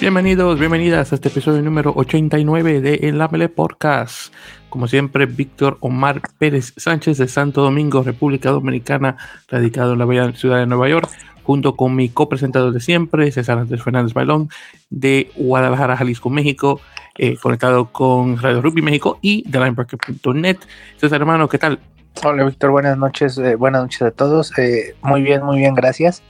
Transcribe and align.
Bienvenidos, 0.00 0.58
bienvenidas 0.58 1.12
a 1.12 1.14
este 1.14 1.28
episodio 1.28 1.62
número 1.62 1.92
89 1.96 2.80
de 2.80 2.94
El 3.08 3.20
Amele 3.22 3.48
Podcast. 3.48 4.34
Como 4.68 4.86
siempre, 4.86 5.24
Víctor 5.24 5.78
Omar 5.80 6.20
Pérez 6.36 6.74
Sánchez 6.76 7.16
de 7.18 7.26
Santo 7.26 7.62
Domingo, 7.62 8.02
República 8.02 8.50
Dominicana, 8.50 9.16
radicado 9.48 9.94
en 9.94 10.00
la 10.00 10.04
bella 10.04 10.32
ciudad 10.32 10.58
de 10.58 10.66
Nueva 10.66 10.88
York, 10.88 11.08
junto 11.42 11.74
con 11.74 11.94
mi 11.96 12.10
copresentador 12.10 12.72
de 12.72 12.80
siempre, 12.80 13.32
César 13.32 13.58
Andrés 13.58 13.82
Fernández 13.82 14.12
Bailón, 14.12 14.50
de 14.90 15.30
Guadalajara, 15.36 15.96
Jalisco, 15.96 16.28
México, 16.28 16.80
eh, 17.16 17.36
conectado 17.36 17.92
con 17.92 18.36
Radio 18.42 18.60
Rugby 18.60 18.82
México 18.82 19.18
y 19.22 19.48
de 19.48 19.58
Linebacker.net. 19.58 20.58
César, 20.96 21.20
hermano, 21.20 21.48
¿qué 21.48 21.58
tal? 21.58 21.78
Hola, 22.22 22.44
Víctor, 22.44 22.70
buenas 22.70 22.96
noches, 22.96 23.36
eh, 23.38 23.54
buenas 23.56 23.82
noches 23.82 24.02
a 24.02 24.10
todos. 24.10 24.56
Eh, 24.58 24.94
muy 25.02 25.22
bien, 25.22 25.42
muy 25.44 25.58
bien, 25.58 25.74
gracias. 25.74 26.22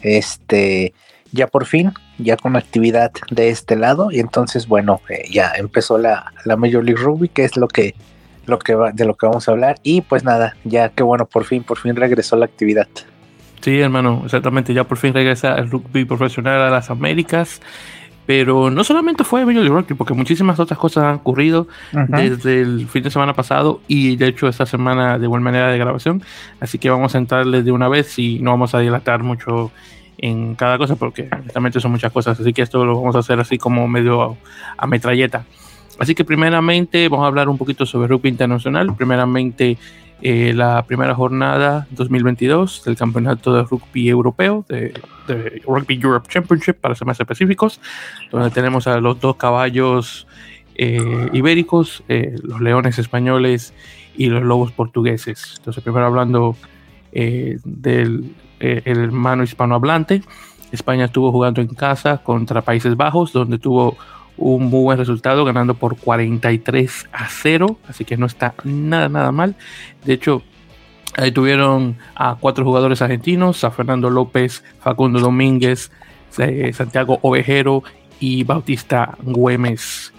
Este, 0.00 0.94
ya 1.32 1.46
por 1.48 1.66
fin, 1.66 1.92
ya 2.18 2.36
con 2.36 2.56
actividad 2.56 3.10
de 3.30 3.50
este 3.50 3.76
lado, 3.76 4.10
y 4.10 4.20
entonces, 4.20 4.66
bueno, 4.68 5.00
ya 5.30 5.52
empezó 5.56 5.98
la, 5.98 6.32
la 6.44 6.56
Major 6.56 6.84
League 6.84 7.02
Rugby, 7.02 7.28
que 7.28 7.44
es 7.44 7.56
lo 7.56 7.68
que, 7.68 7.94
lo 8.46 8.58
que 8.58 8.74
va, 8.74 8.92
de 8.92 9.04
lo 9.04 9.16
que 9.16 9.26
vamos 9.26 9.48
a 9.48 9.52
hablar, 9.52 9.76
y 9.82 10.00
pues 10.00 10.24
nada, 10.24 10.56
ya 10.64 10.88
que 10.90 11.02
bueno, 11.02 11.26
por 11.26 11.44
fin, 11.44 11.62
por 11.62 11.78
fin 11.78 11.96
regresó 11.96 12.36
la 12.36 12.46
actividad. 12.46 12.88
Sí, 13.60 13.80
hermano, 13.80 14.22
exactamente. 14.24 14.72
Ya 14.72 14.84
por 14.84 14.98
fin 14.98 15.12
regresa 15.12 15.56
el 15.56 15.70
rugby 15.70 16.04
profesional 16.04 16.62
a 16.62 16.70
las 16.70 16.90
Américas. 16.90 17.60
Pero 18.28 18.68
no 18.68 18.84
solamente 18.84 19.24
fue 19.24 19.46
Major 19.46 19.66
Rugby, 19.66 19.94
porque 19.94 20.12
muchísimas 20.12 20.60
otras 20.60 20.78
cosas 20.78 21.04
han 21.04 21.14
ocurrido 21.14 21.66
desde 22.08 22.60
el 22.60 22.86
fin 22.86 23.02
de 23.02 23.10
semana 23.10 23.32
pasado 23.32 23.80
y 23.88 24.16
de 24.16 24.26
hecho 24.26 24.48
esta 24.48 24.66
semana 24.66 25.18
de 25.18 25.24
igual 25.24 25.40
manera 25.40 25.68
de 25.68 25.78
grabación. 25.78 26.22
Así 26.60 26.76
que 26.78 26.90
vamos 26.90 27.14
a 27.14 27.18
entrarles 27.18 27.64
de 27.64 27.72
una 27.72 27.88
vez 27.88 28.18
y 28.18 28.38
no 28.40 28.50
vamos 28.50 28.74
a 28.74 28.80
dilatar 28.80 29.22
mucho 29.22 29.70
en 30.18 30.56
cada 30.56 30.76
cosa 30.76 30.96
porque 30.96 31.30
realmente 31.30 31.80
son 31.80 31.90
muchas 31.90 32.12
cosas. 32.12 32.38
Así 32.38 32.52
que 32.52 32.60
esto 32.60 32.84
lo 32.84 33.00
vamos 33.00 33.16
a 33.16 33.20
hacer 33.20 33.40
así 33.40 33.56
como 33.56 33.88
medio 33.88 34.36
a 34.76 34.86
metralleta. 34.86 35.46
Así 35.98 36.14
que 36.14 36.26
primeramente 36.26 37.08
vamos 37.08 37.24
a 37.24 37.28
hablar 37.28 37.48
un 37.48 37.56
poquito 37.56 37.86
sobre 37.86 38.08
rugby 38.08 38.28
internacional. 38.28 38.94
Primeramente 38.94 39.78
eh, 40.20 40.52
la 40.52 40.84
primera 40.84 41.14
jornada 41.14 41.86
2022 41.90 42.82
del 42.84 42.96
Campeonato 42.96 43.54
de 43.54 43.62
Rugby 43.62 44.08
Europeo, 44.08 44.64
de, 44.68 44.92
Rugby 45.64 46.00
Europe 46.02 46.28
Championship, 46.28 46.74
para 46.74 46.94
ser 46.96 47.06
más 47.06 47.20
específicos, 47.20 47.80
donde 48.32 48.50
tenemos 48.50 48.86
a 48.88 48.98
los 48.98 49.20
dos 49.20 49.36
caballos 49.36 50.26
eh, 50.74 51.28
ibéricos, 51.32 52.02
eh, 52.08 52.34
los 52.42 52.60
leones 52.60 52.98
españoles 52.98 53.74
y 54.16 54.26
los 54.26 54.42
lobos 54.42 54.72
portugueses. 54.72 55.54
Entonces, 55.58 55.82
primero 55.82 56.06
hablando 56.06 56.56
del 57.12 58.34
hermano 58.60 59.42
hispanohablante, 59.42 60.22
España 60.72 61.06
estuvo 61.06 61.32
jugando 61.32 61.60
en 61.60 61.68
casa 61.68 62.18
contra 62.18 62.62
Países 62.62 62.96
Bajos, 62.96 63.32
donde 63.32 63.58
tuvo 63.58 63.96
un 64.38 64.70
muy 64.70 64.82
buen 64.82 64.98
resultado, 64.98 65.44
ganando 65.44 65.74
por 65.74 65.96
43 65.96 67.08
a 67.12 67.28
0, 67.28 67.78
así 67.88 68.04
que 68.04 68.16
no 68.16 68.26
está 68.26 68.54
nada, 68.64 69.08
nada 69.08 69.32
mal. 69.32 69.56
De 70.04 70.14
hecho, 70.14 70.42
ahí 71.16 71.32
tuvieron 71.32 71.96
a 72.14 72.36
cuatro 72.36 72.64
jugadores 72.64 73.02
argentinos, 73.02 73.64
a 73.64 73.70
Fernando 73.70 74.08
López, 74.08 74.64
Facundo 74.80 75.18
Domínguez, 75.18 75.90
eh, 76.38 76.72
Santiago 76.72 77.18
Ovejero 77.22 77.82
y 78.20 78.44
Bautista 78.44 79.16
Güemes. 79.22 80.12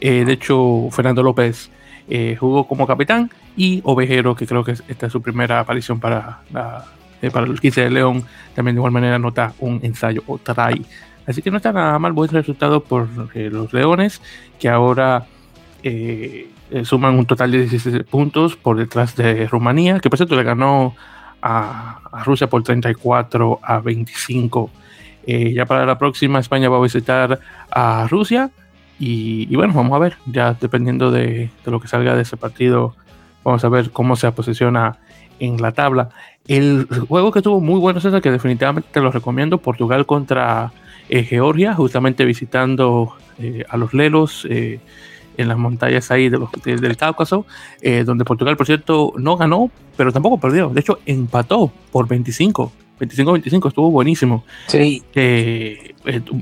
Eh, 0.00 0.24
de 0.24 0.32
hecho, 0.32 0.88
Fernando 0.90 1.22
López 1.22 1.70
eh, 2.08 2.36
jugó 2.38 2.66
como 2.66 2.86
capitán 2.86 3.30
y 3.56 3.80
Ovejero, 3.84 4.34
que 4.34 4.46
creo 4.46 4.64
que 4.64 4.72
esta 4.72 5.06
es 5.06 5.12
su 5.12 5.22
primera 5.22 5.60
aparición 5.60 6.00
para, 6.00 6.40
para 6.50 7.46
los 7.46 7.60
15 7.60 7.82
de 7.82 7.90
León, 7.90 8.24
también 8.54 8.74
de 8.74 8.80
igual 8.80 8.92
manera 8.92 9.18
nota 9.18 9.54
un 9.60 9.78
ensayo 9.82 10.24
o 10.26 10.38
try 10.38 10.84
Así 11.26 11.42
que 11.42 11.50
no 11.50 11.58
está 11.58 11.72
nada 11.72 11.98
mal, 11.98 12.12
buen 12.12 12.30
resultado 12.30 12.82
por 12.82 13.08
eh, 13.34 13.48
los 13.52 13.72
Leones, 13.72 14.20
que 14.58 14.68
ahora 14.68 15.26
eh, 15.82 16.48
eh, 16.70 16.84
suman 16.84 17.16
un 17.18 17.26
total 17.26 17.52
de 17.52 17.60
16 17.60 18.04
puntos 18.04 18.56
por 18.56 18.76
detrás 18.76 19.14
de 19.16 19.46
Rumanía, 19.46 20.00
que 20.00 20.10
por 20.10 20.18
cierto 20.18 20.36
le 20.36 20.42
ganó 20.42 20.94
a, 21.40 22.00
Rusia 22.24 22.48
por 22.48 22.62
34 22.62 23.60
a 23.62 23.80
25. 23.80 24.70
ya 25.26 25.66
para 25.66 25.86
la 25.86 25.98
próxima, 25.98 26.40
España 26.40 26.68
va 26.68 26.78
a 26.78 26.82
visitar 26.82 27.40
a 27.70 28.06
Rusia. 28.08 28.50
Y, 28.98 29.56
bueno, 29.56 29.72
vamos 29.74 29.96
a 29.96 29.98
ver, 29.98 30.16
ya 30.26 30.54
dependiendo 30.60 31.10
de, 31.10 31.50
de, 31.64 31.70
lo 31.70 31.80
que 31.80 31.88
salga 31.88 32.14
de 32.14 32.22
ese 32.22 32.36
partido, 32.36 32.94
vamos 33.42 33.64
a 33.64 33.68
ver 33.68 33.90
cómo 33.90 34.14
se 34.14 34.30
posiciona 34.30 34.98
en 35.40 35.60
la 35.60 35.72
tabla. 35.72 36.10
El 36.46 36.86
juego 37.08 37.32
que 37.32 37.42
tuvo 37.42 37.60
muy 37.60 37.80
bueno, 37.80 38.00
César, 38.00 38.22
que 38.22 38.30
definitivamente 38.30 38.88
te 38.92 39.00
lo 39.00 39.10
recomiendo, 39.10 39.58
Portugal 39.58 40.06
contra 40.06 40.70
Georgia, 41.08 41.74
justamente 41.74 42.24
visitando 42.24 43.14
eh, 43.38 43.64
a 43.68 43.76
los 43.76 43.94
Lelos 43.94 44.46
eh, 44.48 44.80
en 45.36 45.48
las 45.48 45.56
montañas 45.56 46.10
ahí 46.10 46.28
de 46.28 46.38
los, 46.38 46.50
del 46.64 46.96
Cáucaso, 46.96 47.46
donde 48.04 48.24
Portugal, 48.24 48.56
por 48.56 48.66
cierto, 48.66 49.14
no 49.16 49.38
ganó, 49.38 49.70
pero 49.96 50.12
tampoco 50.12 50.38
perdió. 50.38 50.68
De 50.68 50.80
hecho, 50.80 50.98
empató 51.06 51.72
por 51.90 52.06
25. 52.06 52.70
25-25, 53.00 53.68
estuvo 53.68 53.90
buenísimo. 53.90 54.44
Sí. 54.66 55.02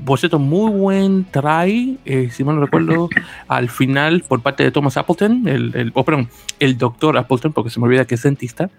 por 0.05 0.19
cierto, 0.19 0.39
muy 0.39 0.71
buen 0.71 1.25
try, 1.31 1.97
si 2.31 2.43
mal 2.43 2.55
no 2.55 2.65
recuerdo, 2.65 3.09
al 3.47 3.69
final 3.69 4.23
por 4.27 4.41
parte 4.41 4.63
de 4.63 4.71
Thomas 4.71 4.97
Appleton, 4.97 5.47
el, 5.47 5.73
el, 5.73 5.91
oh, 5.95 6.03
perdón, 6.03 6.27
el 6.59 6.77
doctor 6.77 7.17
Appleton, 7.17 7.53
porque 7.53 7.69
se 7.69 7.79
me 7.79 7.85
olvida 7.85 8.05
que 8.05 8.15
es 8.15 8.23
dentista, 8.23 8.69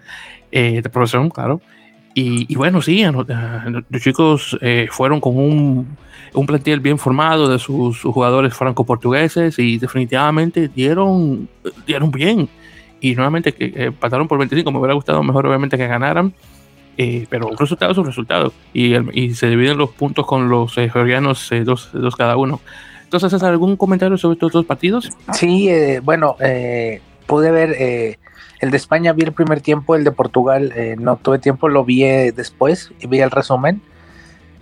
de 0.51 0.89
profesión, 0.91 1.31
claro. 1.31 1.59
Y, 2.15 2.55
bueno, 2.55 2.81
sí, 2.81 3.03
los 3.03 4.01
chicos 4.01 4.57
eh, 4.61 4.87
fueron 4.91 5.19
con 5.19 5.35
un, 5.35 5.97
un, 6.33 6.45
plantel 6.45 6.79
bien 6.79 6.99
formado 6.99 7.49
de 7.49 7.57
sus, 7.57 8.01
jugadores 8.01 8.53
franco-portugueses 8.53 9.57
y 9.57 9.79
definitivamente 9.79 10.67
dieron, 10.67 11.49
dieron 11.87 12.11
bien. 12.11 12.47
Y 13.01 13.15
nuevamente 13.15 13.51
que 13.51 13.65
eh, 13.65 13.85
empataron 13.85 14.27
por 14.27 14.37
25, 14.37 14.71
me 14.71 14.77
hubiera 14.77 14.93
gustado 14.93 15.23
mejor 15.23 15.47
obviamente 15.47 15.75
que 15.75 15.87
ganaran, 15.87 16.33
eh, 16.97 17.25
pero 17.31 17.47
un 17.47 17.57
resultado 17.57 17.91
es 17.91 17.97
un 17.97 18.05
resultado. 18.05 18.53
Y, 18.73 18.95
y 19.19 19.33
se 19.33 19.49
dividen 19.49 19.79
los 19.79 19.89
puntos 19.89 20.27
con 20.27 20.49
los 20.49 20.75
georgianos 20.75 21.49
dos, 21.65 21.89
dos, 21.93 22.15
cada 22.15 22.37
uno. 22.37 22.61
Entonces, 23.05 23.33
¿has 23.33 23.43
algún 23.43 23.75
comentario 23.75 24.17
sobre 24.19 24.33
estos 24.33 24.51
dos 24.51 24.65
partidos? 24.65 25.09
Sí, 25.33 25.67
bueno, 26.03 26.35
pude 27.25 27.51
ver 27.51 28.17
el 28.63 28.71
de 28.71 28.77
España 28.77 29.11
vi 29.11 29.23
el 29.23 29.33
primer 29.33 29.59
tiempo, 29.59 29.93
el 29.93 30.05
de 30.05 30.13
Portugal 30.13 30.71
eh, 30.73 30.95
no 30.97 31.17
tuve 31.17 31.37
tiempo, 31.37 31.67
lo 31.67 31.83
vi 31.83 32.05
eh, 32.05 32.31
después 32.31 32.93
y 33.01 33.07
vi 33.07 33.19
el 33.19 33.29
resumen. 33.29 33.81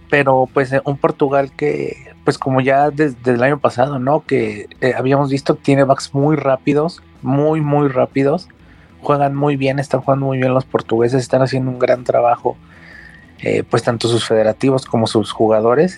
Pero 0.09 0.50
pues 0.51 0.73
eh, 0.73 0.81
un 0.85 0.97
Portugal 0.97 1.51
que, 1.56 2.11
pues 2.23 2.40
como 2.40 2.61
ya 2.61 2.90
desde, 2.90 3.31
el 3.31 3.44
año 3.44 3.59
pasado, 3.59 4.00
¿no? 4.00 4.25
Que 4.25 4.67
habíamos 4.97 5.29
visto 5.29 5.53
tiene 5.53 5.84
backs 5.84 6.16
muy 6.16 6.35
rápidos, 6.35 7.03
muy, 7.22 7.61
muy 7.61 7.90
rápidos. 7.90 8.50
Juegan 9.03 9.35
muy 9.35 9.56
bien, 9.56 9.78
están 9.78 10.01
jugando 10.01 10.25
muy 10.25 10.40
bien 10.40 10.51
los 10.56 10.66
portugueses, 10.66 11.22
están 11.22 11.44
haciendo 11.44 11.69
un 11.69 11.78
gran 11.78 12.03
trabajo. 12.03 12.57
pues 13.69 13.84
tanto 13.84 14.07
sus 14.07 14.28
federativos 14.28 14.85
como 14.85 15.06
sus 15.06 15.31
jugadores. 15.31 15.95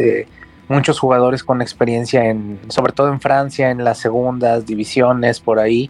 muchos 0.68 1.00
jugadores 1.00 1.42
con 1.42 1.62
experiencia 1.62 2.26
en, 2.26 2.60
sobre 2.68 2.92
todo 2.92 3.08
en 3.14 3.22
Francia, 3.22 3.72
en 3.72 3.86
las 3.86 4.00
segundas 4.00 4.66
divisiones, 4.66 5.40
por 5.40 5.60
ahí 5.60 5.90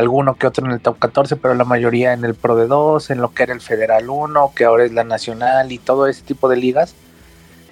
alguno 0.00 0.34
que 0.34 0.46
otro 0.46 0.66
en 0.66 0.72
el 0.72 0.80
top 0.80 0.98
14, 0.98 1.36
pero 1.36 1.54
la 1.54 1.64
mayoría 1.64 2.12
en 2.12 2.24
el 2.24 2.34
Pro 2.34 2.56
de 2.56 2.66
2, 2.66 3.10
en 3.10 3.20
lo 3.20 3.32
que 3.32 3.44
era 3.44 3.52
el 3.52 3.60
Federal 3.60 4.08
1, 4.08 4.52
que 4.54 4.64
ahora 4.64 4.84
es 4.84 4.92
la 4.92 5.04
Nacional 5.04 5.70
y 5.72 5.78
todo 5.78 6.06
ese 6.06 6.22
tipo 6.22 6.48
de 6.48 6.56
ligas. 6.56 6.94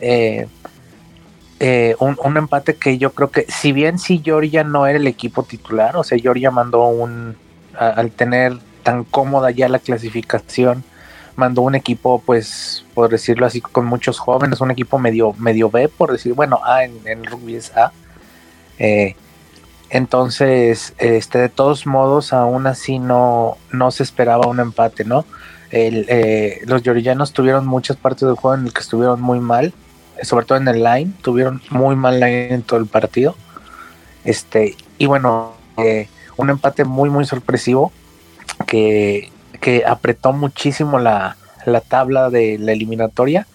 Eh, 0.00 0.46
eh, 1.60 1.96
un, 1.98 2.36
empate 2.36 2.76
que 2.76 2.98
yo 2.98 3.12
creo 3.12 3.30
que, 3.30 3.46
si 3.48 3.72
bien 3.72 3.98
si 3.98 4.20
Georgia 4.24 4.62
no 4.62 4.86
era 4.86 4.98
el 4.98 5.06
equipo 5.06 5.42
titular, 5.42 5.96
o 5.96 6.04
sea, 6.04 6.18
Georgia 6.18 6.50
mandó 6.50 6.86
un, 6.86 7.36
al 7.74 8.12
tener 8.12 8.58
tan 8.84 9.04
cómoda 9.04 9.50
ya 9.50 9.68
la 9.68 9.80
clasificación, 9.80 10.84
mandó 11.34 11.62
un 11.62 11.74
equipo, 11.74 12.22
pues, 12.24 12.84
por 12.94 13.08
decirlo 13.08 13.46
así, 13.46 13.60
con 13.60 13.86
muchos 13.86 14.18
jóvenes, 14.18 14.60
un 14.60 14.70
equipo 14.70 14.98
medio, 14.98 15.32
medio 15.38 15.70
B, 15.70 15.88
por 15.88 16.12
decir, 16.12 16.34
bueno, 16.34 16.60
A 16.64 16.84
en, 16.84 17.24
rugby 17.24 17.56
es 17.56 17.76
A. 17.76 17.92
Eh, 18.78 19.16
entonces, 19.90 20.94
este, 20.98 21.38
de 21.38 21.48
todos 21.48 21.86
modos, 21.86 22.32
aún 22.32 22.66
así 22.66 22.98
no, 22.98 23.56
no 23.72 23.90
se 23.90 24.02
esperaba 24.02 24.46
un 24.46 24.60
empate, 24.60 25.04
¿no? 25.04 25.24
El, 25.70 26.06
eh, 26.08 26.60
los 26.66 26.82
yorillanos 26.82 27.32
tuvieron 27.32 27.66
muchas 27.66 27.96
partes 27.96 28.26
del 28.26 28.36
juego 28.36 28.56
en 28.56 28.66
el 28.66 28.72
que 28.72 28.80
estuvieron 28.80 29.20
muy 29.20 29.40
mal, 29.40 29.72
sobre 30.22 30.46
todo 30.46 30.58
en 30.58 30.68
el 30.68 30.82
line, 30.82 31.12
tuvieron 31.22 31.62
muy 31.70 31.96
mal 31.96 32.20
line 32.20 32.52
en 32.54 32.62
todo 32.62 32.78
el 32.80 32.86
partido. 32.86 33.36
Este, 34.24 34.76
y 34.98 35.06
bueno, 35.06 35.52
eh, 35.76 36.08
un 36.36 36.50
empate 36.50 36.84
muy, 36.84 37.10
muy 37.10 37.24
sorpresivo 37.24 37.92
que, 38.66 39.30
que 39.60 39.84
apretó 39.86 40.32
muchísimo 40.32 40.98
la, 40.98 41.36
la 41.64 41.80
tabla 41.80 42.30
de 42.30 42.58
la 42.58 42.72
eliminatoria 42.72 43.46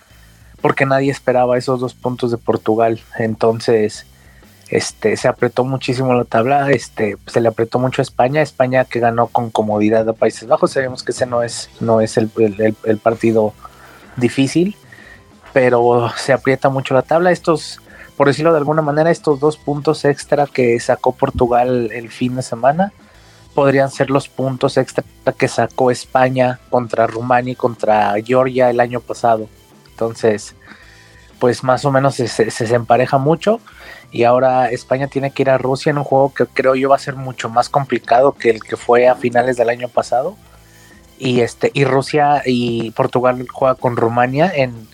porque 0.61 0.85
nadie 0.85 1.11
esperaba 1.11 1.57
esos 1.57 1.81
dos 1.81 1.93
puntos 1.93 2.31
de 2.31 2.37
Portugal. 2.37 3.01
Entonces, 3.17 4.05
este, 4.73 5.17
se 5.17 5.27
apretó 5.27 5.65
muchísimo 5.65 6.15
la 6.15 6.23
tabla, 6.23 6.71
este, 6.71 7.15
se 7.27 7.41
le 7.41 7.47
apretó 7.47 7.77
mucho 7.77 8.01
a 8.01 8.03
España, 8.03 8.41
España 8.41 8.85
que 8.85 8.99
ganó 8.99 9.27
con 9.27 9.51
comodidad 9.51 10.09
a 10.09 10.13
Países 10.13 10.47
Bajos, 10.47 10.71
sabemos 10.71 11.03
que 11.03 11.11
ese 11.11 11.27
no 11.27 11.43
es, 11.43 11.69
no 11.79 12.01
es 12.01 12.17
el, 12.17 12.31
partido 12.97 13.53
difícil, 14.17 14.75
pero 15.53 16.09
se 16.17 16.33
aprieta 16.33 16.69
mucho 16.69 16.95
la 16.95 17.03
tabla. 17.03 17.29
Estos, 17.29 17.81
por 18.17 18.25
decirlo 18.25 18.51
de 18.51 18.57
alguna 18.57 18.81
manera, 18.81 19.11
estos 19.11 19.39
dos 19.39 19.57
puntos 19.57 20.05
extra 20.05 20.47
que 20.47 20.79
sacó 20.79 21.11
Portugal 21.11 21.91
el 21.93 22.09
fin 22.09 22.35
de 22.35 22.41
semana 22.41 22.93
podrían 23.53 23.91
ser 23.91 24.09
los 24.09 24.27
puntos 24.27 24.77
extra 24.77 25.03
que 25.37 25.49
sacó 25.49 25.91
España 25.91 26.59
contra 26.71 27.05
Rumania 27.05 27.53
y 27.53 27.55
contra 27.55 28.15
Georgia 28.25 28.71
el 28.71 28.79
año 28.79 29.01
pasado. 29.01 29.47
Entonces, 29.91 30.55
pues 31.43 31.61
más 31.61 31.83
o 31.83 31.91
menos 31.91 32.15
se, 32.15 32.27
se, 32.27 32.73
empareja 32.73 33.17
mucho. 33.17 33.59
Y 34.13 34.23
ahora 34.23 34.69
España 34.69 35.07
tiene 35.07 35.31
que 35.31 35.41
ir 35.41 35.49
a 35.49 35.57
Rusia 35.57 35.89
en 35.89 35.97
un 35.97 36.05
juego 36.05 36.33
que 36.33 36.45
creo 36.45 36.75
yo 36.75 36.87
va 36.87 36.95
a 36.95 36.99
ser 36.99 37.15
mucho 37.15 37.49
más 37.49 37.67
complicado 37.67 38.31
que 38.33 38.49
el 38.51 38.63
que 38.63 38.77
fue 38.77 39.09
a 39.09 39.15
finales 39.15 39.57
del 39.57 39.69
año 39.69 39.89
pasado. 39.89 40.37
Y 41.19 41.41
este, 41.41 41.71
y 41.73 41.83
Rusia 41.83 42.41
y 42.45 42.91
Portugal 42.91 43.45
juega 43.51 43.75
con 43.75 43.97
Rumania 43.97 44.51
en 44.55 44.87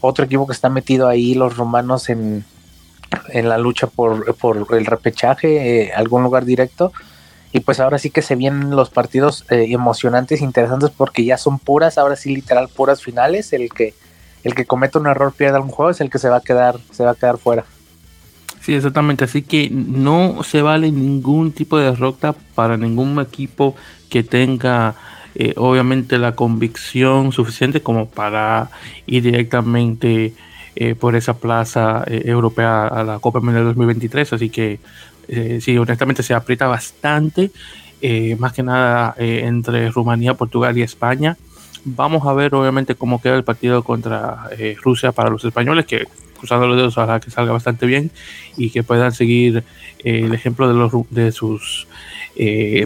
otro 0.00 0.24
equipo 0.24 0.46
que 0.46 0.54
está 0.54 0.70
metido 0.70 1.08
ahí, 1.08 1.34
los 1.34 1.58
rumanos 1.58 2.08
en, 2.08 2.44
en 3.28 3.48
la 3.48 3.58
lucha 3.58 3.86
por, 3.88 4.34
por 4.36 4.66
el 4.70 4.86
repechaje, 4.86 5.82
eh, 5.82 5.92
algún 5.92 6.22
lugar 6.22 6.46
directo 6.46 6.92
y 7.52 7.60
pues 7.60 7.80
ahora 7.80 7.98
sí 7.98 8.10
que 8.10 8.22
se 8.22 8.36
vienen 8.36 8.70
los 8.70 8.90
partidos 8.90 9.44
eh, 9.50 9.66
emocionantes, 9.70 10.40
interesantes, 10.40 10.90
porque 10.90 11.24
ya 11.24 11.36
son 11.36 11.58
puras, 11.58 11.98
ahora 11.98 12.14
sí 12.14 12.32
literal 12.32 12.68
puras 12.68 13.02
finales. 13.02 13.52
El 13.52 13.70
que, 13.70 13.94
el 14.44 14.54
que 14.54 14.66
cometa 14.66 15.00
un 15.00 15.08
error 15.08 15.32
pierde 15.32 15.56
algún 15.56 15.72
juego 15.72 15.90
es 15.90 16.00
el 16.00 16.10
que 16.10 16.18
se 16.18 16.28
va 16.28 16.36
a 16.36 16.42
quedar, 16.42 16.78
se 16.92 17.04
va 17.04 17.10
a 17.10 17.14
quedar 17.16 17.38
fuera. 17.38 17.64
Sí, 18.60 18.74
exactamente. 18.74 19.24
Así 19.24 19.42
que 19.42 19.70
no 19.70 20.42
se 20.42 20.62
vale 20.62 20.90
ningún 20.92 21.52
tipo 21.52 21.78
de 21.78 21.86
derrota 21.86 22.34
para 22.54 22.76
ningún 22.76 23.18
equipo 23.20 23.74
que 24.08 24.22
tenga 24.22 24.94
eh, 25.34 25.54
obviamente 25.56 26.18
la 26.18 26.34
convicción 26.34 27.32
suficiente 27.32 27.80
como 27.80 28.08
para 28.08 28.70
ir 29.06 29.22
directamente 29.22 30.34
eh, 30.76 30.94
por 30.94 31.16
esa 31.16 31.38
plaza 31.38 32.04
europea 32.06 32.86
a 32.86 33.04
la 33.04 33.18
Copa 33.18 33.40
Mundial 33.40 33.64
2023. 33.64 34.32
Así 34.32 34.50
que 34.50 34.80
eh, 35.32 35.60
sí, 35.60 35.78
honestamente 35.78 36.24
se 36.24 36.34
aprieta 36.34 36.66
bastante, 36.66 37.52
eh, 38.02 38.34
más 38.40 38.52
que 38.52 38.64
nada 38.64 39.14
eh, 39.16 39.42
entre 39.44 39.88
Rumanía, 39.90 40.34
Portugal 40.34 40.76
y 40.76 40.82
España. 40.82 41.36
Vamos 41.84 42.26
a 42.26 42.32
ver 42.32 42.52
obviamente 42.52 42.96
cómo 42.96 43.22
queda 43.22 43.36
el 43.36 43.44
partido 43.44 43.84
contra 43.84 44.50
Rusia 44.82 45.12
para 45.12 45.30
los 45.30 45.44
españoles, 45.44 45.86
que 45.86 46.08
cruzando 46.40 46.66
los 46.66 46.76
dedos 46.76 46.98
ojalá 46.98 47.20
que 47.20 47.30
salga 47.30 47.52
bastante 47.52 47.86
bien 47.86 48.10
y 48.56 48.70
que 48.70 48.82
puedan 48.82 49.12
seguir 49.12 49.62
el 50.02 50.34
ejemplo 50.34 50.66
de, 50.66 50.74
los, 50.74 50.92
de 51.10 51.30
sus 51.30 51.86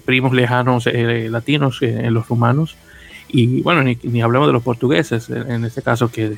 primos 0.04 0.34
lejanos 0.34 0.86
latinos, 0.86 1.80
los 1.80 2.28
rumanos. 2.28 2.76
Y 3.28 3.62
bueno, 3.62 3.82
ni, 3.82 4.22
hablemos 4.22 4.46
de 4.46 4.52
los 4.52 4.62
portugueses 4.62 5.28
en, 5.30 5.64
este 5.64 5.82
caso, 5.82 6.10
que, 6.10 6.36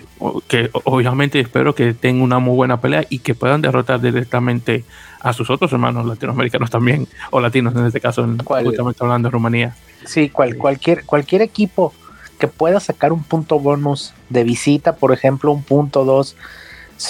que 0.48 0.70
obviamente 0.72 1.40
espero 1.40 1.74
que 1.74 1.92
tengan 1.92 2.22
una 2.22 2.38
muy 2.38 2.54
buena 2.54 2.80
pelea 2.80 3.04
y 3.10 3.18
que 3.18 3.34
puedan 3.34 3.60
derrotar 3.60 4.00
directamente 4.00 4.84
a 5.20 5.32
sus 5.32 5.50
otros 5.50 5.72
hermanos 5.72 6.06
latinoamericanos 6.06 6.70
también, 6.70 7.08
o 7.30 7.40
latinos 7.40 7.74
en 7.74 7.86
este 7.86 8.00
caso, 8.00 8.24
en, 8.24 8.38
justamente 8.38 9.02
hablando 9.02 9.28
de 9.28 9.32
Rumanía. 9.32 9.76
Sí, 10.04 10.30
cual, 10.30 10.56
cualquier, 10.56 11.04
cualquier 11.04 11.42
equipo 11.42 11.92
que 12.38 12.48
pueda 12.48 12.80
sacar 12.80 13.12
un 13.12 13.24
punto 13.24 13.58
bonus 13.58 14.14
de 14.28 14.44
visita, 14.44 14.96
por 14.96 15.12
ejemplo, 15.12 15.50
un 15.52 15.62
punto 15.62 16.04
dos, 16.04 16.36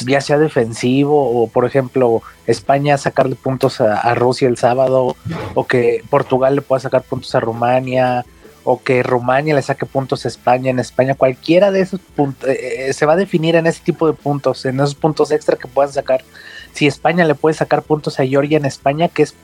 ya 0.06 0.20
sea 0.20 0.38
defensivo, 0.38 1.42
o 1.42 1.48
por 1.48 1.64
ejemplo, 1.64 2.22
España 2.46 2.98
sacarle 2.98 3.36
puntos 3.36 3.80
a, 3.80 4.14
Rusia 4.14 4.48
el 4.48 4.56
sábado, 4.56 5.16
o 5.54 5.66
que 5.66 6.02
Portugal 6.10 6.56
le 6.56 6.62
pueda 6.62 6.80
sacar 6.80 7.02
puntos 7.02 7.34
a 7.34 7.40
Rumania, 7.40 8.24
o 8.64 8.82
que 8.82 9.02
Rumania 9.02 9.54
le 9.54 9.62
saque 9.62 9.86
puntos 9.86 10.24
a 10.24 10.28
España. 10.28 10.70
En 10.70 10.78
España, 10.78 11.14
cualquiera 11.14 11.70
de 11.70 11.80
esos 11.80 12.00
puntos 12.00 12.48
eh, 12.48 12.88
eh, 12.88 12.92
se 12.92 13.06
va 13.06 13.12
a 13.12 13.16
definir 13.16 13.54
en 13.54 13.66
ese 13.66 13.80
tipo 13.82 14.06
de 14.06 14.12
puntos, 14.12 14.64
en 14.64 14.80
esos 14.80 14.94
puntos 14.94 15.30
extra 15.30 15.56
que 15.56 15.68
puedan 15.68 15.92
sacar. 15.92 16.24
Si 16.72 16.86
España 16.86 17.24
le 17.24 17.34
puede 17.34 17.54
sacar 17.54 17.82
puntos 17.82 18.18
a 18.18 18.26
Georgia 18.26 18.58
en 18.58 18.64
España, 18.64 19.08
que 19.08 19.22
es, 19.22 19.34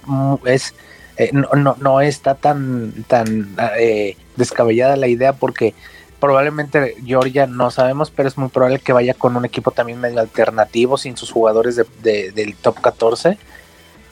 es 0.44 0.74
eh, 1.16 1.30
no, 1.32 1.48
no, 1.54 1.76
no, 1.78 2.00
está 2.00 2.34
tan, 2.34 3.04
tan 3.06 3.54
eh, 3.78 4.16
descabellada 4.36 4.96
la 4.96 5.08
idea 5.08 5.34
porque 5.34 5.74
probablemente 6.22 6.94
Georgia 7.04 7.48
no 7.48 7.72
sabemos, 7.72 8.12
pero 8.12 8.28
es 8.28 8.38
muy 8.38 8.48
probable 8.48 8.78
que 8.78 8.92
vaya 8.92 9.12
con 9.12 9.36
un 9.36 9.44
equipo 9.44 9.72
también 9.72 10.00
medio 10.00 10.20
alternativo 10.20 10.96
sin 10.96 11.16
sus 11.16 11.32
jugadores 11.32 11.74
de, 12.00 12.30
del 12.30 12.54
top 12.54 12.80
14. 12.80 13.38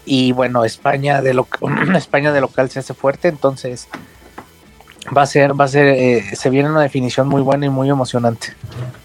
Y 0.07 0.33
bueno, 0.33 0.65
España 0.65 1.23
de, 1.23 1.41
España 1.97 2.33
de 2.33 2.41
local 2.41 2.69
se 2.69 2.81
hace 2.81 2.95
fuerte, 2.95 3.29
entonces 3.29 3.87
va 5.17 5.23
a 5.23 5.27
ser, 5.27 5.59
va 5.59 5.67
a 5.67 5.69
ser, 5.69 5.87
eh, 5.87 6.25
se 6.35 6.51
viene 6.51 6.69
una 6.69 6.83
definición 6.83 7.29
muy 7.29 7.43
buena 7.43 7.67
y 7.67 7.69
muy 7.69 7.89
emocionante. 7.89 8.55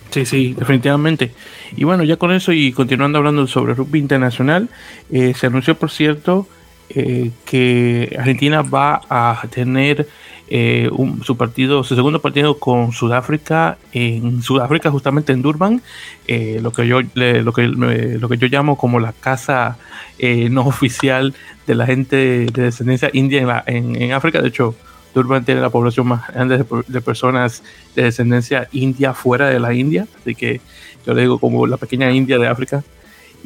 Sí, 0.09 0.25
sí, 0.25 0.55
definitivamente. 0.57 1.31
Y 1.75 1.83
bueno, 1.83 2.03
ya 2.03 2.17
con 2.17 2.31
eso 2.31 2.53
y 2.53 2.71
continuando 2.71 3.19
hablando 3.19 3.45
sobre 3.45 3.75
rugby 3.75 3.99
internacional, 3.99 4.67
eh, 5.11 5.35
se 5.35 5.45
anunció, 5.45 5.77
por 5.77 5.91
cierto, 5.91 6.47
eh, 6.89 7.29
que 7.45 8.15
Argentina 8.17 8.63
va 8.63 9.01
a 9.07 9.43
tener 9.51 10.07
eh, 10.47 10.89
su 11.23 11.37
partido, 11.37 11.83
su 11.83 11.95
segundo 11.95 12.21
partido 12.21 12.59
con 12.59 12.91
Sudáfrica 12.91 13.77
en 13.93 14.41
Sudáfrica, 14.43 14.91
justamente 14.91 15.33
en 15.33 15.41
Durban, 15.41 15.81
lo 16.27 16.71
que 16.71 16.87
yo 16.87 17.01
lo 17.01 17.53
que 17.53 17.67
lo 17.67 18.29
que 18.29 18.37
yo 18.37 18.47
llamo 18.47 18.77
como 18.77 18.99
la 18.99 19.13
casa 19.13 19.77
no 20.19 20.61
oficial 20.67 21.33
de 21.67 21.75
la 21.75 21.85
gente 21.85 22.45
de 22.45 22.63
descendencia 22.63 23.09
india 23.13 23.63
en, 23.65 24.01
en 24.01 24.11
África. 24.11 24.41
De 24.41 24.49
hecho, 24.49 24.75
Durban 25.15 25.45
tiene 25.45 25.61
la 25.61 25.69
población 25.69 26.07
más 26.07 26.27
grande 26.27 26.65
de, 26.87 27.01
personas 27.01 27.63
de 27.95 28.03
descendencia 28.03 28.67
india 28.73 29.13
fuera 29.13 29.49
de 29.49 29.61
la 29.61 29.73
India, 29.73 30.07
así 30.19 30.35
que 30.35 30.59
yo 31.05 31.13
le 31.13 31.21
digo 31.21 31.39
como 31.39 31.65
la 31.65 31.77
pequeña 31.77 32.11
India 32.11 32.37
de 32.37 32.47
África. 32.47 32.83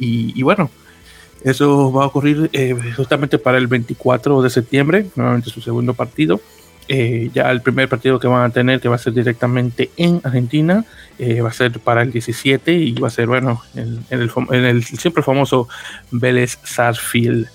Y, 0.02 0.42
bueno, 0.42 0.70
eso 1.44 1.92
va 1.92 2.04
a 2.04 2.06
ocurrir 2.06 2.48
eh, 2.54 2.74
justamente 2.96 3.38
para 3.38 3.58
el 3.58 3.66
24 3.66 4.40
de 4.40 4.48
septiembre, 4.48 5.06
nuevamente 5.14 5.50
su 5.50 5.60
segundo 5.60 5.92
partido. 5.92 6.40
Eh, 6.92 7.30
ya 7.32 7.48
el 7.52 7.60
primer 7.60 7.88
partido 7.88 8.18
que 8.18 8.26
van 8.26 8.42
a 8.42 8.50
tener, 8.50 8.80
que 8.80 8.88
va 8.88 8.96
a 8.96 8.98
ser 8.98 9.12
directamente 9.12 9.92
en 9.96 10.20
Argentina, 10.24 10.84
eh, 11.20 11.40
va 11.40 11.50
a 11.50 11.52
ser 11.52 11.78
para 11.78 12.02
el 12.02 12.10
17 12.10 12.72
y 12.72 12.94
va 12.94 13.06
a 13.06 13.12
ser, 13.12 13.28
bueno, 13.28 13.62
en, 13.76 14.04
el, 14.10 14.28
en 14.50 14.64
el, 14.64 14.82
siempre 14.82 15.22
famoso 15.22 15.68
Vélez 16.10 16.58
Sarsfield. 16.64 17.46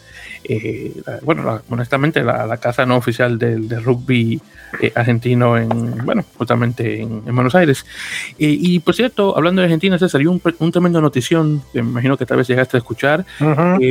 Eh, 0.47 0.93
bueno, 1.23 1.61
honestamente, 1.69 2.23
la, 2.23 2.57
casa 2.57 2.85
no 2.85 2.97
oficial 2.97 3.37
del, 3.37 3.67
rugby 3.83 4.39
eh, 4.79 4.91
argentino 4.95 5.57
en, 5.57 6.05
bueno, 6.05 6.23
justamente 6.37 7.01
en, 7.01 7.23
Buenos 7.25 7.55
Aires. 7.55 7.85
Eh, 8.37 8.55
y 8.59 8.79
por 8.79 8.95
cierto, 8.95 9.35
hablando 9.35 9.61
de 9.61 9.65
Argentina, 9.65 9.97
se 9.97 10.07
salió 10.07 10.31
un, 10.31 10.41
un, 10.59 10.71
tremendo 10.71 11.01
notición 11.01 11.63
me 11.73 11.81
imagino 11.81 12.17
que 12.17 12.25
tal 12.25 12.37
vez 12.37 12.47
llegaste 12.47 12.77
a 12.77 12.79
escuchar. 12.79 13.25
me 13.39 13.89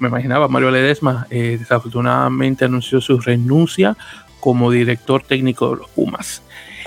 imaginaba, 0.00 0.48
Mario 0.48 0.70
Ledesma 0.70 1.26
desafortunadamente 1.30 2.64
anunció 2.64 3.00
su 3.00 3.18
renuncia 3.20 3.96
como 4.44 4.70
director 4.70 5.22
técnico 5.22 5.70
de 5.70 5.76
los 5.76 5.88
Pumas. 5.88 6.42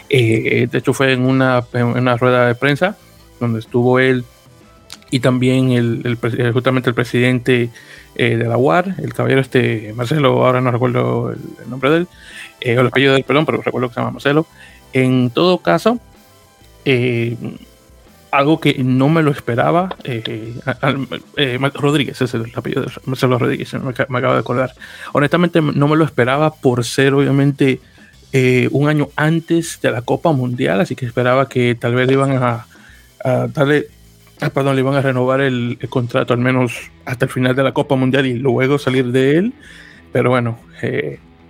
de 0.07 0.69
hecho, 0.71 0.93
fue 0.93 1.11
en 1.11 1.25
una, 1.25 1.65
una 1.73 2.15
rueda 2.15 2.45
de 2.45 2.53
prensa 2.53 2.95
donde 3.39 3.57
estuvo 3.57 3.97
él 3.97 4.23
y 5.09 5.21
también 5.21 5.71
el, 5.71 6.19
justamente 6.53 6.89
el 6.89 6.93
presidente 6.93 7.71
eh, 8.15 8.37
de 8.37 8.45
la 8.45 8.57
UAR, 8.57 8.93
el 8.99 9.11
caballero 9.11 9.41
este 9.41 9.91
Marcelo, 9.95 10.45
ahora 10.45 10.61
no 10.61 10.69
recuerdo 10.69 11.31
el, 11.31 11.39
nombre 11.67 11.89
de 11.89 11.97
él, 11.97 12.07
eh, 12.61 12.77
o 12.77 12.81
el 12.81 12.87
apellido 12.87 13.13
del 13.13 13.23
perdón, 13.23 13.47
pero 13.47 13.59
recuerdo 13.63 13.87
que 13.87 13.95
se 13.95 13.99
llama 14.01 14.11
Marcelo. 14.11 14.45
En 14.93 15.31
todo 15.31 15.57
caso, 15.59 15.99
eh, 16.85 17.35
algo 18.31 18.59
que 18.59 18.75
no 18.83 19.09
me 19.09 19.23
lo 19.23 19.31
esperaba, 19.31 19.95
Rodríguez 21.73 22.21
es 22.21 22.33
el 22.33 22.51
apellido 22.55 22.83
de 22.83 22.91
Marcelo 23.05 23.37
Rodríguez, 23.37 23.73
me, 23.73 23.89
acabo 23.89 24.33
de 24.33 24.39
acordar. 24.39 24.73
Honestamente, 25.13 25.61
no 25.61 25.87
me 25.87 25.95
lo 25.95 26.05
esperaba 26.05 26.53
por 26.53 26.83
ser, 26.83 27.13
obviamente, 27.13 27.79
un 28.71 28.89
año 28.89 29.09
antes 29.15 29.79
de 29.81 29.91
la 29.91 30.01
Copa 30.01 30.31
Mundial, 30.31 30.81
así 30.81 30.95
que 30.95 31.05
esperaba 31.05 31.49
que 31.49 31.75
tal 31.75 31.95
vez 31.95 32.11
iban 32.11 32.31
a, 32.31 32.67
a 33.23 33.47
darle 33.47 33.87
Ah, 34.39 34.51
perdón, 34.51 34.75
le 34.75 34.81
iban 34.81 34.93
a 34.93 35.01
renovar 35.01 35.41
el, 35.41 35.79
contrato 35.89 36.33
al 36.33 36.39
menos 36.39 36.91
hasta 37.05 37.25
el 37.25 37.31
final 37.31 37.55
de 37.55 37.63
la 37.63 37.71
Copa 37.71 37.95
Mundial 37.95 38.27
y 38.27 38.33
luego 38.35 38.77
salir 38.77 39.11
de 39.11 39.37
él. 39.37 39.53
Pero 40.13 40.29
bueno, 40.29 40.59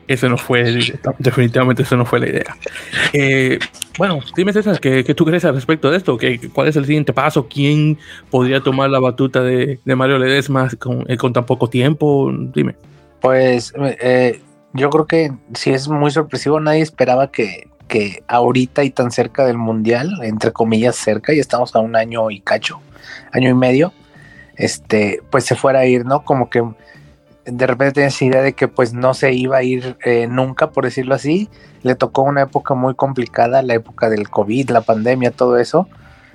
eh, 0.07 0.13
ese 0.13 0.29
no 0.29 0.37
fue, 0.37 0.79
definitivamente 1.19 1.83
esa 1.83 1.95
no 1.95 2.05
fue 2.05 2.19
la 2.19 2.29
idea. 2.29 2.55
Eh, 3.13 3.59
bueno, 3.97 4.19
dime 4.35 4.53
César, 4.53 4.79
¿qué, 4.79 5.03
¿qué, 5.03 5.13
tú 5.13 5.25
crees 5.25 5.45
al 5.45 5.55
respecto 5.55 5.91
de 5.91 5.97
esto? 5.97 6.17
¿Qué, 6.17 6.49
¿Cuál 6.53 6.67
es 6.67 6.75
el 6.75 6.85
siguiente 6.85 7.13
paso? 7.13 7.47
¿Quién 7.47 7.97
podría 8.29 8.61
tomar 8.61 8.89
la 8.89 8.99
batuta 8.99 9.41
de, 9.41 9.79
Mario 9.85 10.19
Ledesma 10.19 10.69
con, 10.79 11.05
eh, 11.07 11.17
con 11.17 11.33
tan 11.33 11.45
poco 11.45 11.69
tiempo? 11.69 12.31
Dime. 12.53 12.75
Pues 13.21 13.73
yo 14.73 14.89
creo 14.89 15.05
que 15.05 15.31
si 15.53 15.71
es 15.71 15.87
muy 15.87 16.11
sorpresivo, 16.11 16.59
nadie 16.59 16.81
esperaba 16.81 17.31
que, 17.31 17.67
que 17.87 18.23
ahorita 18.27 18.83
y 18.83 18.91
tan 18.91 19.11
cerca 19.11 19.45
del 19.45 19.57
mundial, 19.57 20.11
entre 20.23 20.51
comillas 20.51 20.95
cerca, 20.95 21.33
y 21.33 21.39
estamos 21.39 21.75
a 21.75 21.79
un 21.79 21.95
año 21.95 22.29
y 22.29 22.41
cacho, 22.41 22.79
año 23.31 23.49
y 23.49 23.53
medio, 23.53 23.93
este, 24.55 25.21
pues 25.29 25.45
se 25.45 25.55
fuera 25.55 25.79
a 25.79 25.85
ir, 25.85 26.05
¿no? 26.05 26.23
Como 26.23 26.49
que 26.49 26.63
de 27.47 27.65
repente 27.65 27.93
tenía 27.93 28.09
esa 28.09 28.25
idea 28.25 28.41
de 28.41 28.53
que 28.53 28.67
pues 28.67 28.93
no 28.93 29.13
se 29.13 29.33
iba 29.33 29.57
a 29.57 29.63
ir 29.63 29.97
eh, 30.03 30.27
nunca, 30.27 30.71
por 30.71 30.83
decirlo 30.83 31.15
así. 31.15 31.49
Le 31.81 31.95
tocó 31.95 32.23
una 32.23 32.41
época 32.43 32.73
muy 32.73 32.93
complicada, 32.93 33.61
la 33.61 33.73
época 33.73 34.09
del 34.09 34.29
COVID, 34.29 34.69
la 34.69 34.81
pandemia, 34.81 35.31
todo 35.31 35.57
eso. 35.57 35.87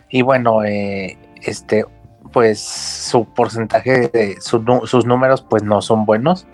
Y 0.09 0.23
bueno, 0.23 0.64
eh, 0.64 1.19
este, 1.42 1.85
pues 2.33 2.61
su 2.61 3.26
porcentaje 3.26 4.09
de 4.09 4.37
sus 4.40 5.04
números 5.04 5.42
pues 5.42 5.62
no 5.62 5.83
son 5.83 6.07
buenos. 6.07 6.47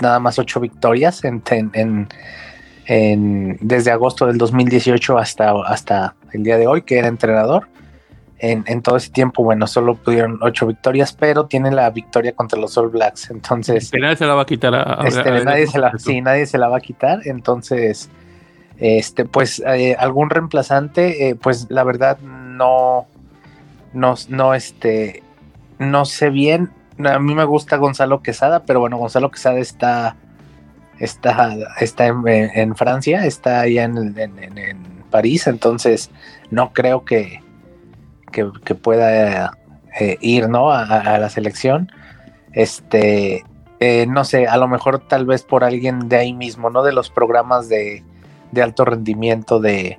Nada 0.00 0.20
más 0.20 0.38
ocho 0.38 0.60
victorias 0.60 1.20
desde 2.86 3.90
agosto 3.90 4.26
del 4.26 4.38
2018 4.38 5.18
hasta, 5.18 5.52
hasta 5.66 6.14
el 6.32 6.44
día 6.44 6.58
de 6.58 6.66
hoy, 6.66 6.82
que 6.82 6.98
era 6.98 7.08
entrenador 7.08 7.68
en, 8.38 8.82
todo 8.82 8.96
ese 8.96 9.10
tiempo, 9.10 9.42
bueno, 9.42 9.66
solo 9.66 9.94
pudieron 9.94 10.38
ocho 10.42 10.66
victorias, 10.66 11.14
pero 11.14 11.46
tiene 11.46 11.70
la 11.70 11.88
victoria 11.90 12.32
contra 12.32 12.58
los 12.58 12.76
All 12.76 12.88
Blacks, 12.88 13.30
entonces... 13.30 13.90
nadie 13.98 14.16
se 14.16 14.26
la 14.26 14.34
va 14.34 14.42
a 14.42 14.46
quitar 14.46 14.74
a, 14.74 15.00
este, 15.06 15.44
nadie 15.44 15.66
se 15.66 15.78
la, 15.78 15.92
sí, 15.98 16.20
nadie 16.20 16.44
se 16.46 16.58
la 16.58 16.68
va 16.68 16.76
a 16.76 16.80
quitar, 16.80 17.20
entonces, 17.24 18.10
este, 18.78 19.24
pues, 19.24 19.62
eh, 19.66 19.96
algún 19.98 20.28
reemplazante, 20.28 21.28
eh, 21.28 21.34
pues, 21.34 21.66
la 21.70 21.82
verdad, 21.84 22.18
no, 22.20 23.06
no, 23.94 24.14
no, 24.28 24.54
este, 24.54 25.22
no 25.78 26.04
sé 26.04 26.28
bien, 26.28 26.70
a 27.04 27.18
mí 27.18 27.34
me 27.34 27.44
gusta 27.44 27.78
Gonzalo 27.78 28.20
Quesada, 28.20 28.64
pero 28.64 28.80
bueno, 28.80 28.98
Gonzalo 28.98 29.30
Quesada 29.30 29.58
está, 29.60 30.16
está, 30.98 31.56
está 31.80 32.06
en, 32.06 32.76
Francia, 32.76 33.24
está 33.24 33.60
allá 33.60 33.84
en, 33.84 34.14
en 34.18 34.76
París, 35.10 35.46
entonces, 35.46 36.10
no 36.50 36.74
creo 36.74 37.06
que 37.06 37.45
que, 38.32 38.74
pueda 38.74 39.52
eh, 39.98 40.18
ir 40.20 40.48
¿no? 40.48 40.70
A, 40.70 41.18
la 41.18 41.28
selección. 41.30 41.90
Este, 42.52 43.44
eh, 43.80 44.06
no 44.08 44.24
sé, 44.24 44.46
a 44.46 44.56
lo 44.56 44.68
mejor 44.68 45.00
tal 45.00 45.26
vez 45.26 45.42
por 45.42 45.64
alguien 45.64 46.08
de 46.08 46.16
ahí 46.16 46.32
mismo, 46.32 46.70
¿no? 46.70 46.82
De 46.82 46.92
los 46.92 47.10
programas 47.10 47.68
de, 47.68 48.02
alto 48.62 48.84
rendimiento 48.84 49.60
de 49.60 49.98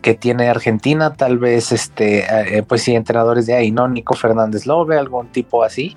que 0.00 0.14
tiene 0.14 0.48
Argentina, 0.48 1.14
tal 1.14 1.38
vez 1.38 1.72
este, 1.72 2.24
eh, 2.58 2.62
pues 2.62 2.82
sí, 2.82 2.94
entrenadores 2.94 3.46
de 3.46 3.54
ahí, 3.54 3.70
¿no? 3.70 3.88
Nico 3.88 4.14
Fernández 4.14 4.66
Lobe, 4.66 4.96
algún 4.96 5.28
tipo 5.28 5.62
así. 5.62 5.96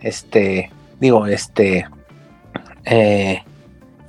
Este, 0.00 0.70
digo, 0.98 1.26
este, 1.26 1.86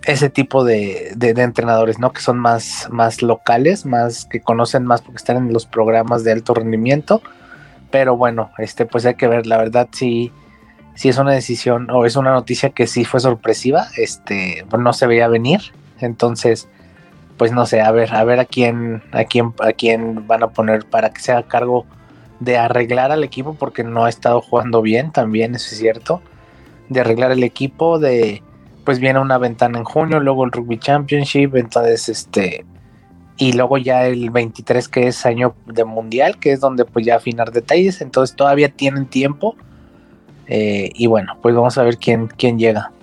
ese 0.08 0.30
tipo 0.30 0.64
de, 0.64 1.12
de, 1.18 1.30
entrenadores, 1.42 2.00
¿no? 2.00 2.14
Que 2.14 2.22
son 2.22 2.40
más, 2.40 2.88
más 2.90 3.22
locales, 3.22 3.86
más 3.86 4.26
que 4.26 4.40
conocen 4.40 4.86
más 4.86 5.02
porque 5.02 5.18
están 5.18 5.36
en 5.36 5.52
los 5.52 5.66
programas 5.66 6.24
de 6.24 6.32
alto 6.32 6.54
rendimiento. 6.54 7.22
Pero 7.92 8.16
bueno, 8.16 8.52
este, 8.58 8.86
pues 8.86 9.06
hay 9.06 9.16
que 9.16 9.28
ver, 9.28 9.46
la 9.46 9.58
verdad 9.58 9.90
sí, 9.92 10.32
sí 10.96 11.10
es 11.10 11.18
una 11.18 11.34
decisión 11.34 11.90
o 11.92 12.06
es 12.06 12.16
una 12.16 12.32
noticia 12.32 12.70
que 12.70 12.88
sí 12.88 13.04
fue 13.04 13.20
sorpresiva, 13.20 13.88
este, 13.98 14.66
no 14.80 14.94
se 14.94 15.08
veía 15.08 15.28
venir. 15.28 15.60
Entonces, 16.00 16.70
pues 17.36 17.52
no 17.52 17.66
sé, 17.66 17.82
a 17.82 17.92
ver, 17.92 18.16
a 18.16 18.24
ver 18.24 18.40
a 18.40 18.46
quién, 18.46 19.04
a 19.12 19.26
quién, 19.26 19.54
a 19.60 19.74
quién 19.74 20.26
van 20.26 20.42
a 20.42 20.52
poner 20.52 20.86
para 20.86 21.10
que 21.10 21.20
sea 21.20 21.44
cargo 21.44 21.86
de 22.40 22.58
arreglar 22.58 23.12
al 23.12 23.26
equipo, 23.26 23.56
porque 23.56 23.84
no 23.84 24.06
ha 24.06 24.10
estado 24.10 24.40
jugando 24.40 24.82
bien, 24.82 25.12
también 25.12 25.54
eso 25.54 25.68
es 25.72 25.80
cierto. 25.80 26.22
De 26.88 27.02
arreglar 27.02 27.32
el 27.32 27.44
equipo, 27.44 28.00
de 28.00 28.42
pues 28.88 29.02
viene 29.02 29.20
una 29.20 29.38
ventana 29.38 29.80
en 29.80 29.84
junio, 29.84 30.22
luego 30.22 30.46
el 30.46 30.52
Rugby 30.54 30.78
Championship, 30.78 31.58
entonces 31.58 32.08
este 32.08 32.64
y 33.36 33.52
luego 33.52 33.78
ya 33.78 34.08
el 34.08 34.30
23 34.30 34.88
que 34.88 35.08
es 35.08 35.26
año 35.26 35.56
de 35.66 35.84
mundial, 35.84 36.40
que 36.40 36.54
es 36.54 36.62
donde 36.62 36.86
pues 36.86 37.06
ya 37.06 37.18
afinar 37.18 37.52
detalles, 37.52 38.00
entonces 38.00 38.34
todavía 38.38 38.70
tienen 38.70 39.06
tiempo 39.06 39.58
eh, 40.48 40.90
y 40.96 41.06
bueno, 41.08 41.38
pues 41.42 41.54
vamos 41.54 41.78
a 41.78 41.84
ver 41.84 41.98
quién, 41.98 42.28
quién 42.28 42.58
llega. 42.58 42.94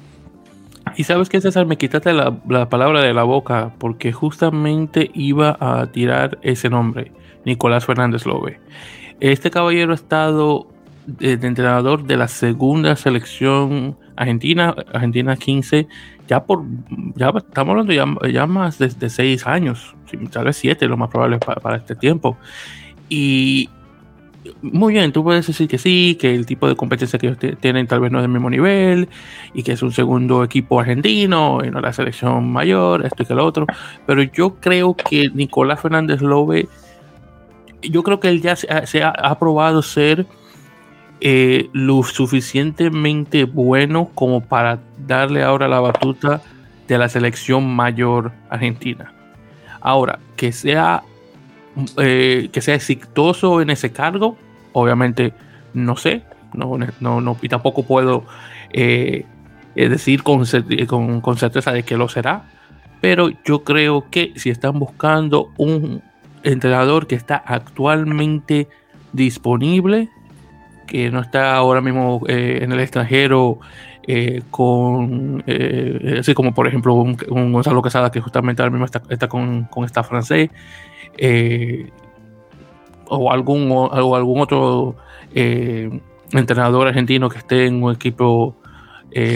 Y 0.96 1.04
sabes 1.04 1.28
que 1.28 1.42
César, 1.42 1.66
me 1.66 1.76
quitaste 1.76 2.14
la, 2.14 2.32
palabra 2.70 3.02
de 3.02 3.12
la 3.12 3.24
boca 3.24 3.74
porque 3.76 4.10
justamente 4.10 5.10
iba 5.12 5.58
a 5.60 5.86
tirar 5.88 6.38
ese 6.40 6.70
nombre, 6.70 7.12
Nicolás 7.44 7.84
Fernández 7.84 8.24
Lobe. 8.24 8.58
Este 9.20 9.50
caballero 9.50 9.92
ha 9.92 9.96
estado 9.96 10.66
de, 11.06 11.36
de 11.36 11.46
entrenador 11.46 12.04
de 12.04 12.16
la 12.16 12.28
segunda 12.28 12.96
selección 12.96 13.98
Argentina, 14.16 14.74
Argentina 14.92 15.36
15, 15.36 15.88
ya 16.28 16.44
por, 16.44 16.64
ya 17.14 17.32
estamos 17.36 17.72
hablando 17.72 17.92
ya, 18.28 18.46
más 18.46 18.78
de, 18.78 19.10
seis 19.10 19.46
años, 19.46 19.94
tal 20.30 20.44
vez 20.44 20.56
siete, 20.56 20.86
lo 20.86 20.96
más 20.96 21.10
probable 21.10 21.38
para, 21.38 21.76
este 21.76 21.94
tiempo. 21.94 22.36
Y 23.08 23.68
muy 24.62 24.94
bien, 24.94 25.12
tú 25.12 25.22
puedes 25.22 25.46
decir 25.46 25.68
que 25.68 25.78
sí, 25.78 26.16
que 26.20 26.34
el 26.34 26.46
tipo 26.46 26.68
de 26.68 26.76
competencia 26.76 27.18
que 27.18 27.28
ellos 27.28 27.38
tienen 27.60 27.86
tal 27.86 28.00
vez 28.00 28.12
no 28.12 28.18
es 28.18 28.22
del 28.22 28.30
mismo 28.30 28.50
nivel, 28.50 29.08
y 29.52 29.62
que 29.62 29.72
es 29.72 29.82
un 29.82 29.92
segundo 29.92 30.44
equipo 30.44 30.80
argentino, 30.80 31.60
y 31.64 31.70
no 31.70 31.80
la 31.80 31.92
selección 31.92 32.50
mayor, 32.52 33.04
esto 33.04 33.22
y 33.22 33.26
que 33.26 33.34
lo 33.34 33.44
otro, 33.44 33.66
pero 34.06 34.22
yo 34.22 34.56
creo 34.56 34.94
que 34.94 35.30
Nicolás 35.34 35.80
Fernández 35.80 36.20
Lobe, 36.20 36.68
yo 37.82 38.02
creo 38.02 38.20
que 38.20 38.28
él 38.28 38.40
ya 38.40 38.56
se 38.56 39.02
ha, 39.02 39.10
ha 39.10 39.38
probado 39.38 39.82
ser 39.82 40.26
eh, 41.20 41.68
lo 41.72 42.02
suficientemente 42.02 43.44
bueno 43.44 44.10
como 44.14 44.40
para 44.40 44.80
darle 45.06 45.42
ahora 45.42 45.68
la 45.68 45.80
batuta 45.80 46.42
de 46.88 46.98
la 46.98 47.08
selección 47.08 47.74
mayor 47.74 48.32
argentina. 48.50 49.12
Ahora, 49.80 50.18
que 50.36 50.52
sea, 50.52 51.02
eh, 51.98 52.48
que 52.52 52.60
sea 52.60 52.74
exitoso 52.74 53.60
en 53.60 53.70
ese 53.70 53.92
cargo, 53.92 54.36
obviamente 54.72 55.32
no 55.72 55.96
sé, 55.96 56.22
no, 56.52 56.78
no, 57.00 57.36
y 57.42 57.48
tampoco 57.48 57.84
puedo 57.84 58.24
eh, 58.70 59.24
decir 59.74 60.22
con, 60.22 60.44
con, 60.86 61.20
con 61.20 61.36
certeza 61.36 61.72
de 61.72 61.82
que 61.82 61.96
lo 61.96 62.08
será, 62.08 62.44
pero 63.00 63.28
yo 63.44 63.64
creo 63.64 64.06
que 64.10 64.32
si 64.36 64.50
están 64.50 64.78
buscando 64.78 65.52
un 65.56 66.02
entrenador 66.42 67.06
que 67.06 67.14
está 67.14 67.36
actualmente 67.36 68.68
disponible, 69.12 70.10
que 70.86 71.10
no 71.10 71.20
está 71.20 71.56
ahora 71.56 71.80
mismo 71.80 72.22
eh, 72.28 72.60
en 72.62 72.72
el 72.72 72.80
extranjero 72.80 73.58
eh, 74.06 74.42
con, 74.50 75.42
eh, 75.46 76.18
así 76.20 76.34
como 76.34 76.52
por 76.52 76.66
ejemplo 76.66 76.94
un, 76.94 77.16
Gonzalo 77.52 77.82
Quesada 77.82 78.10
que 78.10 78.20
justamente 78.20 78.62
ahora 78.62 78.70
mismo 78.70 78.86
está, 78.86 79.28
con, 79.28 79.64
con 79.64 79.84
esta 79.84 80.02
francés, 80.02 80.50
o 83.06 83.30
algún, 83.30 83.70
o 83.70 84.16
algún 84.16 84.40
otro 84.40 84.96
entrenador 86.32 86.88
argentino 86.88 87.28
que 87.28 87.38
esté 87.38 87.66
en 87.66 87.82
un 87.82 87.92
equipo 87.92 88.56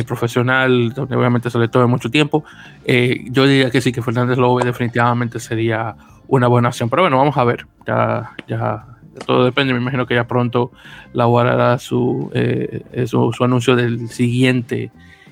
profesional, 0.06 0.92
donde 0.92 1.14
obviamente 1.16 1.50
se 1.50 1.58
le 1.58 1.68
tome 1.68 1.86
mucho 1.86 2.10
tiempo, 2.10 2.44
yo 2.84 3.46
diría 3.46 3.70
que 3.70 3.80
sí, 3.80 3.92
que 3.92 4.02
Fernández 4.02 4.38
Lobe 4.38 4.64
definitivamente 4.64 5.38
sería 5.38 5.94
una 6.26 6.48
buena 6.48 6.68
opción, 6.68 6.90
pero 6.90 7.02
bueno, 7.02 7.16
vamos 7.16 7.36
a 7.36 7.44
ver, 7.44 7.66
ya, 7.86 8.32
ya 8.48 8.97
todo 9.18 9.44
depende, 9.44 9.72
me 9.72 9.80
imagino 9.80 10.06
que 10.06 10.14
ya 10.14 10.26
pronto 10.26 10.70
la 11.12 11.24
hará 11.24 11.78
su, 11.78 12.30
eh, 12.34 13.06
su, 13.06 13.32
anuncio 13.40 13.76
del 13.76 14.08
siguiente 14.08 14.90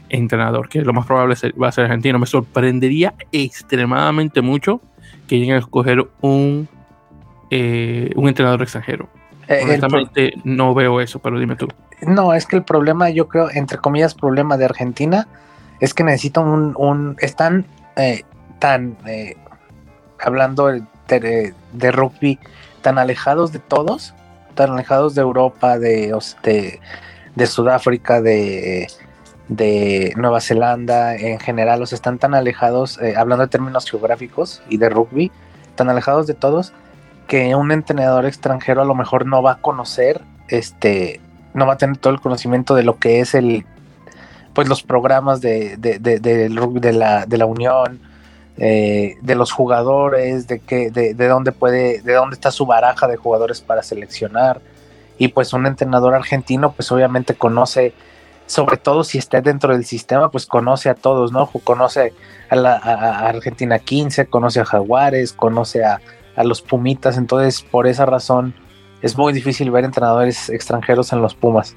entrenador, 0.09 0.69
que 0.69 0.83
lo 0.83 0.93
más 0.93 1.07
probable 1.07 1.35
va 1.61 1.69
a 1.69 1.73
ser 1.73 1.85
argentino. 1.85 2.19
Me 2.19 2.27
sorprendería 2.27 3.15
extremadamente 3.33 4.41
mucho 4.41 4.81
que 5.27 5.39
lleguen 5.39 5.57
a 5.57 5.59
escoger 5.59 6.07
un, 6.21 6.69
eh, 7.51 8.11
un 8.15 8.29
entrenador 8.29 8.63
extranjero. 8.63 9.09
Eh, 9.49 9.61
Honestamente 9.63 10.35
no 10.45 10.75
veo 10.75 11.01
eso, 11.01 11.19
pero 11.19 11.39
dime 11.39 11.57
tú. 11.57 11.69
No, 12.03 12.35
es 12.35 12.47
que 12.47 12.57
el 12.57 12.63
problema, 12.63 13.11
yo 13.11 13.29
creo, 13.29 13.51
entre 13.51 13.79
comillas, 13.79 14.15
problema 14.15 14.57
de 14.57 14.67
Argentina, 14.67 15.27
es 15.81 15.95
que 15.95 16.05
necesitan 16.05 16.47
un, 16.47 16.75
un 16.77 17.17
están 17.21 17.65
tan, 18.59 18.97
hablando 20.19 20.67
de, 20.67 21.55
de 21.73 21.93
rugby, 21.93 22.39
tan 22.83 22.99
alejados 22.99 23.53
de 23.53 23.59
todos, 23.59 24.15
tan 24.55 24.73
alejados 24.73 25.15
de 25.15 25.23
Europa, 25.23 25.79
de, 25.79 26.17
de, 27.35 27.47
Sudáfrica, 27.47 28.21
de, 28.21 28.89
de, 29.49 30.13
Nueva 30.17 30.41
Zelanda, 30.41 31.15
en 31.15 31.39
general, 31.39 31.81
los 31.81 31.93
están 31.93 32.19
tan 32.19 32.35
alejados, 32.35 32.99
eh, 33.01 33.15
hablando 33.17 33.45
de 33.45 33.51
términos 33.51 33.89
geográficos 33.89 34.63
y 34.69 34.79
de 34.79 34.89
rugby, 34.89 35.31
tan 35.75 35.91
alejados 35.91 36.27
de 36.27 36.35
todos, 36.35 36.73
que 37.27 37.55
un 37.55 37.73
entrenador 37.73 38.25
extranjero 38.27 38.83
a 38.83 38.85
lo 38.85 38.95
mejor 38.95 39.27
no 39.27 39.43
va 39.43 39.53
a 39.53 39.61
conocer, 39.61 40.23
este, 40.49 41.21
no 41.55 41.67
va 41.67 41.75
a 41.75 41.79
tener 41.79 41.97
todo 41.99 42.13
el 42.13 42.21
conocimiento 42.21 42.75
de 42.75 42.83
lo 42.83 42.99
que 42.99 43.21
es 43.21 43.35
el, 43.35 43.67
pues 44.55 44.69
los 44.69 44.83
programas 44.83 45.41
de, 45.41 45.77
de, 45.77 45.99
de, 45.99 46.49
rugby 46.49 46.81
de 46.81 46.93
la, 46.93 47.27
de 47.27 47.37
la 47.37 47.47
Unión, 47.47 48.01
eh, 48.59 49.19
de 49.21 49.35
los 49.35 49.53
jugadores, 49.53 50.47
de, 50.49 50.61
que, 50.61 50.91
de, 50.91 51.15
de, 51.15 51.29
dónde 51.29 51.53
puede, 51.53 52.01
de 52.01 52.15
dónde 52.15 52.35
está 52.35 52.51
su 52.51 52.65
baraja 52.65 53.07
de 53.07 53.17
jugadores 53.17 53.61
para 53.61 53.83
seleccionar. 53.83 54.61
Y 55.19 55.29
pues 55.29 55.53
un 55.53 55.67
entrenador 55.67 56.15
argentino, 56.15 56.73
pues 56.73 56.91
obviamente 56.93 57.35
conoce, 57.35 57.93
sobre 58.47 58.77
todo 58.77 59.05
si 59.05 59.19
está 59.19 59.41
dentro 59.41 59.73
del 59.75 59.85
sistema, 59.85 60.31
pues 60.31 60.47
conoce 60.47 60.89
a 60.89 60.95
todos, 60.95 61.33
¿no? 61.33 61.51
Conoce 61.65 62.13
a, 62.49 62.57
la, 62.57 62.77
Argentina 62.77 63.79
15, 63.79 64.27
conoce 64.27 64.61
a 64.61 64.65
Jaguares, 64.65 65.33
conoce 65.33 65.85
a, 65.85 66.01
a 66.35 66.45
los 66.45 66.63
Pumitas, 66.63 67.19
entonces 67.19 67.63
por 67.63 67.87
esa 67.87 68.07
razón 68.07 68.55
es 69.03 69.17
muy 69.17 69.33
difícil 69.33 69.71
ver 69.71 69.85
entrenadores 69.85 70.49
extranjeros 70.49 71.13
en 71.13 71.23
los 71.23 71.35
Pumas. 71.35 71.77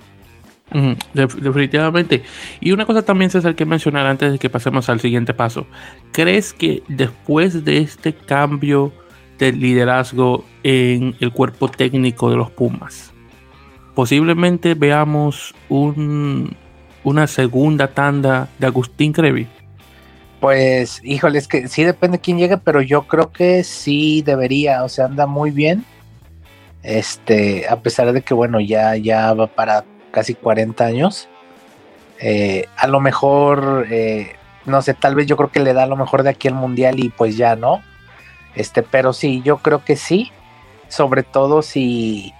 Definitivamente. 1.13 2.23
Y 2.59 2.71
una 2.71 2.85
cosa 2.85 3.01
también, 3.01 3.31
César, 3.31 3.55
que 3.55 3.65
mencionar 3.65 4.05
antes 4.05 4.31
de 4.31 4.39
que 4.39 4.49
pasemos 4.49 4.89
al 4.89 4.99
siguiente 4.99 5.33
paso. 5.33 5.65
¿Crees 6.11 6.53
que 6.53 6.83
después 6.87 7.65
de 7.65 7.79
este 7.79 8.13
cambio 8.13 8.91
de 9.37 9.51
liderazgo 9.51 10.45
en 10.63 11.15
el 11.19 11.31
cuerpo 11.31 11.69
técnico 11.69 12.29
de 12.29 12.37
los 12.37 12.51
Pumas, 12.51 13.13
posiblemente 13.95 14.75
veamos 14.75 15.55
un, 15.69 16.55
una 17.03 17.27
segunda 17.27 17.87
tanda 17.87 18.49
de 18.59 18.67
Agustín 18.67 19.13
Crevi? 19.13 19.47
Pues, 20.39 21.01
híjole, 21.03 21.37
es 21.37 21.47
que 21.47 21.67
sí 21.67 21.83
depende 21.83 22.17
de 22.17 22.21
quién 22.21 22.37
llegue, 22.37 22.57
pero 22.57 22.81
yo 22.81 23.03
creo 23.03 23.31
que 23.31 23.63
sí 23.63 24.21
debería, 24.21 24.83
o 24.83 24.89
sea, 24.89 25.05
anda 25.05 25.25
muy 25.25 25.51
bien. 25.51 25.83
Este, 26.81 27.67
a 27.67 27.81
pesar 27.81 28.13
de 28.13 28.21
que, 28.21 28.33
bueno, 28.33 28.61
ya, 28.61 28.95
ya 28.95 29.33
va 29.33 29.47
para 29.47 29.83
casi 30.11 30.35
40 30.35 30.85
años. 30.85 31.27
Eh, 32.19 32.65
a 32.77 32.87
lo 32.87 32.99
mejor, 32.99 33.87
eh, 33.89 34.35
no 34.65 34.81
sé, 34.81 34.93
tal 34.93 35.15
vez 35.15 35.27
yo 35.27 35.37
creo 35.37 35.51
que 35.51 35.59
le 35.59 35.73
da 35.73 35.83
a 35.83 35.87
lo 35.87 35.95
mejor 35.95 36.23
de 36.23 36.29
aquí 36.29 36.47
al 36.47 36.53
mundial 36.53 36.99
y 36.99 37.09
pues 37.09 37.37
ya 37.37 37.55
no. 37.55 37.81
Este, 38.55 38.83
pero 38.83 39.13
sí, 39.13 39.41
yo 39.43 39.57
creo 39.57 39.83
que 39.83 39.95
sí. 39.95 40.31
Sobre 40.87 41.23
todo 41.23 41.61
si 41.61 42.33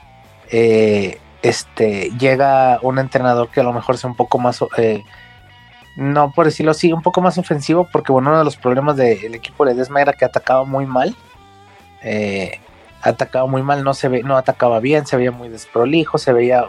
eh, 0.52 1.20
este, 1.44 2.12
llega 2.20 2.80
un 2.82 2.98
entrenador 3.00 3.50
que 3.50 3.60
a 3.60 3.64
lo 3.64 3.74
mejor 3.74 3.98
sea 3.98 4.10
un 4.10 4.16
poco 4.16 4.40
más, 4.40 4.60
no 5.96 6.32
por 6.32 6.46
decirlo 6.46 6.72
así, 6.72 6.92
un 6.92 7.04
poco 7.04 7.22
más 7.22 7.38
ofensivo, 7.38 7.88
porque 7.92 8.12
bueno, 8.12 8.30
uno 8.30 8.40
de 8.40 8.46
los 8.46 8.58
problemas 8.58 8.96
del 8.98 9.36
equipo 9.36 9.66
de 9.66 9.76
Desma 9.76 10.02
era 10.02 10.14
que 10.14 10.26
atacaba 10.26 10.66
muy 10.66 10.86
mal. 10.86 11.16
Eh, 12.02 12.60
atacaba 13.02 13.48
muy 13.48 13.64
mal, 13.64 13.84
no 13.84 13.94
se 13.94 14.08
ve, 14.10 14.24
no 14.24 14.38
atacaba 14.38 14.80
bien, 14.80 15.06
se 15.06 15.18
veía 15.18 15.32
muy 15.32 15.50
desprolijo, 15.50 16.18
se 16.18 16.34
veía 16.34 16.66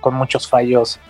con 0.00 0.14
muchos 0.14 0.48
fallos 0.48 1.00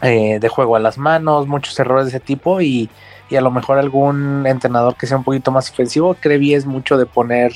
eh, 0.00 0.38
de 0.40 0.48
juego 0.48 0.76
a 0.76 0.80
las 0.80 0.98
manos, 0.98 1.46
muchos 1.46 1.78
errores 1.78 2.06
de 2.06 2.10
ese 2.10 2.20
tipo 2.20 2.60
y, 2.60 2.90
a 3.36 3.40
lo 3.40 3.50
mejor 3.50 3.78
algún 3.78 4.46
entrenador 4.46 4.94
que 4.96 5.06
sea 5.06 5.16
un 5.16 5.24
poquito 5.24 5.50
más 5.50 5.70
ofensivo, 5.70 6.14
Crevi 6.14 6.52
es 6.52 6.66
mucho 6.66 6.98
de 6.98 7.06
poner, 7.06 7.52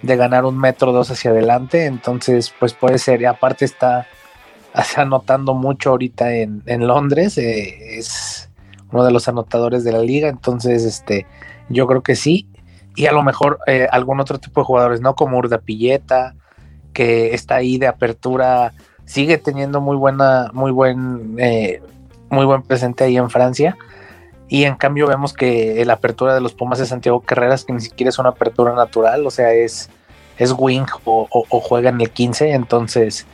de 0.00 0.16
ganar 0.16 0.46
un 0.46 0.56
metro 0.56 0.92
dos 0.92 1.10
hacia 1.10 1.30
adelante, 1.30 1.84
entonces 1.84 2.54
pues 2.58 2.72
puede 2.72 2.98
ser, 2.98 3.20
y 3.20 3.26
aparte 3.26 3.66
está 3.66 4.06
anotando 4.96 5.52
mucho 5.52 5.90
ahorita 5.90 6.32
en, 6.32 6.86
Londres, 6.86 7.36
eh, 7.36 7.98
es 7.98 8.48
uno 8.92 9.04
de 9.04 9.10
los 9.10 9.28
anotadores 9.28 9.84
de 9.84 9.92
la 9.92 10.00
liga, 10.00 10.28
entonces 10.28 10.84
este, 10.84 11.26
yo 11.68 11.86
creo 11.86 12.02
que 12.02 12.16
sí, 12.16 12.46
y 12.96 13.06
a 13.06 13.12
lo 13.12 13.22
mejor 13.22 13.60
eh, 13.66 13.88
algún 13.90 14.20
otro 14.20 14.38
tipo 14.38 14.60
de 14.60 14.64
jugadores, 14.64 15.00
¿no? 15.00 15.14
Como 15.14 15.38
Urda 15.38 15.58
Pilleta, 15.58 16.34
que 16.92 17.34
está 17.34 17.56
ahí 17.56 17.78
de 17.78 17.86
apertura, 17.86 18.72
sigue 19.04 19.38
teniendo 19.38 19.80
muy 19.80 19.96
buena, 19.96 20.50
muy 20.52 20.70
buen, 20.70 21.36
eh, 21.38 21.82
muy 22.28 22.46
buen 22.46 22.62
presente 22.62 23.04
ahí 23.04 23.16
en 23.16 23.30
Francia. 23.30 23.76
Y 24.48 24.64
en 24.64 24.74
cambio 24.74 25.06
vemos 25.06 25.32
que 25.32 25.84
la 25.84 25.94
apertura 25.94 26.34
de 26.34 26.40
los 26.40 26.54
Pumas 26.54 26.80
de 26.80 26.86
Santiago 26.86 27.20
Carreras, 27.20 27.64
que 27.64 27.72
ni 27.72 27.80
siquiera 27.80 28.08
es 28.08 28.18
una 28.18 28.30
apertura 28.30 28.74
natural, 28.74 29.24
o 29.24 29.30
sea, 29.30 29.52
es, 29.52 29.88
es 30.38 30.52
wing 30.58 30.86
o, 31.04 31.28
juega 31.60 31.90
en 31.90 32.00
el 32.00 32.10
15, 32.10 32.50
entonces, 32.50 33.26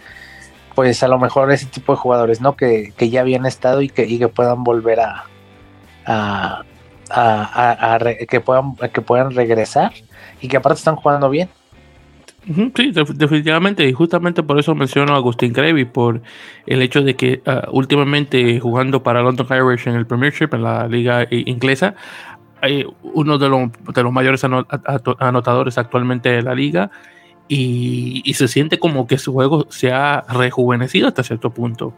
pues 0.75 1.03
a 1.03 1.09
lo 1.09 1.19
mejor 1.19 1.51
ese 1.51 1.67
tipo 1.67 1.93
de 1.93 1.99
jugadores, 1.99 2.43
¿no? 2.43 2.55
Que, 2.55 2.93
ya 2.99 3.23
habían 3.23 3.47
estado 3.47 3.81
y 3.81 3.89
que, 3.89 4.05
y 4.05 4.19
que 4.19 4.29
puedan 4.29 4.63
volver 4.63 5.01
a, 5.01 6.65
que, 8.29 8.41
puedan, 8.41 8.77
que 8.93 9.01
puedan 9.01 9.35
regresar 9.35 9.93
y 10.41 10.49
que 10.49 10.57
aparte 10.57 10.79
están 10.79 10.97
jugando 10.97 11.31
bien. 11.31 11.49
Sí, 12.77 12.93
definitivamente, 12.93 13.89
y 13.89 13.93
justamente 13.93 14.45
por 14.45 14.57
eso 14.61 14.73
menciono 14.77 15.15
a 15.15 15.17
Agustín 15.17 15.53
Crevi, 15.53 15.85
por 15.85 16.23
el 16.67 16.81
hecho 16.81 17.03
de 17.03 17.17
que 17.17 17.43
ah, 17.45 17.67
últimamente 17.73 18.61
jugando 18.61 19.03
para 19.03 19.21
London 19.21 19.49
Irish 19.51 19.89
en 19.89 19.97
el 19.97 20.07
Premiership, 20.07 20.51
en 20.53 20.63
la 20.63 20.87
liga 20.87 21.27
inglesa, 21.31 21.97
hay 22.61 22.87
uno 23.03 23.39
de 23.39 23.49
los, 23.49 23.71
de 23.93 24.03
los 24.03 24.13
mayores 24.13 24.45
anotadores 24.45 25.77
actualmente 25.77 26.29
de 26.29 26.43
la 26.43 26.55
liga, 26.55 26.91
y, 27.49 28.35
se 28.35 28.49
siente 28.49 28.79
como 28.79 29.07
que 29.07 29.19
su 29.19 29.33
juego 29.33 29.67
se 29.71 29.93
ha 29.93 30.23
rejuvenecido 30.29 31.09
hasta 31.09 31.23
cierto 31.23 31.51
punto. 31.51 31.95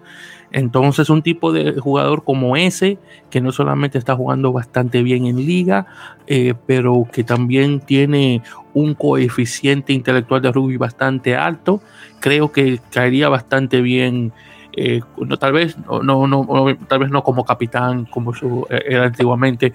Entonces 0.51 1.11
un 1.11 1.23
tipo 1.23 1.53
de 1.53 1.79
jugador 1.79 2.25
como 2.25 2.57
ese, 2.57 2.99
que 3.31 3.41
no 3.41 3.53
solamente 3.53 3.99
está 3.99 4.15
jugando 4.15 4.53
bastante 4.53 5.03
bien 5.03 5.27
en 5.27 5.37
liga, 5.37 5.87
eh, 6.27 6.55
pero 6.67 7.07
que 7.13 7.23
también 7.25 7.81
tiene 7.81 8.43
un 8.73 8.95
coeficiente 8.95 9.93
intelectual 9.93 10.41
de 10.41 10.53
rugby 10.53 10.77
bastante 10.77 11.37
alto, 11.37 11.83
creo 12.21 12.53
que 12.53 12.81
caería 12.91 13.29
bastante 13.29 13.83
bien. 13.83 14.33
Eh, 14.73 15.01
no, 15.17 15.39
tal 15.39 15.53
vez 15.53 15.77
no, 15.79 16.27
no, 16.27 16.77
tal 16.87 16.99
vez 17.01 17.11
no 17.11 17.25
como 17.25 17.45
capitán 17.45 18.05
como 18.05 18.33
eh, 18.71 18.83
era 18.87 19.07
antiguamente, 19.07 19.73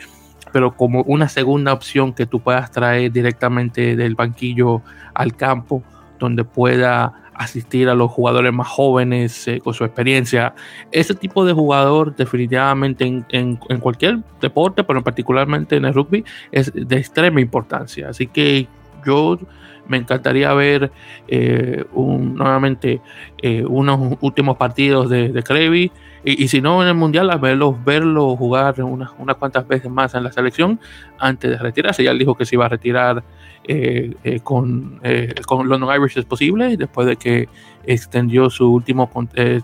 pero 0.54 0.78
como 0.78 1.02
una 1.02 1.28
segunda 1.28 1.74
opción 1.74 2.14
que 2.14 2.26
tú 2.26 2.40
puedas 2.40 2.72
traer 2.72 3.12
directamente 3.12 3.98
del 3.98 4.16
banquillo 4.16 4.82
al 5.14 5.36
campo, 5.36 5.84
donde 6.20 6.46
pueda 6.46 7.24
asistir 7.34 7.90
a 7.90 7.96
los 7.96 8.12
jugadores 8.12 8.54
más 8.54 8.68
jóvenes 8.68 9.48
eh, 9.48 9.60
con 9.60 9.74
su 9.74 9.84
experiencia. 9.84 10.54
Ese 10.92 11.16
tipo 11.16 11.44
de 11.44 11.54
jugador 11.54 12.16
definitivamente 12.16 13.06
en, 13.06 13.26
en, 13.30 13.80
cualquier 13.80 14.20
deporte, 14.40 14.84
pero 14.84 15.04
particularmente 15.04 15.76
en 15.76 15.86
el 15.86 15.94
rugby, 15.96 16.24
es 16.52 16.72
de 16.74 16.98
extrema 16.98 17.42
importancia. 17.42 18.10
Así 18.10 18.28
que 18.28 18.68
yo 19.06 19.40
me 19.88 19.98
encantaría 19.98 20.54
ver 20.54 20.92
eh, 21.28 21.84
un, 21.94 22.36
nuevamente 22.36 23.02
eh, 23.42 23.66
unos 23.66 24.18
últimos 24.22 24.58
partidos 24.58 25.10
de, 25.10 25.30
de 25.30 25.44
Crevi 25.44 25.92
y, 26.26 26.48
si 26.48 26.62
no 26.62 26.82
en 26.82 26.88
el 26.88 26.96
mundial, 26.96 27.30
a 27.32 27.38
verlo, 27.38 28.36
jugar 28.38 28.82
unas, 28.82 29.10
unas 29.18 29.36
cuantas 29.36 29.68
veces 29.68 29.92
más 29.92 30.16
en 30.16 30.24
la 30.24 30.32
selección 30.32 30.80
antes 31.20 31.52
de 31.52 31.58
retirarse. 31.58 32.02
Ya 32.02 32.12
él 32.12 32.20
dijo 32.20 32.36
que 32.36 32.46
se 32.46 32.56
iba 32.56 32.66
a 32.66 32.70
retirar 32.70 33.24
eh, 33.66 34.14
eh, 34.24 34.40
con, 34.40 35.02
con 35.46 35.68
London 35.68 35.94
Irish 35.94 36.18
es 36.18 36.26
posible, 36.26 36.78
después 36.78 37.08
de 37.08 37.18
que 37.18 37.50
extendió 37.86 38.50
su 38.50 38.72
último 38.72 39.10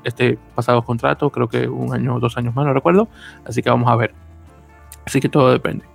este 0.04 0.38
pasado 0.54 0.82
contrato, 0.84 1.30
creo 1.30 1.48
que 1.48 1.68
un 1.68 1.94
año 1.94 2.16
o 2.16 2.20
dos 2.20 2.38
años 2.38 2.54
más, 2.54 2.66
no 2.66 2.74
recuerdo. 2.74 3.08
Así 3.46 3.62
que 3.62 3.70
vamos 3.70 3.90
a 3.90 3.96
ver. 3.96 4.14
Así 5.06 5.22
que 5.22 5.30
todo 5.30 5.52
depende. 5.52 5.89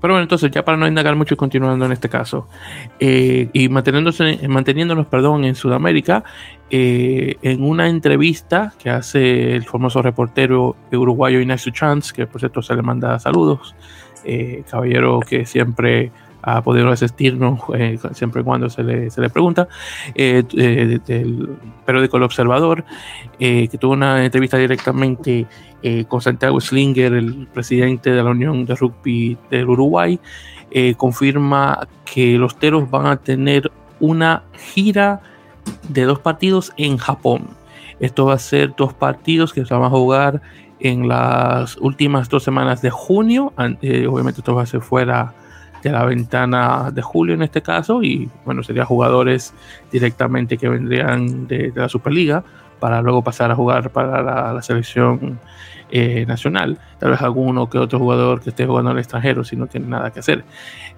Pero 0.00 0.14
bueno, 0.14 0.22
entonces 0.22 0.50
ya 0.50 0.64
para 0.64 0.76
no 0.76 0.86
indagar 0.86 1.16
mucho 1.16 1.34
y 1.34 1.36
continuando 1.36 1.86
en 1.86 1.92
este 1.92 2.08
caso, 2.08 2.48
y 2.98 3.68
manteniéndose, 3.68 4.46
manteniéndonos 4.48 5.06
perdón, 5.06 5.44
en 5.44 5.54
Sudamérica, 5.54 6.24
en 6.70 7.62
una 7.62 7.88
entrevista 7.88 8.72
que 8.78 8.90
hace 8.90 9.54
el 9.54 9.64
famoso 9.64 10.02
reportero 10.02 10.76
uruguayo 10.92 11.40
Ignacio 11.40 11.72
Chance, 11.72 12.12
que 12.14 12.26
por 12.26 12.40
cierto 12.40 12.62
se 12.62 12.74
le 12.74 12.82
manda 12.82 13.18
saludos, 13.18 13.74
caballero 14.70 15.20
que 15.20 15.46
siempre 15.46 16.12
a 16.42 16.62
poder 16.62 16.86
asistirnos 16.86 17.60
eh, 17.74 17.98
siempre 18.12 18.42
y 18.42 18.44
cuando 18.44 18.70
se 18.70 18.82
le, 18.82 19.10
se 19.10 19.20
le 19.20 19.30
pregunta, 19.30 19.68
eh, 20.14 20.42
eh, 20.56 20.98
del 21.06 21.48
periódico 21.84 22.16
El 22.16 22.22
Observador, 22.24 22.84
que 23.38 23.78
tuvo 23.80 23.92
una 23.92 24.24
entrevista 24.24 24.56
directamente 24.56 25.46
con 26.08 26.20
Santiago 26.20 26.60
Slinger, 26.60 27.14
el 27.14 27.48
presidente 27.52 28.10
de 28.10 28.22
la 28.22 28.30
Unión 28.30 28.66
de 28.66 28.74
Rugby 28.74 29.38
del 29.50 29.68
Uruguay, 29.68 30.20
confirma 30.96 31.88
que 32.04 32.36
los 32.36 32.58
Teros 32.58 32.90
van 32.90 33.06
a 33.06 33.16
tener 33.16 33.72
una 33.98 34.42
gira 34.74 35.22
de 35.88 36.04
dos 36.04 36.18
partidos 36.18 36.72
en 36.76 36.98
Japón. 36.98 37.48
Esto 37.98 38.26
va 38.26 38.34
a 38.34 38.38
ser 38.38 38.74
dos 38.76 38.92
partidos 38.92 39.52
que 39.52 39.64
se 39.64 39.72
van 39.72 39.84
a 39.84 39.90
jugar 39.90 40.42
en 40.80 41.08
las 41.08 41.76
últimas 41.78 42.28
dos 42.28 42.42
semanas 42.42 42.82
de 42.82 42.90
junio. 42.90 43.52
obviamente 43.56 44.40
esto 44.40 44.54
va 44.54 44.62
a 44.62 44.66
ser 44.66 44.82
fuera 44.82 45.34
de 45.82 45.90
la 45.90 46.04
ventana 46.04 46.90
de 46.92 47.02
julio 47.02 47.34
en 47.34 47.42
este 47.42 47.62
caso 47.62 48.02
y 48.02 48.28
bueno, 48.44 48.62
serían 48.62 48.86
jugadores 48.86 49.54
directamente 49.90 50.58
que 50.58 50.68
vendrían 50.68 51.46
de, 51.46 51.72
la 51.74 51.88
Superliga 51.88 52.44
para 52.78 53.02
luego 53.02 53.22
pasar 53.22 53.50
a 53.50 53.54
jugar 53.54 53.90
para 53.90 54.52
la, 54.52 54.62
selección 54.62 55.38
eh, 55.90 56.24
nacional. 56.26 56.78
Tal 56.98 57.10
vez 57.10 57.20
alguno 57.20 57.68
que 57.68 57.78
otro 57.78 57.98
jugador 57.98 58.40
que 58.40 58.50
esté 58.50 58.66
jugando 58.66 58.90
en 58.90 58.96
el 58.96 59.00
extranjero 59.00 59.44
si 59.44 59.56
no 59.56 59.66
tiene 59.66 59.86
nada 59.86 60.10
que 60.10 60.20
hacer. 60.20 60.44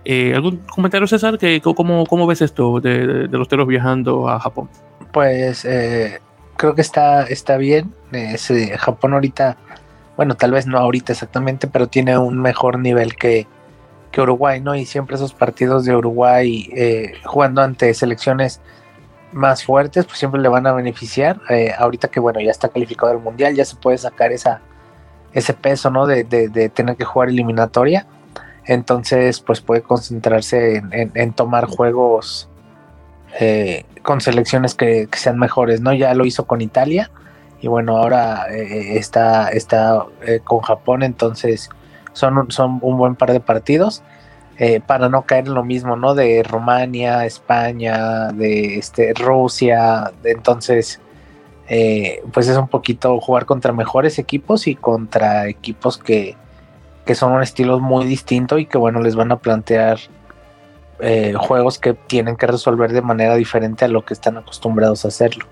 Eh, 0.05 0.33
¿Algún 0.35 0.59
comentario, 0.59 1.07
César? 1.07 1.39
Que, 1.39 1.61
cómo, 1.61 2.07
¿Cómo 2.07 2.27
ves 2.27 2.43
esto 2.43 2.81
de, 2.81 3.29
los 3.29 3.49
teros 3.49 3.67
viajando 3.67 4.29
a 4.29 4.39
Japón? 4.39 4.69
Pues 5.13 5.65
eh, 5.65 6.21
creo 6.57 6.75
que 6.75 6.83
está, 6.83 7.25
está 7.25 7.57
bien. 7.57 7.93
Japón 8.79 9.15
ahorita, 9.15 9.57
bueno, 10.17 10.37
tal 10.37 10.53
vez 10.53 10.67
no 10.67 10.79
ahorita 10.79 11.13
exactamente, 11.13 11.67
pero 11.67 11.89
tiene 11.89 12.17
un 12.17 12.41
mejor 12.41 12.79
nivel 12.79 13.17
que, 13.17 13.49
que 14.13 14.21
Uruguay, 14.21 14.61
¿no? 14.61 14.77
Y 14.77 14.85
siempre 14.85 15.17
esos 15.17 15.33
partidos 15.33 15.85
de 15.85 15.97
Uruguay 15.97 16.71
eh, 16.77 17.15
jugando 17.25 17.63
ante 17.63 17.93
selecciones 17.95 18.61
más 19.33 19.65
fuertes, 19.65 20.05
pues 20.05 20.19
siempre 20.19 20.41
le 20.41 20.49
van 20.49 20.67
a 20.67 20.73
beneficiar. 20.73 21.41
Eh, 21.49 21.73
ahorita 21.77 22.09
que, 22.09 22.21
bueno, 22.21 22.41
ya 22.41 22.51
está 22.51 22.69
calificado 22.69 23.13
el 23.13 23.19
Mundial, 23.19 23.55
ya 23.55 23.65
se 23.65 23.75
puede 23.75 23.99
sacar 23.99 24.31
esa, 24.31 24.61
ese 25.33 25.55
peso, 25.55 25.91
¿no? 25.91 26.07
De, 26.07 26.23
tener 26.73 26.97
que 26.97 27.05
jugar 27.05 27.31
eliminatoria. 27.31 28.07
Entonces, 28.67 29.41
pues 29.41 29.61
puede 29.61 29.83
concentrarse 29.83 30.83
en, 30.93 31.33
tomar 31.33 31.67
juegos 31.67 32.49
eh, 33.41 33.85
con 34.03 34.21
selecciones 34.21 34.75
que, 34.75 35.09
sean 35.15 35.39
mejores, 35.39 35.81
¿no? 35.81 35.93
Ya 35.95 36.15
lo 36.15 36.27
hizo 36.27 36.47
con 36.47 36.61
Italia 36.61 37.11
y 37.61 37.69
bueno, 37.69 37.97
ahora 37.97 38.47
está, 38.51 39.49
está 39.49 40.05
con 40.45 40.61
Japón, 40.61 41.03
entonces 41.03 41.71
son, 42.13 42.51
son 42.51 42.79
un 42.83 42.97
buen 42.97 43.15
par 43.15 43.33
de 43.33 43.41
partidos. 43.41 44.03
Eh, 44.59 44.81
para 44.81 45.09
no 45.09 45.23
caer 45.23 45.47
en 45.47 45.55
lo 45.55 45.65
mismo, 45.65 45.97
¿no? 45.97 46.15
De 46.15 46.43
Rumania, 46.43 47.25
España, 47.25 48.29
de 48.29 48.79
este, 48.79 49.13
Rusia, 49.15 50.13
entonces, 50.25 51.01
pues 52.33 52.49
es 52.49 52.57
un 52.59 52.69
poquito 52.69 53.19
jugar 53.19 53.47
contra 53.47 53.73
mejores 53.73 54.19
equipos 54.19 54.67
y 54.67 54.75
contra 54.75 55.49
equipos 55.49 55.97
que, 55.97 56.37
que 57.07 57.15
son 57.15 57.33
un 57.33 57.43
estilo 57.43 57.81
muy 57.81 58.05
distinto 58.05 58.59
y 58.59 58.67
que, 58.67 58.77
bueno, 58.77 59.01
les 59.01 59.17
van 59.17 59.33
a 59.33 59.37
plantear 59.37 59.99
juegos 61.39 61.79
que 61.79 61.95
tienen 61.95 62.37
que 62.37 62.47
resolver 62.47 62.93
de 62.93 63.03
manera 63.03 63.35
diferente 63.37 63.87
a 63.87 63.89
lo 63.89 64.05
que 64.05 64.13
están 64.15 64.37
acostumbrados 64.37 65.07
a 65.07 65.09
hacerlo. 65.09 65.47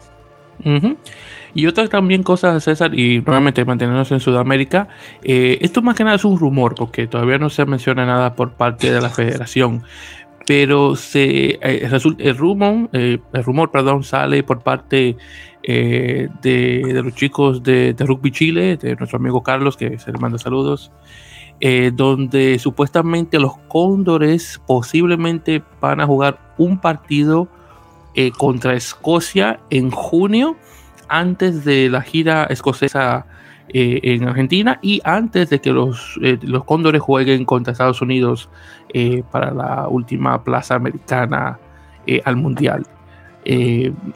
Y 1.55 1.67
otra 1.67 1.89
también 1.89 2.23
cosa, 2.23 2.59
César, 2.61 2.97
y 2.99 3.21
nuevamente 3.21 3.65
mantenernos 3.65 4.13
en 4.13 4.21
Sudamérica, 4.21 4.89
eh, 5.23 5.59
esto 5.61 5.83
más 5.83 5.97
que 5.97 6.05
nada 6.05 6.17
es 6.17 6.25
un 6.25 6.39
rumor, 6.39 6.75
porque 6.75 7.07
todavía 7.07 7.39
no 7.39 7.51
se 7.51 7.65
menciona 7.67 8.07
nada 8.07 8.35
por 8.35 8.53
parte 8.53 8.93
de 8.93 9.01
la 9.01 9.11
federación, 9.11 9.83
pero 10.47 10.97
se, 10.97 11.59
eh, 11.61 11.91
el, 12.19 12.37
rumor, 12.37 12.89
eh, 12.93 13.19
el 13.33 13.45
rumor 13.45 13.71
perdón, 13.71 14.05
sale 14.05 14.43
por 14.43 14.63
parte 14.63 15.17
de, 15.63 17.03
los 17.05 17.15
chicos 17.15 17.63
de, 17.63 17.95
Rugby 17.99 18.31
Chile, 18.31 18.77
de 18.77 18.97
nuestro 18.97 19.19
amigo 19.19 19.43
Carlos, 19.43 19.77
que 19.77 19.99
se 19.99 20.13
le 20.13 20.19
manda 20.19 20.39
saludos, 20.39 20.93
donde 21.93 22.59
supuestamente 22.59 23.39
los 23.39 23.59
Cóndores 23.69 24.63
posiblemente 24.67 25.63
van 25.81 26.01
a 26.01 26.07
jugar 26.07 26.39
un 26.57 26.81
partido 26.81 27.49
contra 28.39 28.75
Escocia 28.75 29.61
en 29.69 29.91
junio 29.91 30.57
antes 31.11 31.65
de 31.65 31.91
la 31.91 32.01
gira 32.01 32.45
escocesa 32.45 33.27
eh, 33.69 34.01
en 34.03 34.27
Argentina 34.27 34.79
y 34.81 35.01
antes 35.05 35.51
de 35.51 35.61
que 35.61 35.71
los, 35.73 36.19
eh, 36.23 36.39
los 36.43 36.65
Cóndores 36.65 37.03
jueguen 37.03 37.45
contra 37.45 37.73
Estados 37.73 38.01
Unidos 38.01 38.49
eh, 38.95 39.23
para 39.31 39.53
la 39.53 39.89
última 39.89 40.43
plaza 40.43 40.77
americana 40.77 41.59
al 42.25 42.35
Mundial. 42.35 42.85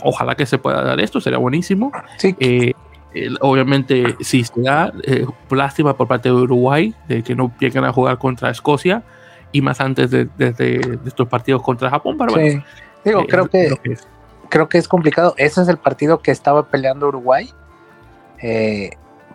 ojalá 0.02 0.35
que 0.35 0.46
se 0.46 0.59
pueda 0.59 0.83
dar 0.83 0.98
esto, 0.98 1.20
sería 1.20 1.38
buenísimo. 1.38 1.92
obviamente, 3.40 4.16
si 4.18 4.42
se 4.42 4.61
da, 4.61 4.92
lástima 5.50 5.96
por 5.96 6.09
parte 6.09 6.28
de 6.28 6.35
Uruguay 6.35 6.92
de 7.07 7.22
que 7.22 7.37
no 7.37 7.52
lleguen 7.61 7.85
a 7.85 7.92
jugar 7.92 8.18
contra 8.18 8.50
Escocia 8.50 9.04
y 9.52 9.61
más 9.61 9.80
antes 9.80 10.11
de, 10.11 10.28
estos 11.07 11.28
partidos 11.28 11.62
contra 11.62 11.90
Japón. 11.90 12.16
Pero 12.18 12.35
Digo, 13.04 13.26
creo 13.26 13.48
que 13.48 13.68
creo 14.48 14.68
que 14.68 14.78
es 14.78 14.88
complicado. 14.88 15.35
Ese 15.37 15.62
es 15.62 15.68
el 15.68 15.78
partido 15.78 16.20
que 16.20 16.30
estaba 16.30 16.68
peleando 16.68 17.09
Uruguay. 17.09 17.52
Eh, 18.42 18.90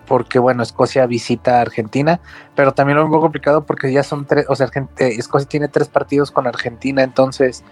porque 0.09 0.39
bueno, 0.39 0.63
Escocia 0.63 1.05
visita 1.05 1.59
a 1.59 1.61
Argentina, 1.61 2.19
pero 2.55 2.73
también 2.73 2.97
lo 2.97 3.07
veo 3.07 3.21
complicado 3.21 3.63
porque 3.63 3.93
ya 3.93 4.01
son 4.01 4.25
tres, 4.25 4.45
o 4.49 4.55
sea, 4.55 4.67
eh, 4.75 5.15
Escocia 5.19 5.47
tiene 5.47 5.67
tres 5.67 5.87
partidos 5.87 6.31
con 6.31 6.47
Argentina, 6.47 7.03
entonces 7.03 7.63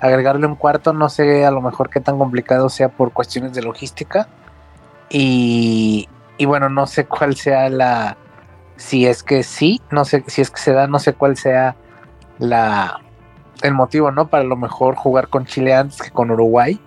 agregarle 0.00 0.44
un 0.48 0.56
cuarto 0.56 0.92
no 0.92 1.08
sé 1.08 1.46
a 1.46 1.52
lo 1.52 1.62
mejor 1.62 1.90
qué 1.90 2.00
tan 2.00 2.18
complicado 2.18 2.68
sea 2.68 2.88
por 2.88 3.12
cuestiones 3.12 3.54
de 3.54 3.62
logística 3.62 4.26
y, 5.08 6.08
y 6.36 6.44
bueno, 6.46 6.68
no 6.68 6.88
sé 6.88 7.06
cuál 7.06 7.36
sea 7.36 7.68
la, 7.68 8.16
si 8.76 9.06
es 9.06 9.22
que 9.22 9.44
sí, 9.44 9.80
no 9.92 10.04
sé 10.04 10.24
si 10.26 10.42
es 10.42 10.50
que 10.50 10.60
se 10.60 10.72
da, 10.72 10.88
no 10.88 10.98
sé 10.98 11.12
cuál 11.12 11.36
sea 11.36 11.76
la, 12.38 13.00
el 13.62 13.74
motivo, 13.74 14.10
¿no? 14.10 14.28
Para 14.28 14.44
lo 14.44 14.56
mejor 14.56 14.94
jugar 14.96 15.28
con 15.28 15.46
Chile 15.46 15.74
antes 15.74 16.00
que 16.02 16.10
con 16.10 16.30
Uruguay. 16.30 16.78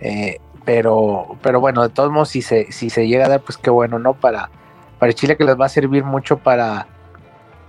Eh, 0.00 0.38
pero, 0.64 1.38
pero 1.42 1.60
bueno, 1.60 1.82
de 1.82 1.88
todos 1.88 2.10
modos, 2.10 2.28
si 2.28 2.42
se, 2.42 2.70
si 2.72 2.90
se 2.90 3.08
llega 3.08 3.26
a 3.26 3.28
dar, 3.28 3.40
pues 3.40 3.56
qué 3.56 3.70
bueno, 3.70 3.98
¿no? 3.98 4.14
Para, 4.14 4.50
para 4.98 5.12
Chile 5.12 5.36
que 5.36 5.44
les 5.44 5.58
va 5.58 5.66
a 5.66 5.70
servir 5.70 6.04
mucho 6.04 6.38
para 6.38 6.86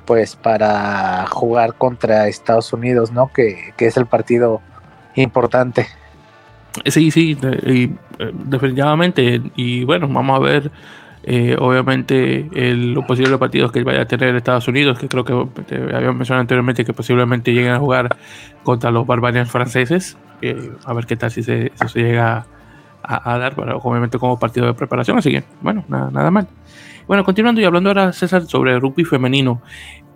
pues 0.09 0.35
para 0.35 1.27
jugar 1.27 1.75
contra 1.75 2.27
Estados 2.27 2.73
Unidos, 2.73 3.11
¿no? 3.11 3.31
Que, 3.31 3.75
es 3.77 3.95
el 3.95 4.07
partido 4.07 4.59
importante. 5.13 5.85
Sí, 6.87 7.11
sí, 7.11 7.37
y, 7.67 7.83
eh, 8.17 8.31
definitivamente. 8.33 9.39
Y 9.55 9.83
bueno, 9.83 10.07
vamos 10.07 10.35
a 10.35 10.43
ver 10.43 10.71
eh, 11.31 11.55
obviamente 11.59 12.49
el, 12.55 12.93
los 12.93 13.05
posibles 13.05 13.37
partidos 13.37 13.71
que 13.71 13.83
vaya 13.83 14.01
a 14.01 14.05
tener 14.05 14.35
Estados 14.35 14.67
Unidos, 14.67 14.97
que 14.97 15.07
creo 15.07 15.23
que 15.23 15.61
te 15.63 15.75
había 15.75 16.11
mencionado 16.11 16.41
anteriormente 16.41 16.83
que 16.83 16.91
posiblemente 16.91 17.53
lleguen 17.53 17.73
a 17.73 17.77
jugar 17.77 18.17
contra 18.63 18.89
los 18.89 19.05
barbarians 19.05 19.51
franceses, 19.51 20.17
a 20.85 20.93
ver 20.93 21.05
qué 21.05 21.15
tal 21.15 21.29
si 21.29 21.43
se, 21.43 21.67
eso 21.67 21.87
se 21.87 22.01
llega 22.01 22.47
a, 23.03 23.37
dar, 23.37 23.53
obviamente 23.83 24.17
como 24.17 24.39
partido 24.39 24.65
de 24.65 24.73
preparación, 24.73 25.19
así 25.19 25.29
que 25.29 25.43
bueno, 25.61 25.85
nada, 25.87 26.09
nada 26.09 26.31
mal. 26.31 26.47
Bueno, 27.07 27.23
continuando 27.23 27.61
y 27.61 27.65
hablando 27.65 27.91
ahora, 27.91 28.11
César, 28.11 28.43
sobre 28.47 28.79
rugby 28.79 29.03
femenino. 29.03 29.61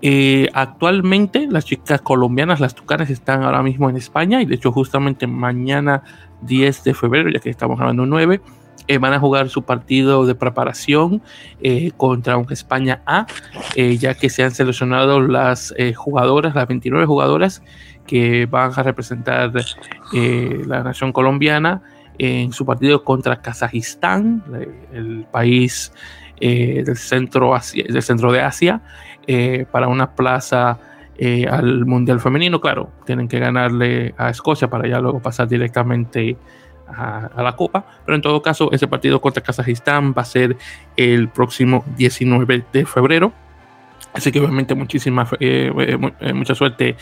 Eh, 0.01 0.49
actualmente 0.53 1.47
las 1.47 1.65
chicas 1.65 2.01
colombianas, 2.01 2.59
las 2.59 2.73
tucanes, 2.73 3.11
están 3.11 3.43
ahora 3.43 3.61
mismo 3.61 3.87
en 3.87 3.97
España 3.97 4.41
y 4.41 4.45
de 4.45 4.55
hecho 4.55 4.71
justamente 4.71 5.27
mañana 5.27 6.01
10 6.41 6.83
de 6.83 6.93
febrero, 6.95 7.29
ya 7.29 7.39
que 7.39 7.51
estamos 7.51 7.79
hablando 7.79 8.07
9, 8.07 8.41
eh, 8.87 8.97
van 8.97 9.13
a 9.13 9.19
jugar 9.19 9.49
su 9.49 9.63
partido 9.63 10.25
de 10.25 10.35
preparación 10.35 11.21
eh, 11.61 11.91
contra 11.95 12.35
un 12.37 12.51
España 12.51 13.01
A, 13.05 13.25
eh, 13.75 13.97
ya 13.97 14.13
que 14.13 14.29
se 14.29 14.43
han 14.43 14.51
seleccionado 14.51 15.21
las 15.21 15.73
jugadoras, 15.95 16.53
las 16.53 16.67
29 16.67 17.05
jugadoras 17.05 17.63
que 18.05 18.45
van 18.45 18.71
a 18.75 18.83
representar 18.83 19.53
la 20.11 20.83
nación 20.83 21.13
colombiana 21.13 21.81
en 22.17 22.51
su 22.51 22.65
partido 22.65 23.03
contra 23.03 23.41
Kazajistán, 23.41 24.43
el 24.91 25.25
país 25.31 25.93
del, 26.39 26.97
centro 26.97 27.55
del 27.73 28.03
centro 28.03 28.31
de 28.33 28.41
Asia, 28.41 28.81
para 29.71 29.87
una 29.87 30.11
plaza 30.15 30.77
al 31.49 31.85
Mundial 31.85 32.19
Femenino. 32.19 32.59
Claro, 32.59 32.91
tienen 33.05 33.29
que 33.29 33.39
ganarle 33.39 34.13
a 34.17 34.29
Escocia 34.29 34.69
para 34.69 34.87
ya 34.87 34.99
luego 34.99 35.21
pasar 35.21 35.47
directamente 35.47 36.37
a, 36.95 37.41
la 37.41 37.55
Copa, 37.55 37.85
pero 38.05 38.15
en 38.15 38.21
todo 38.21 38.41
caso 38.41 38.71
ese 38.71 38.87
partido 38.87 39.21
contra 39.21 39.43
Kazajistán 39.43 40.13
va 40.17 40.21
a 40.21 40.25
ser 40.25 40.57
el 40.95 41.29
próximo 41.29 41.83
19 41.95 42.63
de 42.71 42.85
febrero. 42.85 43.33
Así 44.13 44.31
que 44.31 44.39
obviamente 44.39 44.75
muchísima, 44.75 45.27
eh, 45.39 45.71
eh, 45.75 46.11
eh, 46.19 46.33
mucha 46.33 46.53
suerte 46.53 46.95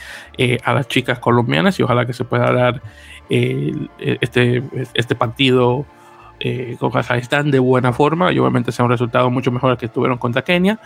a 0.64 0.74
las 0.74 0.88
chicas 0.88 1.20
colombianas 1.20 1.78
y 1.80 1.84
ojalá 1.84 2.06
que 2.06 2.14
se 2.14 2.24
pueda 2.24 2.52
dar 2.54 2.82
este, 3.30 4.64
este 4.94 5.16
partido 5.16 5.86
con 6.80 6.92
Kazajistán 6.92 7.52
de 7.52 7.60
buena 7.60 7.94
forma 7.94 8.32
y 8.32 8.40
obviamente 8.40 8.72
sea 8.72 8.86
un 8.86 8.92
resultado 8.92 9.30
mucho 9.30 9.52
mejor 9.52 9.78
que 9.78 9.88
tuvieron 9.90 10.18
contra 10.18 10.42
Kenia. 10.42 10.80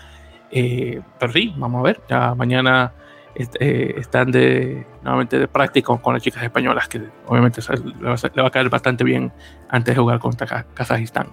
pero 0.49 1.31
sí, 1.31 1.53
vamos 1.57 1.79
a 1.79 1.83
ver, 1.83 2.01
ya 2.09 2.33
mañana 2.35 2.91
eh, 3.37 3.95
están 3.97 4.31
de 4.31 4.85
nuevamente 5.03 5.37
de 5.37 5.47
práctica 5.49 5.97
con 5.97 6.13
las 6.13 6.23
chicas 6.23 6.41
españolas, 6.41 6.87
que 6.87 7.01
obviamente 7.27 7.61
le 8.01 8.41
va, 8.41 8.47
a, 8.47 8.49
caer 8.49 8.69
bastante 8.69 9.03
bien 9.03 9.31
antes 9.67 9.93
de 9.93 10.01
jugar 10.01 10.19
contra 10.19 10.65
Kazajistán. 10.73 11.27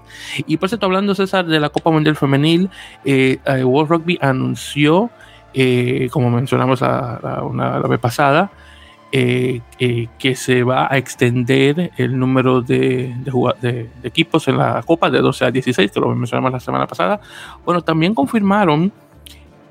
Y 0.47 0.57
por 0.57 0.69
cierto, 0.69 0.87
hablando 0.87 1.15
César 1.15 1.47
de 1.47 1.61
la 1.61 1.69
Copa 1.69 1.91
Mundial 1.91 2.17
Femenil, 2.17 2.71
eh, 3.05 3.39
eh, 3.45 3.63
World 3.63 3.91
Rugby 3.91 4.19
anunció, 4.21 5.11
como 6.11 6.31
mencionamos 6.31 6.81
la, 6.81 7.41
una, 7.45 7.79
la 7.79 7.87
vez 7.87 8.01
pasada, 8.01 8.51
que 9.13 10.35
se 10.35 10.65
va 10.65 10.89
a 10.91 10.99
extender 10.99 11.93
el 11.99 12.19
número 12.19 12.63
de, 12.63 13.15
de, 13.61 13.91
equipos 14.03 14.49
en 14.49 14.59
la 14.59 14.83
Copa 14.83 15.09
de 15.09 15.21
12 15.21 15.45
a 15.45 15.51
16, 15.53 15.93
que 15.93 16.01
lo 16.01 16.09
mencionamos 16.09 16.51
la 16.51 16.59
semana 16.59 16.87
pasada. 16.89 17.21
Bueno, 17.65 17.83
también 17.83 18.13
confirmaron 18.13 18.93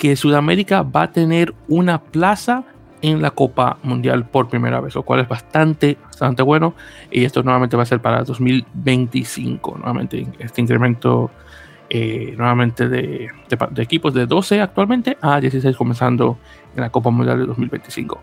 que 0.01 0.15
Sudamérica 0.15 0.81
va 0.81 1.03
a 1.03 1.11
tener 1.11 1.53
una 1.67 2.01
plaza 2.01 2.63
en 3.03 3.21
la 3.21 3.29
Copa 3.29 3.77
Mundial 3.83 4.25
por 4.25 4.49
primera 4.49 4.79
vez, 4.79 4.95
lo 4.95 5.03
cual 5.03 5.19
es 5.19 5.27
bastante, 5.27 5.95
bastante 6.01 6.41
bueno. 6.41 6.73
Y 7.11 7.23
esto 7.23 7.43
nuevamente 7.43 7.77
va 7.77 7.83
a 7.83 7.85
ser 7.85 8.01
para 8.01 8.23
2025, 8.23 9.77
nuevamente 9.77 10.25
este 10.39 10.59
incremento 10.59 11.29
eh, 11.87 12.33
nuevamente 12.35 12.89
de, 12.89 13.29
equipos 13.77 14.15
de 14.15 14.25
12 14.25 14.59
actualmente 14.59 15.19
a 15.21 15.39
16 15.39 15.77
comenzando 15.77 16.39
en 16.75 16.81
la 16.81 16.89
Copa 16.89 17.11
Mundial 17.11 17.37
de 17.37 17.45
2025. 17.45 18.19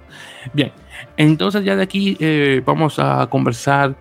Bien, 0.53 0.73
entonces 1.17 1.65
ya 1.65 1.77
de 1.77 1.85
aquí 1.85 2.17
eh, 2.19 2.61
vamos 2.67 2.99
a 2.99 3.25
conversar 3.31 3.95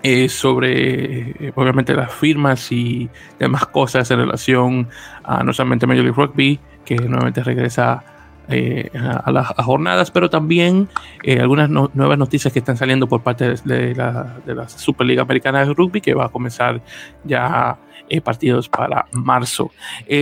eh, 0.00 0.28
sobre 0.28 1.52
obviamente 1.56 1.92
las 1.92 2.14
firmas 2.14 2.70
y 2.70 3.10
demás 3.40 3.66
cosas 3.66 4.08
en 4.12 4.18
relación 4.18 4.88
a 5.24 5.42
no 5.42 5.52
solamente 5.52 5.88
Major 5.88 6.04
League 6.04 6.16
Rugby, 6.16 6.60
que 6.84 6.96
nuevamente 6.96 7.42
regresa 7.42 8.02
eh, 8.48 8.90
a, 8.92 9.32
las 9.32 9.48
jornadas, 9.64 10.10
pero 10.10 10.28
también 10.28 10.88
eh, 11.22 11.40
algunas 11.40 11.70
nuevas 11.70 12.18
noticias 12.18 12.52
que 12.52 12.58
están 12.58 12.76
saliendo 12.76 13.06
por 13.08 13.22
parte 13.22 13.54
de 13.64 13.94
la, 13.94 14.36
de 14.44 14.54
la, 14.54 14.68
Superliga 14.68 15.22
Americana 15.22 15.64
de 15.64 15.72
Rugby, 15.72 16.02
que 16.02 16.12
va 16.12 16.26
a 16.26 16.28
comenzar 16.28 16.82
ya 17.24 17.78
eh, 18.10 18.20
partidos 18.20 18.68
para 18.68 19.06
marzo. 19.12 19.70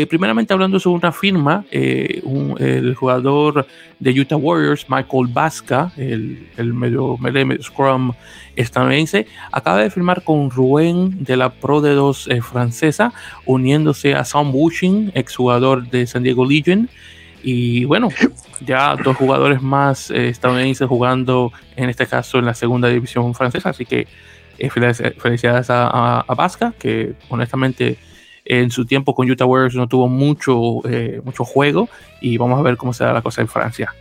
primeramente 0.09 0.53
hablando 0.53 0.79
sobre 0.79 0.99
una 0.99 1.11
firma, 1.11 1.65
el 1.73 2.95
jugador 2.95 3.67
de 3.99 4.21
Utah 4.21 4.37
Warriors, 4.37 4.87
Michael 4.89 5.27
Vasca, 5.33 5.91
el, 5.97 6.49
el 6.57 6.75
medio, 6.75 7.19
medio 7.19 7.61
scrum 7.61 8.13
estadounidense, 8.55 9.27
acaba 9.51 9.79
de 9.79 9.91
firmar 9.91 10.23
con 10.23 10.49
Rouen 10.49 11.25
de 11.25 11.37
la 11.37 11.51
Pro 11.51 11.81
de 11.81 11.95
2 11.95 12.29
francesa, 12.43 13.13
uniéndose 13.47 14.15
a 14.15 14.25
Sam 14.25 14.53
Bushing, 14.53 15.11
exjugador 15.15 15.91
de 15.91 16.07
San 16.07 16.23
Diego 16.23 16.45
Legion. 16.45 16.89
Y 17.43 17.85
bueno, 17.85 18.09
ya 18.65 18.97
dos 18.97 19.17
jugadores 19.17 19.63
más 19.63 20.11
eh, 20.11 20.29
estadounidenses 20.29 20.89
jugando, 20.89 21.53
en 21.77 21.91
este 21.91 22.07
caso 22.07 22.39
en 22.39 22.47
la 22.47 22.55
segunda 22.55 22.89
división 22.89 23.35
francesa. 23.35 23.71
Así 23.71 23.85
que 23.85 24.07
eh, 24.59 24.71
felicidades 24.71 25.71
a, 25.71 26.21
a, 26.21 26.35
Vasca, 26.35 26.73
que 26.79 27.15
honestamente 27.29 27.99
en 28.45 28.71
su 28.71 28.85
tiempo 28.85 29.15
con 29.15 29.31
Utah 29.31 29.45
Warriors 29.45 29.75
no 29.75 29.89
tuvo 29.89 30.09
mucho, 30.09 30.87
eh, 30.89 31.21
mucho 31.25 31.45
juego. 31.45 31.89
Y 32.21 32.37
vamos 32.39 32.59
a 32.59 32.63
ver 32.63 32.77
cómo 32.77 32.93
se 32.93 33.05
da 33.05 33.13
la 33.13 33.23
cosa 33.23 33.41
en 33.41 33.49
Francia. 33.49 33.93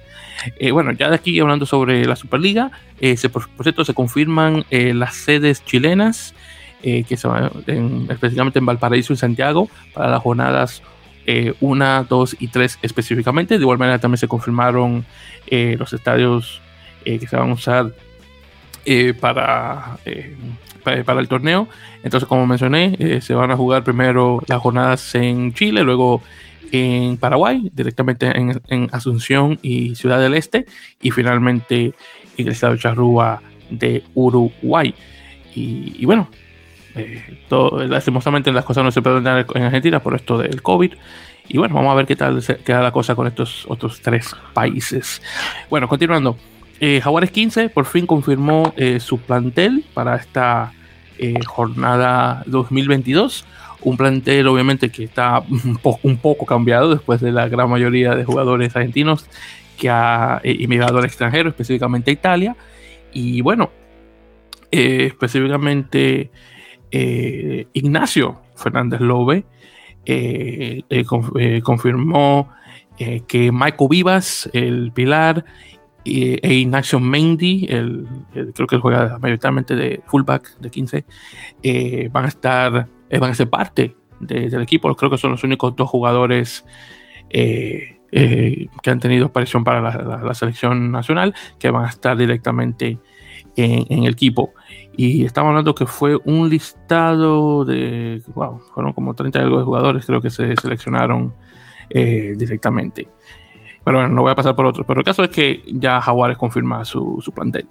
bueno, 0.71 0.91
ya 0.91 1.09
de 1.09 1.15
aquí 1.15 1.39
hablando 1.39 1.65
sobre 1.65 2.05
la 2.05 2.15
Superliga, 2.15 2.71
se, 2.99 3.29
por, 3.29 3.47
cierto 3.61 3.85
se 3.85 3.93
confirman 3.93 4.65
las 4.69 5.15
sedes 5.15 5.63
chilenas, 5.65 6.33
que 6.81 7.15
son 7.17 7.63
específicamente 8.09 8.57
en 8.57 8.65
Valparaíso 8.65 9.13
y 9.13 9.17
Santiago, 9.17 9.69
para 9.93 10.09
las 10.09 10.21
jornadas 10.21 10.81
eh, 11.25 11.53
una, 11.61 12.03
dos 12.03 12.35
y 12.39 12.47
tres 12.47 12.79
específicamente. 12.81 13.57
De 13.57 13.61
igual 13.61 13.77
manera 13.77 13.99
también 13.99 14.17
se 14.17 14.27
confirmaron 14.27 15.05
eh, 15.47 15.75
los 15.77 15.93
estadios 15.93 16.61
eh, 17.05 17.19
que 17.19 17.27
se 17.27 17.35
van 17.35 17.51
a 17.51 17.53
usar 17.53 17.93
para, 19.19 19.97
para, 20.83 21.19
el 21.19 21.27
torneo. 21.27 21.67
Entonces, 22.03 22.27
como 22.27 22.47
mencioné, 22.47 23.21
se 23.21 23.35
van 23.35 23.51
a 23.51 23.55
jugar 23.55 23.83
primero 23.83 24.41
las 24.47 24.59
jornadas 24.59 25.13
en 25.13 25.53
Chile, 25.53 25.83
luego 25.83 26.23
en 26.71 27.17
Paraguay, 27.17 27.69
directamente 27.73 28.31
en, 28.35 28.89
Asunción 28.91 29.59
y 29.61 29.93
Ciudad 29.95 30.19
del 30.19 30.33
Este, 30.33 30.65
y 30.99 31.11
finalmente 31.11 31.93
en 32.37 32.47
el 32.47 32.53
estado 32.53 32.73
de 32.73 32.79
Charrúa 32.79 33.43
de 33.69 34.03
Uruguay. 34.15 34.95
y 35.53 36.03
bueno, 36.05 36.27
eh, 36.95 37.43
todo, 37.47 37.83
lastimosamente 37.85 38.51
las 38.51 38.65
cosas 38.65 38.83
no 38.83 38.91
se 38.91 39.01
pueden 39.01 39.23
dar 39.23 39.45
en 39.53 39.63
Argentina 39.63 39.99
por 40.01 40.15
esto 40.15 40.37
del 40.37 40.61
COVID. 40.61 40.93
Y 41.47 41.57
bueno, 41.57 41.75
vamos 41.75 41.91
a 41.91 41.95
ver 41.95 42.05
qué 42.05 42.15
tal 42.15 42.41
queda 42.63 42.81
la 42.81 42.91
cosa 42.91 43.15
con 43.15 43.27
estos 43.27 43.65
otros 43.67 43.99
tres 44.01 44.33
países. 44.53 45.21
Bueno, 45.69 45.87
continuando. 45.87 46.37
Eh, 46.79 46.99
Jaguares 46.99 47.29
15 47.29 47.69
por 47.69 47.85
fin 47.85 48.07
confirmó 48.07 48.73
eh, 48.75 48.99
su 48.99 49.19
plantel 49.19 49.85
para 49.93 50.15
esta 50.15 50.73
eh, 51.19 51.35
jornada 51.45 52.41
2022. 52.47 53.45
Un 53.81 53.97
plantel 53.97 54.47
obviamente 54.47 54.89
que 54.89 55.03
está 55.03 55.43
un, 56.03 56.17
poco 56.17 56.45
cambiado 56.45 56.89
después 56.89 57.21
de 57.21 57.31
la 57.31 57.47
gran 57.47 57.69
mayoría 57.69 58.15
de 58.15 58.25
jugadores 58.25 58.75
argentinos 58.75 59.27
que 59.77 59.89
ha 59.91 60.41
emigrado 60.43 60.97
al 60.97 61.05
extranjero, 61.05 61.49
específicamente 61.49 62.09
a 62.09 62.13
Italia. 62.13 62.55
Y 63.13 63.41
bueno, 63.41 63.69
específicamente 64.71 66.31
eh, 66.91 67.67
Ignacio 67.73 68.41
Fernández 68.55 68.99
Lobe 68.99 69.45
eh, 70.05 70.83
eh, 70.89 71.61
confirmó 71.63 72.49
que 73.27 73.51
Michael 73.51 73.89
Vivas, 73.89 74.47
el 74.53 74.91
pilar, 74.91 75.43
e 76.05 76.53
Ignacio 76.53 76.99
Mendy, 76.99 77.65
el, 77.67 78.07
creo 78.53 78.67
que 78.67 78.77
juega 78.77 79.17
mayoritariamente 79.17 79.75
de 79.75 80.03
fullback 80.05 80.59
de 80.59 80.69
15, 80.69 82.09
van 82.11 82.25
a 82.25 82.27
estar, 82.27 82.87
van 83.19 83.31
a 83.31 83.33
ser 83.33 83.49
parte 83.49 83.95
del 84.19 84.61
equipo. 84.61 84.93
Creo 84.95 85.09
que 85.09 85.17
son 85.17 85.31
los 85.31 85.43
únicos 85.43 85.75
dos 85.75 85.89
jugadores 85.89 86.63
que 87.31 87.99
han 88.85 88.99
tenido 88.99 89.27
aparición 89.27 89.63
para 89.63 89.81
la, 89.81 90.33
selección 90.35 90.91
nacional 90.91 91.33
que 91.57 91.71
van 91.71 91.85
a 91.85 91.89
estar 91.89 92.15
directamente 92.15 92.99
en 93.55 94.03
el 94.03 94.13
equipo. 94.13 94.53
Y 94.95 95.25
estamos 95.25 95.49
hablando 95.49 95.73
que 95.73 95.85
fue 95.85 96.17
un 96.25 96.49
listado 96.49 97.65
de, 97.65 98.21
wow, 98.35 98.59
fueron 98.73 98.93
como 98.93 99.13
30 99.13 99.39
y 99.39 99.41
algo 99.41 99.59
de 99.59 99.63
jugadores, 99.63 100.05
creo 100.05 100.21
que 100.21 100.29
se 100.29 100.55
seleccionaron 100.55 101.33
eh, 101.89 102.33
directamente. 102.37 103.07
Pero 103.83 103.97
bueno, 103.97 104.13
no 104.13 104.21
voy 104.21 104.31
a 104.31 104.35
pasar 104.35 104.55
por 104.55 104.65
otros. 104.65 104.85
Pero 104.85 104.99
el 104.99 105.05
caso 105.05 105.23
es 105.23 105.29
que 105.29 105.63
ya 105.67 106.01
Jaguares 106.01 106.37
confirma 106.37 106.85
su, 106.85 107.19
su 107.21 107.31
plantel. 107.31 107.67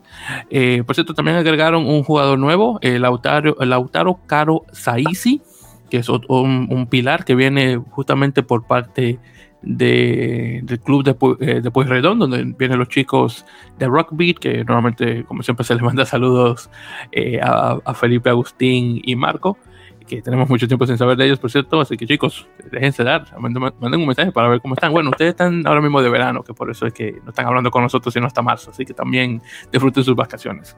Eh, 0.49 0.83
por 0.85 0.95
cierto, 0.95 1.15
también 1.15 1.37
agregaron 1.37 1.87
un 1.87 2.03
jugador 2.03 2.39
nuevo, 2.39 2.79
el 2.83 3.03
Lautaro, 3.03 3.61
el 3.61 3.71
Lautaro 3.71 4.19
Caro 4.27 4.65
Saisi, 4.73 5.43
que 5.89 5.99
es 5.99 6.09
un, 6.09 6.23
un, 6.29 6.87
pilar 6.87 7.25
que 7.25 7.35
viene 7.35 7.77
justamente 7.91 8.43
por 8.43 8.67
parte 8.67 9.19
de, 9.63 10.61
del 10.63 10.81
club 10.81 11.05
de, 11.05 11.17
eh, 11.47 11.61
de 11.61 11.71
Pueyrredón, 11.71 12.19
donde 12.19 12.45
vienen 12.59 12.79
los 12.79 12.89
chicos 12.89 13.45
de 13.79 13.87
Rockbeat, 13.87 14.39
que 14.39 14.65
normalmente, 14.65 15.25
como 15.25 15.43
siempre, 15.43 15.65
se 15.65 15.75
les 15.75 15.83
manda 15.83 16.05
saludos 16.07 16.71
eh, 17.13 17.41
a, 17.43 17.95
Felipe, 17.95 18.31
Agustín 18.31 19.01
y 19.05 19.17
Marco, 19.17 19.59
que 20.07 20.23
tenemos 20.23 20.49
mucho 20.49 20.67
tiempo 20.67 20.87
sin 20.87 20.99
saber 20.99 21.17
de 21.17 21.27
ellos, 21.27 21.39
por 21.39 21.51
cierto. 21.51 21.81
Así 21.81 21.97
que, 21.97 22.07
chicos, 22.07 22.49
déjense 22.73 23.05
dar, 23.05 23.27
manden, 23.39 24.01
un 24.01 24.07
mensaje 24.07 24.33
para 24.33 24.49
ver 24.49 24.61
cómo 24.61 24.75
están. 24.75 24.93
Bueno, 24.93 25.11
ustedes 25.11 25.31
están 25.31 25.67
ahora 25.67 25.81
mismo 25.81 26.03
de 26.03 26.09
verano, 26.09 26.43
que 26.43 26.53
por 26.53 26.71
eso 26.71 26.87
es 26.87 26.93
que 26.93 27.21
no 27.23 27.31
están 27.31 27.47
hablando 27.47 27.71
con 27.71 27.83
nosotros 27.83 28.13
sino 28.13 28.27
hasta 28.27 28.43
marzo, 28.43 28.71
así 28.71 28.85
que 28.85 28.95
también 28.95 29.41
disfruten 29.71 30.03
sus 30.03 30.17
vacaciones. 30.17 30.77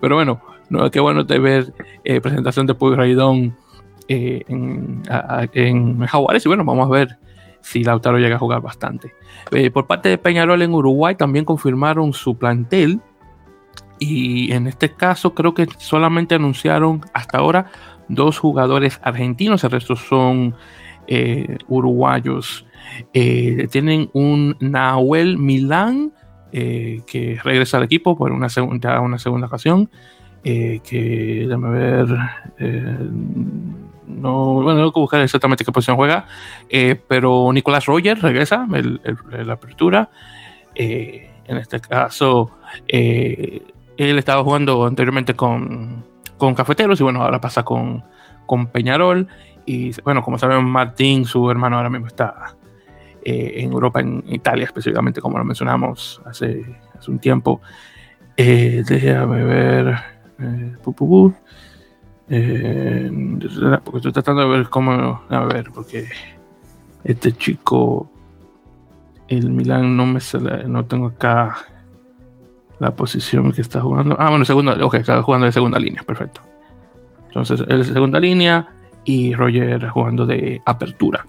Pero 0.00 0.14
bueno, 0.14 0.40
no, 0.68 0.88
qué 0.90 1.00
bueno 1.00 1.24
de 1.24 1.38
ver 1.38 1.74
eh, 2.04 2.20
presentación 2.20 2.66
de 2.66 2.74
Pueyrredón 2.74 3.56
en, 4.06 5.02
en 5.52 6.06
Jaguares, 6.06 6.44
y 6.44 6.48
bueno, 6.48 6.64
vamos 6.64 6.86
a 6.86 6.90
ver 6.90 7.18
si 7.62 7.84
Lautaro 7.84 8.18
llega 8.18 8.36
a 8.36 8.38
jugar 8.38 8.60
bastante. 8.60 9.14
Eh, 9.52 9.70
por 9.70 9.86
parte 9.86 10.08
de 10.08 10.18
Peñarol 10.18 10.62
en 10.62 10.74
Uruguay 10.74 11.14
también 11.14 11.44
confirmaron 11.44 12.12
su 12.12 12.36
plantel 12.36 13.00
y 13.98 14.52
en 14.52 14.66
este 14.66 14.92
caso 14.92 15.34
creo 15.34 15.54
que 15.54 15.66
solamente 15.78 16.34
anunciaron 16.34 17.02
hasta 17.12 17.38
ahora 17.38 17.70
dos 18.08 18.38
jugadores 18.38 19.00
argentinos, 19.02 19.62
el 19.64 19.70
resto 19.70 19.96
son 19.96 20.54
eh, 21.06 21.58
uruguayos. 21.68 22.66
Eh, 23.12 23.68
tienen 23.70 24.10
un 24.12 24.56
Nahuel 24.60 25.38
Milán 25.38 26.12
que 26.52 27.38
regresa 27.44 27.76
al 27.76 27.84
equipo 27.84 28.16
por 28.16 28.32
una 28.32 28.48
segunda, 28.48 29.00
una 29.00 29.18
segunda 29.18 29.46
ocasión. 29.46 29.88
que 30.42 31.44
déjame 31.46 31.70
ver 31.70 32.08
no, 34.10 34.54
bueno, 34.54 34.78
tengo 34.80 34.92
que 34.92 35.00
buscar 35.00 35.20
exactamente 35.20 35.64
qué 35.64 35.72
posición 35.72 35.96
juega, 35.96 36.26
eh, 36.68 37.00
pero 37.08 37.50
Nicolás 37.52 37.86
Roger 37.86 38.20
regresa 38.20 38.66
en 38.72 39.46
la 39.46 39.54
apertura. 39.54 40.10
Eh, 40.74 41.30
en 41.46 41.56
este 41.56 41.80
caso, 41.80 42.50
eh, 42.86 43.62
él 43.96 44.18
estaba 44.18 44.42
jugando 44.44 44.86
anteriormente 44.86 45.34
con, 45.34 46.04
con, 46.38 46.54
Cafeteros 46.54 47.00
y 47.00 47.02
bueno, 47.02 47.22
ahora 47.22 47.40
pasa 47.40 47.62
con, 47.64 48.04
con 48.46 48.66
Peñarol. 48.68 49.26
Y 49.66 49.92
bueno, 50.02 50.22
como 50.22 50.38
saben, 50.38 50.64
Martín, 50.64 51.24
su 51.24 51.50
hermano, 51.50 51.76
ahora 51.76 51.90
mismo 51.90 52.06
está 52.06 52.56
en 53.22 53.70
Europa, 53.70 54.00
en 54.00 54.24
Italia 54.28 54.64
específicamente, 54.64 55.20
como 55.20 55.36
lo 55.36 55.44
mencionamos 55.44 56.22
hace, 56.24 56.64
hace 56.98 57.10
un 57.10 57.18
tiempo. 57.18 57.60
déjame 58.36 59.44
ver. 59.44 59.98
Eh, 62.30 63.10
porque 63.84 63.98
estoy 63.98 64.12
tratando 64.12 64.42
de 64.42 64.48
ver 64.48 64.68
cómo. 64.68 65.22
A 65.28 65.44
ver, 65.44 65.70
porque 65.74 66.08
este 67.04 67.32
chico. 67.32 68.10
El 69.28 69.50
Milan 69.50 69.96
no 69.96 70.06
me 70.06 70.18
sale, 70.18 70.64
no 70.66 70.84
tengo 70.86 71.06
acá 71.06 71.56
la 72.80 72.96
posición 72.96 73.52
que 73.52 73.60
está 73.60 73.80
jugando. 73.80 74.16
Ah, 74.18 74.30
bueno, 74.30 74.44
segunda, 74.44 74.74
ok, 74.84 74.94
está 74.94 75.22
jugando 75.22 75.46
de 75.46 75.52
segunda 75.52 75.78
línea, 75.78 76.02
perfecto. 76.02 76.40
Entonces, 77.28 77.60
él 77.68 77.80
es 77.80 77.88
de 77.88 77.92
segunda 77.92 78.18
línea 78.18 78.68
y 79.04 79.32
Roger 79.34 79.88
jugando 79.88 80.26
de 80.26 80.60
apertura. 80.66 81.24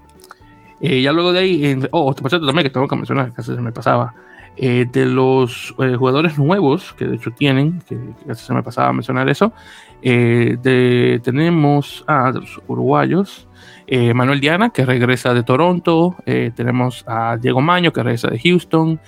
Eh, 0.80 1.02
ya 1.04 1.12
luego 1.12 1.32
de 1.32 1.40
ahí, 1.40 1.80
oh, 1.92 2.16
por 2.16 2.30
cierto, 2.30 2.48
también 2.48 2.64
que 2.64 2.72
tengo 2.72 2.88
que 2.88 2.96
mencionar, 2.96 3.32
casi 3.34 3.54
se 3.54 3.62
me 3.62 3.72
pasaba. 3.72 4.16
Eh, 4.58 4.86
de 4.92 5.06
los 5.06 5.74
eh, 5.80 5.96
jugadores 5.96 6.38
nuevos 6.38 6.94
que 6.94 7.06
de 7.06 7.16
hecho 7.16 7.32
tienen, 7.32 7.82
que, 7.88 7.98
casi 8.28 8.46
se 8.46 8.54
me 8.54 8.64
pasaba 8.64 8.90
a 8.90 8.94
mencionar 8.94 9.30
eso, 9.30 9.54
eh, 10.02 11.20
tenemos 11.24 12.04
a 12.08 12.32
los 12.32 12.62
uruguayos, 12.68 13.48
Manuel 14.16 14.40
Diana, 14.40 14.70
que 14.70 14.86
regresa 14.86 15.34
de 15.34 15.44
Toronto, 15.44 16.16
tenemos 16.26 17.04
a 17.08 17.36
Diego 17.36 17.60
Maño, 17.60 17.92
que 17.92 18.02
regresa 18.02 18.30
de 18.30 18.40
Houston, 18.40 19.02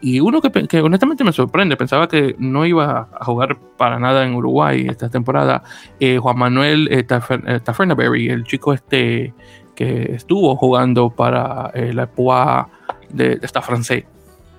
y 0.00 0.20
uno 0.20 0.40
que, 0.40 0.80
honestamente 0.80 1.24
me 1.24 1.32
sorprende, 1.32 1.76
pensaba 1.76 2.06
que 2.06 2.36
no 2.38 2.64
iba 2.64 3.08
a 3.12 3.24
jugar 3.24 3.58
para 3.76 3.98
nada 3.98 4.24
en 4.24 4.36
Uruguay 4.36 4.86
esta 4.88 5.08
temporada, 5.08 5.64
Juan 6.20 6.38
Manuel 6.38 7.04
Tafernaberry, 7.64 8.28
el 8.28 8.44
chico 8.44 8.72
este 8.72 9.34
que 9.74 10.12
estuvo 10.14 10.54
jugando 10.54 11.10
para 11.10 11.72
la 11.74 12.06
PUA 12.06 12.68
de, 13.10 13.40
esta 13.42 13.60
francés 13.60 14.04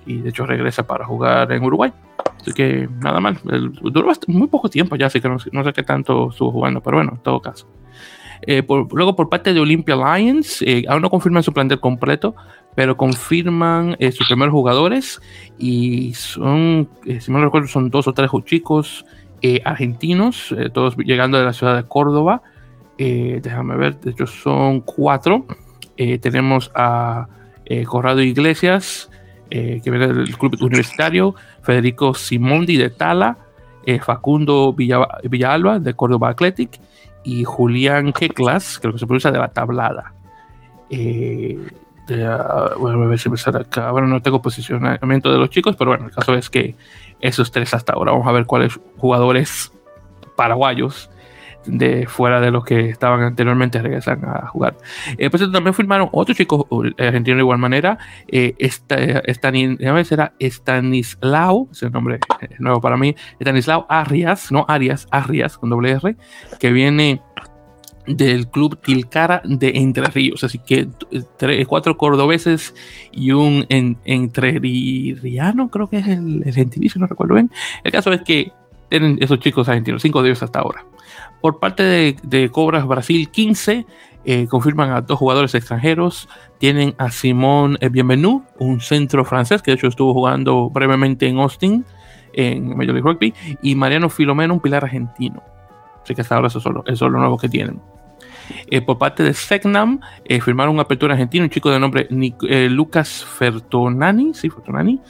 y 0.06 0.18
de 0.18 0.30
hecho 0.30 0.46
regresa 0.46 0.86
para 0.86 1.04
jugar 1.04 1.52
en 1.52 1.62
Uruguay. 1.62 1.92
Así 2.40 2.52
que 2.52 2.88
nada 3.00 3.20
mal. 3.20 3.38
duró 3.82 4.12
muy 4.26 4.48
poco 4.48 4.68
tiempo 4.68 4.96
ya, 4.96 5.06
así 5.06 5.20
que 5.20 5.28
no, 5.28 5.38
sé 5.38 5.72
qué 5.72 5.82
tanto 5.82 6.30
estuvo 6.30 6.52
jugando, 6.52 6.80
pero 6.82 6.96
bueno, 6.98 7.12
en 7.14 7.22
todo 7.22 7.40
caso. 7.40 7.68
Eh, 8.42 8.64
luego 8.66 9.14
por 9.16 9.28
parte 9.28 9.52
de 9.52 9.60
Olympia 9.60 9.96
Lions, 9.96 10.62
eh, 10.62 10.84
aún 10.88 11.02
no 11.02 11.10
confirman 11.10 11.42
su 11.42 11.52
plantel 11.52 11.80
completo, 11.80 12.34
pero 12.74 12.96
confirman 12.96 13.96
eh, 13.98 14.12
sus 14.12 14.26
primeros 14.28 14.52
jugadores 14.52 15.20
y 15.58 16.14
son, 16.14 16.88
si 17.04 17.30
mal 17.30 17.42
no 17.42 17.46
recuerdo, 17.46 17.68
son 17.68 17.90
dos 17.90 18.08
o 18.08 18.14
tres 18.14 18.30
chicos 18.44 19.04
argentinos, 19.64 20.54
todos 20.74 20.96
llegando 20.98 21.38
de 21.38 21.44
la 21.44 21.54
ciudad 21.54 21.76
de 21.76 21.84
Córdoba. 21.84 22.42
déjame 22.98 23.76
ver, 23.76 23.98
de 24.00 24.10
hecho 24.10 24.26
son 24.26 24.80
cuatro. 24.80 25.46
tenemos 25.96 26.70
a 26.74 27.26
Corrado 27.86 28.20
Iglesias, 28.20 29.09
que 29.50 29.82
viene 29.84 30.06
del 30.08 30.36
club 30.38 30.56
universitario, 30.60 31.34
Federico 31.62 32.14
Simondi 32.14 32.76
de 32.76 32.90
Tala, 32.90 33.36
Facundo 34.02 34.72
Villalba 34.72 35.78
de 35.80 35.94
Córdoba 35.94 36.30
Athletic 36.30 36.80
y 37.24 37.44
Julián 37.44 38.12
Keklas, 38.12 38.78
creo 38.78 38.92
que 38.92 38.98
se 38.98 39.06
pronuncia 39.06 39.30
de 39.30 39.38
la 39.38 39.48
tablada. 39.48 40.14
Eh, 40.90 41.58
bueno, 42.78 43.04
a 43.04 43.06
ver 43.06 43.18
si 43.18 43.28
sale 43.36 43.58
acá. 43.58 43.90
Bueno, 43.92 44.08
no 44.08 44.20
tengo 44.20 44.42
posicionamiento 44.42 45.30
de 45.30 45.38
los 45.38 45.50
chicos, 45.50 45.76
pero 45.76 45.90
bueno, 45.92 46.06
el 46.06 46.12
caso 46.12 46.34
es 46.34 46.50
que 46.50 46.74
esos 47.20 47.50
tres 47.50 47.72
hasta 47.74 47.92
ahora. 47.92 48.12
Vamos 48.12 48.26
a 48.26 48.32
ver 48.32 48.46
cuáles 48.46 48.78
jugadores 48.96 49.72
paraguayos 50.36 51.10
de 51.66 52.06
fuera 52.06 52.40
de 52.40 52.50
los 52.50 52.64
que 52.64 52.88
estaban 52.88 53.22
anteriormente 53.22 53.80
regresan 53.80 54.24
a 54.24 54.46
jugar. 54.48 54.76
Eh, 55.18 55.30
pues 55.30 55.42
también 55.50 55.74
firmaron 55.74 56.08
otros 56.12 56.36
chicos 56.36 56.64
argentinos 56.98 57.36
de 57.36 57.42
igual 57.42 57.58
manera. 57.58 57.98
Eh, 58.28 58.54
esta, 58.58 58.96
era 58.96 60.32
Stanislao, 60.40 61.68
ese 61.72 61.86
es 61.86 61.92
nombre 61.92 62.18
nuevo 62.58 62.80
para 62.80 62.96
mí, 62.96 63.14
Stanislao 63.40 63.86
Arias, 63.88 64.50
no 64.50 64.64
Arias, 64.68 65.06
Arias 65.10 65.58
con 65.58 65.70
doble 65.70 65.90
R, 65.92 66.16
que 66.58 66.72
viene 66.72 67.20
del 68.06 68.48
club 68.48 68.80
Tilcara 68.80 69.42
de 69.44 69.72
Entre 69.74 70.04
Ríos. 70.06 70.42
Así 70.44 70.58
que 70.58 70.88
tres, 71.36 71.66
cuatro 71.66 71.96
cordobeses 71.96 72.74
y 73.12 73.32
un 73.32 73.66
en, 73.68 73.98
entrerriano, 74.04 75.70
creo 75.70 75.88
que 75.88 75.98
es 75.98 76.08
el, 76.08 76.42
el 76.44 76.54
gentilicio, 76.54 77.00
no 77.00 77.06
recuerdo 77.06 77.34
bien. 77.34 77.50
El 77.84 77.92
caso 77.92 78.12
es 78.12 78.22
que 78.22 78.52
tienen 78.90 79.18
esos 79.20 79.38
chicos 79.38 79.68
argentinos, 79.68 80.02
cinco 80.02 80.20
de 80.22 80.28
ellos 80.28 80.42
hasta 80.42 80.58
ahora. 80.58 80.84
Por 81.40 81.58
parte 81.58 82.16
de, 82.22 82.50
Cobras 82.50 82.86
Brasil 82.86 83.30
15, 83.30 83.86
eh, 84.24 84.46
confirman 84.48 84.90
a 84.90 85.00
dos 85.00 85.18
jugadores 85.18 85.54
extranjeros. 85.54 86.28
Tienen 86.58 86.94
a 86.98 87.10
Simón 87.10 87.78
Bienvenu, 87.90 88.44
un 88.58 88.80
centro 88.80 89.24
francés 89.24 89.62
que 89.62 89.70
de 89.70 89.76
hecho 89.76 89.86
estuvo 89.86 90.12
jugando 90.12 90.68
brevemente 90.68 91.26
en 91.26 91.38
Austin, 91.38 91.86
en 92.34 92.76
Major 92.76 92.94
League 92.94 93.08
Rugby, 93.08 93.34
y 93.62 93.74
Mariano 93.74 94.10
Filomeno, 94.10 94.54
un 94.54 94.60
pilar 94.60 94.84
argentino. 94.84 95.42
Así 96.02 96.14
que 96.14 96.20
hasta 96.20 96.34
ahora 96.34 96.48
eso 96.48 96.58
es 96.84 97.00
lo, 97.00 97.10
nuevo 97.10 97.38
que 97.38 97.48
tienen. 97.48 97.80
Eh, 98.66 98.80
por 98.82 98.98
parte 98.98 99.22
de 99.22 99.32
Segnam, 99.32 100.00
eh, 100.24 100.40
firmaron 100.40 100.74
un 100.74 100.80
apertura 100.80 101.14
argentino, 101.14 101.44
un 101.44 101.50
chico 101.50 101.70
de 101.70 101.78
nombre 101.78 102.08
Lucas 102.10 103.24
Fertonani, 103.24 104.34
sí, 104.34 104.50
Fertonani, 104.50 105.00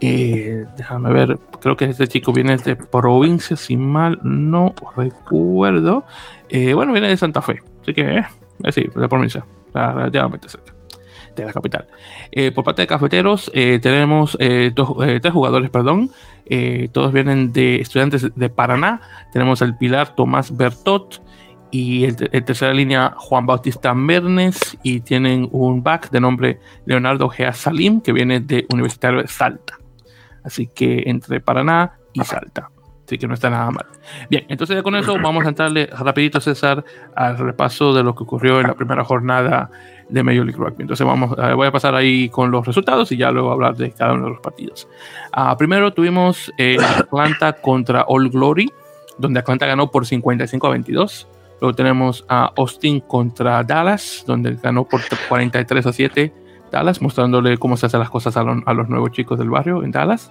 eh, 0.00 0.64
déjame 0.76 1.12
ver, 1.12 1.38
creo 1.60 1.76
que 1.76 1.84
este 1.84 2.08
chico 2.08 2.32
viene 2.32 2.56
de 2.56 2.74
provincia, 2.74 3.56
si 3.56 3.76
mal 3.76 4.18
no 4.22 4.74
recuerdo. 4.96 6.04
Eh, 6.48 6.72
bueno, 6.72 6.92
viene 6.92 7.08
de 7.08 7.16
Santa 7.16 7.42
Fe, 7.42 7.62
así 7.82 7.92
que, 7.92 8.18
eh, 8.18 8.72
sí, 8.72 8.86
de 8.94 9.08
provincia, 9.08 9.44
relativamente 9.74 10.48
cerca 10.48 10.74
de 11.36 11.44
la 11.44 11.52
capital. 11.52 11.86
por 12.54 12.64
parte 12.64 12.82
de 12.82 12.88
cafeteros, 12.88 13.52
tenemos 13.52 14.36
tres 14.36 15.32
jugadores, 15.32 15.70
perdón. 15.70 16.10
todos 16.92 17.12
vienen 17.12 17.52
de 17.52 17.76
estudiantes 17.76 18.34
de 18.34 18.48
Paraná. 18.50 19.00
Tenemos 19.32 19.62
el 19.62 19.76
pilar 19.76 20.16
Tomás 20.16 20.54
Bertot 20.56 21.22
y 21.70 22.04
el, 22.04 22.16
tercera 22.16 22.74
línea 22.74 23.14
Juan 23.16 23.46
Bautista 23.46 23.94
Mernes. 23.94 24.76
Y 24.82 25.00
tienen 25.00 25.48
un 25.52 25.84
back 25.84 26.10
de 26.10 26.20
nombre 26.20 26.58
Leonardo 26.84 27.28
Gea 27.28 27.52
Salim, 27.52 28.00
que 28.00 28.12
viene 28.12 28.40
de 28.40 28.66
Universitario 28.72 29.22
de 29.22 29.28
Salta. 29.28 29.78
Así 30.44 30.66
que 30.66 31.04
entre 31.06 31.40
Paraná 31.40 31.92
y 32.12 32.20
Salta. 32.24 32.70
Así 33.10 33.18
que 33.18 33.26
no 33.26 33.34
está 33.34 33.50
nada 33.50 33.70
mal. 33.72 33.86
Bien, 34.28 34.44
entonces 34.48 34.80
con 34.84 34.94
eso 34.94 35.16
vamos 35.20 35.44
a 35.44 35.48
entrarle 35.48 35.86
rapidito, 35.86 36.40
César, 36.40 36.84
al 37.16 37.38
repaso 37.38 37.92
de 37.92 38.04
lo 38.04 38.14
que 38.14 38.22
ocurrió 38.22 38.60
en 38.60 38.68
la 38.68 38.74
primera 38.74 39.02
jornada 39.04 39.68
de 40.08 40.22
Major 40.22 40.44
League 40.44 40.56
Rugby. 40.56 40.82
Entonces 40.82 41.04
vamos, 41.04 41.36
eh, 41.36 41.54
voy 41.54 41.66
a 41.66 41.72
pasar 41.72 41.96
ahí 41.96 42.28
con 42.28 42.52
los 42.52 42.64
resultados 42.64 43.10
y 43.10 43.16
ya 43.16 43.32
luego 43.32 43.50
hablar 43.50 43.76
de 43.76 43.90
cada 43.90 44.12
uno 44.12 44.26
de 44.26 44.30
los 44.30 44.40
partidos. 44.40 44.88
Ah, 45.32 45.56
primero 45.56 45.92
tuvimos 45.92 46.52
eh, 46.56 46.76
Atlanta 46.98 47.54
contra 47.54 48.04
All 48.06 48.30
Glory, 48.30 48.70
donde 49.18 49.40
Atlanta 49.40 49.66
ganó 49.66 49.90
por 49.90 50.06
55 50.06 50.66
a 50.66 50.70
22. 50.70 51.26
Luego 51.60 51.74
tenemos 51.74 52.24
a 52.28 52.52
Austin 52.56 53.00
contra 53.00 53.62
Dallas, 53.64 54.24
donde 54.24 54.54
ganó 54.54 54.84
por 54.84 55.00
43 55.28 55.86
a 55.86 55.92
7 55.92 56.32
Dallas, 56.70 57.02
mostrándole 57.02 57.58
cómo 57.58 57.76
se 57.76 57.86
hacen 57.86 58.00
las 58.00 58.10
cosas 58.10 58.36
a, 58.36 58.42
los 58.44 58.88
nuevos 58.88 59.10
chicos 59.12 59.38
del 59.38 59.50
barrio 59.50 59.82
en 59.82 59.90
Dallas. 59.90 60.30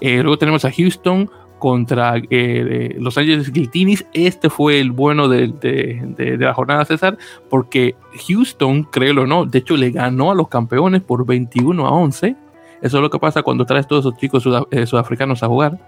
Eh, 0.00 0.22
luego 0.22 0.38
tenemos 0.38 0.64
a 0.64 0.72
Houston 0.72 1.30
contra 1.58 2.14
eh, 2.30 2.96
Los 2.98 3.16
Ángeles 3.16 3.52
Guiltinis. 3.52 4.04
Este 4.12 4.50
fue 4.50 4.80
el 4.80 4.92
bueno 4.92 5.28
de, 5.28 6.36
la 6.38 6.54
jornada, 6.54 6.84
César, 6.84 7.16
porque 7.48 7.94
Houston, 8.28 8.84
créelo 8.84 9.22
o 9.22 9.26
no, 9.26 9.46
de 9.46 9.58
hecho 9.58 9.76
le 9.76 9.90
ganó 9.90 10.30
a 10.30 10.34
los 10.34 10.48
campeones 10.48 11.02
por 11.02 11.24
21 11.24 11.86
a 11.86 11.90
11. 11.90 12.36
Eso 12.82 12.96
es 12.98 13.02
lo 13.02 13.08
que 13.08 13.18
pasa 13.18 13.42
cuando 13.42 13.64
traes 13.64 13.88
todos 13.88 14.04
esos 14.04 14.18
chicos 14.18 14.44
eh, 14.70 14.86
sudafricanos 14.86 15.42
a 15.42 15.48
jugar. 15.48 15.78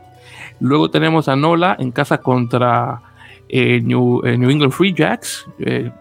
Luego 0.61 0.91
tenemos 0.91 1.29
a 1.29 1.37
Nola 1.37 1.77
en 1.79 1.91
casa 1.91 2.19
contra 2.19 3.03
New, 3.51 4.23
New, 4.23 4.51
England 4.51 4.73
Free 4.73 4.95
Jacks. 4.95 5.47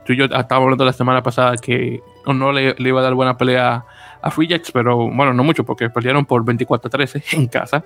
tú 0.05 0.13
y 0.13 0.17
yo 0.17 0.25
estábamos 0.25 0.67
hablando 0.67 0.85
la 0.85 0.93
semana 0.93 1.21
pasada 1.21 1.57
que 1.57 2.01
no 2.33 2.51
le, 2.51 2.75
iba 2.77 2.99
a 2.99 3.03
dar 3.03 3.13
buena 3.13 3.37
pelea 3.37 3.85
a 4.21 4.31
Free 4.31 4.47
Jacks, 4.47 4.71
pero 4.71 5.09
bueno, 5.09 5.33
no 5.33 5.43
mucho 5.43 5.63
porque 5.63 5.89
perdieron 5.89 6.25
por 6.25 6.43
24 6.43 6.89
13 6.89 7.23
en 7.33 7.47
casa. 7.47 7.83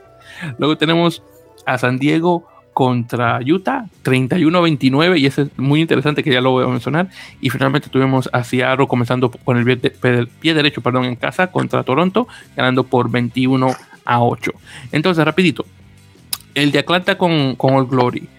Luego 0.58 0.78
tenemos 0.78 1.23
a 1.65 1.78
San 1.78 1.99
Diego 1.99 2.47
contra 2.73 3.39
Utah, 3.45 3.86
31-29, 4.04 5.19
y 5.19 5.25
ese 5.25 5.41
es 5.43 5.58
muy 5.58 5.82
interesante 5.82 6.23
que 6.23 6.32
ya 6.32 6.39
lo 6.39 6.52
voy 6.52 6.63
a 6.63 6.67
mencionar. 6.67 7.10
Y 7.41 7.49
finalmente 7.49 7.89
tuvimos 7.89 8.30
a 8.32 8.43
Seattle 8.43 8.88
comenzando 8.88 9.30
con 9.32 9.58
el 9.58 9.78
pie, 10.39 10.54
derecho 10.54 10.80
perdón, 10.82 11.06
en 11.06 11.15
casa 11.15 11.52
contra 11.52 11.84
Toronto, 11.84 12.28
ganando 12.56 12.86
por 12.86 13.12
21 13.12 13.75
a 14.06 14.23
8. 14.23 14.52
Entonces, 14.93 15.25
rapidito, 15.25 15.65
el 16.56 16.71
de 16.71 16.80
Atlanta 16.80 17.17
con, 17.17 17.56
con 17.56 17.73
All 17.73 17.88
Glory. 17.88 18.30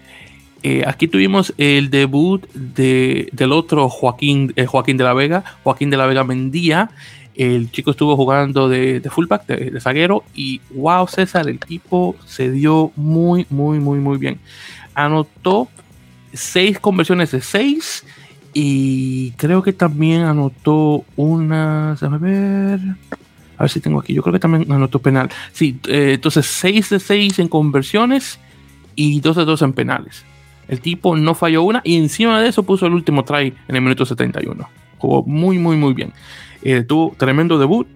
Eh, 0.63 0.83
aquí 0.85 1.07
tuvimos 1.07 1.53
el 1.57 1.89
debut 1.89 2.47
de, 2.53 3.29
del 3.31 3.51
otro 3.51 3.89
Joaquín, 3.89 4.53
eh, 4.55 4.65
Joaquín 4.65 4.97
de 4.97 5.03
la 5.03 5.13
Vega, 5.13 5.43
Joaquín 5.63 5.89
de 5.89 5.97
la 5.97 6.05
Vega 6.05 6.23
Mendía. 6.23 6.91
El 7.33 7.71
chico 7.71 7.91
estuvo 7.91 8.15
jugando 8.15 8.69
de, 8.69 9.01
fullback, 9.09 9.47
de, 9.47 9.79
zaguero, 9.79 10.23
y 10.35 10.61
wow, 10.71 11.07
César, 11.07 11.47
el 11.47 11.59
tipo 11.59 12.15
se 12.25 12.51
dio 12.51 12.91
muy, 12.95 13.47
muy, 13.49 13.79
muy, 13.79 13.99
muy 13.99 14.17
bien. 14.17 14.39
Anotó 14.93 15.69
seis 16.33 16.77
conversiones 16.79 17.31
de 17.31 17.41
seis, 17.41 18.03
y 18.53 19.31
creo 19.31 19.63
que 19.63 19.73
también 19.73 20.23
anotó 20.23 21.05
una. 21.15 21.91
Déjame 21.93 22.17
ver. 22.17 22.79
A 23.57 23.63
ver 23.63 23.69
si 23.69 23.79
tengo 23.79 23.99
aquí. 23.99 24.13
Yo 24.13 24.21
creo 24.21 24.33
que 24.33 24.39
también 24.39 24.69
anotó 24.71 24.99
penal. 24.99 25.29
Sí, 25.53 25.79
eh, 25.87 26.13
entonces 26.15 26.45
6 26.47 26.89
de 26.89 26.99
6 26.99 27.39
en 27.39 27.47
conversiones 27.47 28.39
y 28.95 29.21
2 29.21 29.37
de 29.37 29.45
2 29.45 29.61
en 29.61 29.73
penales. 29.73 30.25
El 30.71 30.79
tipo 30.79 31.17
no 31.17 31.35
falló 31.35 31.63
una 31.63 31.81
y 31.83 31.97
encima 31.97 32.41
de 32.41 32.47
eso 32.47 32.63
puso 32.63 32.87
el 32.87 32.93
último 32.93 33.25
try 33.25 33.53
en 33.67 33.75
el 33.75 33.81
minuto 33.81 34.05
71. 34.05 34.69
Jugó 34.97 35.21
muy, 35.23 35.59
muy, 35.59 35.75
muy 35.75 35.93
bien. 35.93 36.13
Eh, 36.63 36.83
tuvo 36.83 37.13
tremendo 37.17 37.59
debut. 37.59 37.87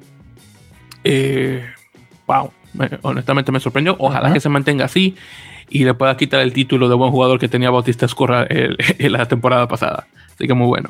Eh, 1.06 1.66
wow, 2.28 2.52
honestamente 3.02 3.54
me 3.54 3.62
sorprendió. 3.62 3.96
Ojalá 3.98 4.34
que 4.34 4.42
se 4.42 4.50
mantenga 4.50 4.84
así 4.84 5.16
y 5.70 5.86
le 5.86 5.94
pueda 5.94 6.18
quitar 6.18 6.42
el 6.42 6.52
título 6.52 6.90
de 6.90 6.96
buen 6.96 7.12
jugador 7.12 7.40
que 7.40 7.48
tenía 7.48 7.70
Bautista 7.70 8.08
Escorra 8.08 8.46
en 8.50 9.12
la 9.14 9.26
temporada 9.26 9.70
pasada. 9.70 10.08
Así 10.34 10.46
que 10.46 10.54
muy 10.54 10.68
bueno. 10.68 10.90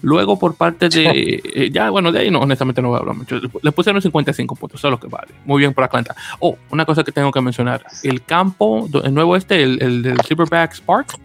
Luego 0.00 0.38
por 0.38 0.54
parte 0.54 0.88
de... 0.88 1.42
Eh, 1.44 1.70
ya, 1.70 1.90
bueno, 1.90 2.12
de 2.12 2.20
ahí 2.20 2.30
no, 2.30 2.40
honestamente 2.40 2.80
no 2.80 2.88
voy 2.88 2.96
a 2.96 3.00
hablar 3.00 3.14
mucho. 3.14 3.38
Le 3.60 3.72
pusieron 3.72 4.00
55 4.00 4.56
puntos, 4.56 4.80
eso 4.80 4.88
es 4.88 4.90
lo 4.90 4.98
que 4.98 5.08
vale. 5.08 5.34
Muy 5.44 5.58
bien 5.58 5.74
por 5.74 5.84
Atlanta. 5.84 6.16
Oh, 6.38 6.56
una 6.70 6.86
cosa 6.86 7.04
que 7.04 7.12
tengo 7.12 7.30
que 7.30 7.42
mencionar. 7.42 7.84
El 8.02 8.22
campo, 8.22 8.88
el 9.04 9.12
nuevo 9.12 9.36
este, 9.36 9.62
el, 9.62 9.82
el 9.82 10.02
del 10.02 10.18
Silverback 10.22 10.72
Spark, 10.76 11.18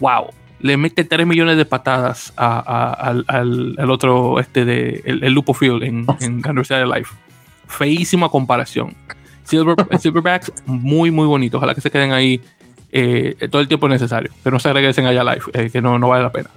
wow, 0.00 0.26
le 0.60 0.76
mete 0.76 1.04
3 1.04 1.26
millones 1.26 1.56
de 1.56 1.64
patadas 1.64 2.32
al, 2.36 3.90
otro, 3.90 4.40
este 4.40 4.64
de 4.64 5.02
el, 5.04 5.32
Lupo 5.32 5.54
Field 5.54 5.82
en, 5.82 6.06
en, 6.20 6.34
Universidad 6.44 6.80
de 6.80 6.86
Life. 6.86 7.14
Feísima 7.66 8.28
comparación. 8.28 8.94
Silver, 9.44 9.76
Silverbacks, 9.98 10.52
muy, 10.66 11.10
muy 11.10 11.26
bonito. 11.26 11.56
Ojalá 11.58 11.74
que 11.74 11.80
se 11.80 11.90
queden 11.90 12.12
ahí 12.12 12.40
eh, 12.92 13.48
todo 13.50 13.60
el 13.62 13.68
tiempo 13.68 13.88
necesario. 13.88 14.30
Que 14.42 14.50
no 14.50 14.58
se 14.58 14.72
regresen 14.72 15.06
allá 15.06 15.22
a 15.22 15.34
Life, 15.34 15.50
eh, 15.54 15.70
que 15.70 15.80
no, 15.80 15.98
no 15.98 16.08
vale 16.08 16.22
la 16.22 16.32
pena. 16.32 16.50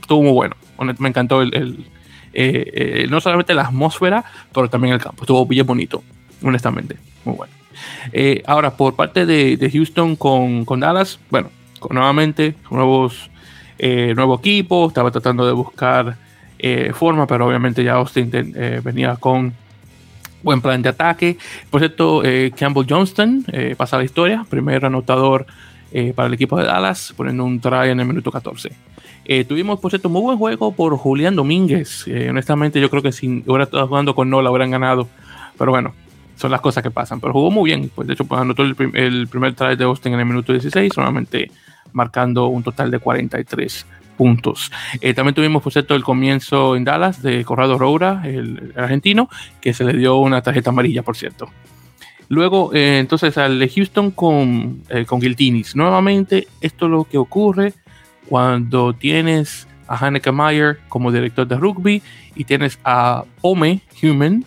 Estuvo 0.00 0.22
muy 0.22 0.32
bueno. 0.32 0.56
Me 0.98 1.08
encantó 1.08 1.42
el, 1.42 1.84
eh, 2.32 3.06
no 3.10 3.20
solamente 3.20 3.54
la 3.54 3.62
atmósfera, 3.62 4.24
pero 4.52 4.68
también 4.68 4.94
el 4.94 5.00
campo. 5.00 5.22
Estuvo 5.22 5.44
bien 5.46 5.66
bonito. 5.66 6.02
honestamente, 6.42 6.96
muy 7.24 7.36
bueno. 7.36 7.52
Ahora, 8.46 8.76
por 8.76 8.94
parte 8.94 9.26
de, 9.26 9.70
Houston 9.72 10.16
con, 10.16 10.80
Dallas, 10.80 11.18
bueno, 11.30 11.50
nuevamente, 11.90 12.54
nuevos, 12.70 13.30
eh, 13.78 14.12
nuevo 14.14 14.38
equipo, 14.38 14.88
estaba 14.88 15.10
tratando 15.10 15.46
de 15.46 15.52
buscar 15.52 16.16
eh, 16.58 16.92
forma, 16.94 17.26
pero 17.26 17.46
obviamente 17.46 17.82
ya 17.82 17.94
Austin 17.94 18.30
venía 18.82 19.16
con 19.16 19.54
buen 20.42 20.60
plan 20.60 20.82
de 20.82 20.90
ataque. 20.90 21.38
Por 21.70 21.80
cierto, 21.80 22.22
Campbell 22.56 22.86
Johnston 22.88 23.44
pasa 23.76 23.98
la 23.98 24.04
historia, 24.04 24.44
primer 24.48 24.84
anotador 24.84 25.46
para 26.14 26.28
el 26.28 26.34
equipo 26.34 26.58
de 26.58 26.64
Dallas, 26.64 27.14
poniendo 27.16 27.44
un 27.44 27.60
try 27.60 27.90
en 27.90 28.00
el 28.00 28.06
minuto 28.06 28.30
14. 28.30 28.70
tuvimos, 29.48 29.80
por 29.80 29.90
cierto, 29.90 30.08
muy 30.08 30.20
buen 30.20 30.38
juego 30.38 30.72
por 30.72 30.96
Julián 30.96 31.34
Domínguez. 31.34 32.06
honestamente, 32.28 32.80
yo 32.80 32.90
creo 32.90 33.02
que 33.02 33.12
si 33.12 33.42
hubiera 33.46 33.64
estado 33.64 33.88
jugando 33.88 34.14
con 34.14 34.28
Nola, 34.28 34.50
hubieran 34.50 34.70
ganado. 34.70 35.08
Pero 35.56 35.72
bueno, 35.72 35.94
son 36.40 36.50
las 36.50 36.60
cosas 36.60 36.82
que 36.82 36.90
pasan. 36.90 37.20
Pero 37.20 37.32
jugó 37.32 37.50
muy 37.50 37.70
bien. 37.70 37.90
Pues 37.94 38.08
de 38.08 38.14
hecho, 38.14 38.24
pues, 38.24 38.40
anotó 38.40 38.62
el, 38.62 38.74
primer 38.74 39.54
try 39.54 39.76
de 39.76 39.84
Austin 39.84 40.14
en 40.14 40.20
el 40.20 40.26
minuto 40.26 40.52
16, 40.52 40.92
solamente 40.94 41.50
marcando 41.92 42.48
un 42.48 42.62
total 42.62 42.90
de 42.90 42.98
43 42.98 43.86
puntos. 44.16 44.70
Eh, 45.00 45.14
también 45.14 45.34
tuvimos, 45.34 45.62
por 45.62 45.72
cierto, 45.72 45.94
el 45.94 46.04
comienzo 46.04 46.76
en 46.76 46.84
Dallas 46.84 47.22
de 47.22 47.44
Corrado 47.44 47.78
Roura, 47.78 48.22
el, 48.24 48.72
argentino, 48.76 49.28
que 49.60 49.72
se 49.72 49.84
le 49.84 49.94
dio 49.94 50.16
una 50.18 50.42
tarjeta 50.42 50.70
amarilla, 50.70 51.02
por 51.02 51.16
cierto. 51.16 51.48
Luego, 52.28 52.72
eh, 52.74 52.98
entonces, 52.98 53.36
al 53.38 53.68
Houston 53.68 54.10
con, 54.10 54.82
eh, 54.88 55.04
con 55.04 55.20
Giltinis. 55.20 55.74
Nuevamente, 55.74 56.46
esto 56.60 56.84
es 56.86 56.90
lo 56.92 57.04
que 57.04 57.18
ocurre 57.18 57.72
cuando 58.28 58.92
tienes 58.92 59.66
a 59.88 59.96
Hanneke 59.96 60.30
Meyer 60.30 60.78
como 60.88 61.10
director 61.10 61.48
de 61.48 61.56
rugby 61.56 62.02
y 62.36 62.44
tienes 62.44 62.78
a 62.84 63.24
Ome 63.40 63.80
Human 64.02 64.44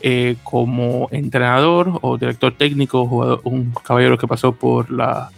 eh, 0.00 0.36
como 0.44 1.08
entrenador 1.10 1.98
o 2.02 2.18
director 2.18 2.54
técnico, 2.54 3.02
un 3.42 3.72
caballero 3.82 4.18
que 4.18 4.28
pasó 4.28 4.52
por, 4.52 4.90
la, 4.90 5.30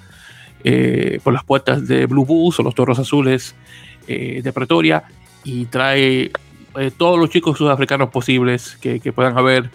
eh, 0.69 1.21
por 1.23 1.33
las 1.33 1.45
puertas 1.45 1.87
de 1.87 2.07
Blue 2.07 2.25
Bulls 2.25 2.59
o 2.59 2.65
los 2.65 2.75
Toros 2.75 2.99
Azules 2.99 3.55
eh, 4.09 4.41
de 4.43 4.53
Pretoria 4.53 5.05
y 5.45 5.67
trae 5.67 6.33
todos 6.97 7.19
los 7.19 7.31
chicos 7.31 7.57
sudafricanos 7.57 8.11
posibles 8.11 8.77
que, 8.81 9.01
puedan 9.13 9.39
haber 9.39 9.71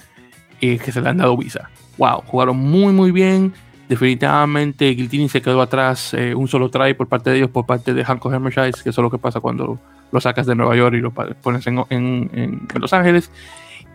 que 0.60 0.92
se 0.92 1.02
le 1.02 1.08
han 1.08 1.18
dado 1.18 1.38
visa. 1.38 1.70
Wow, 1.98 2.24
jugaron 2.26 2.58
muy 2.58 2.94
muy 2.94 3.12
bien. 3.12 3.54
Definitivamente 3.88 4.94
Giltini 4.94 5.30
se 5.30 5.42
quedó 5.42 5.62
atrás 5.62 6.14
un 6.36 6.48
solo 6.48 6.70
try 6.70 6.94
por 6.94 7.08
parte 7.08 7.30
de 7.30 7.38
ellos, 7.38 7.50
por 7.50 7.66
parte 7.66 7.94
de 7.94 8.04
Hanko 8.04 8.30
Hammershice, 8.30 8.84
que 8.84 8.90
eso 8.90 9.02
es 9.02 9.04
lo 9.04 9.10
que 9.10 9.18
pasa 9.18 9.40
cuando 9.40 9.80
lo 10.12 10.22
sacas 10.22 10.46
de 10.46 10.56
Nueva 10.56 10.76
York 10.76 10.94
y 10.96 11.00
lo 11.00 11.12
pones 11.12 11.66
en, 11.68 11.80
en 11.90 12.68
Los 12.80 12.92
Ángeles. 12.94 13.32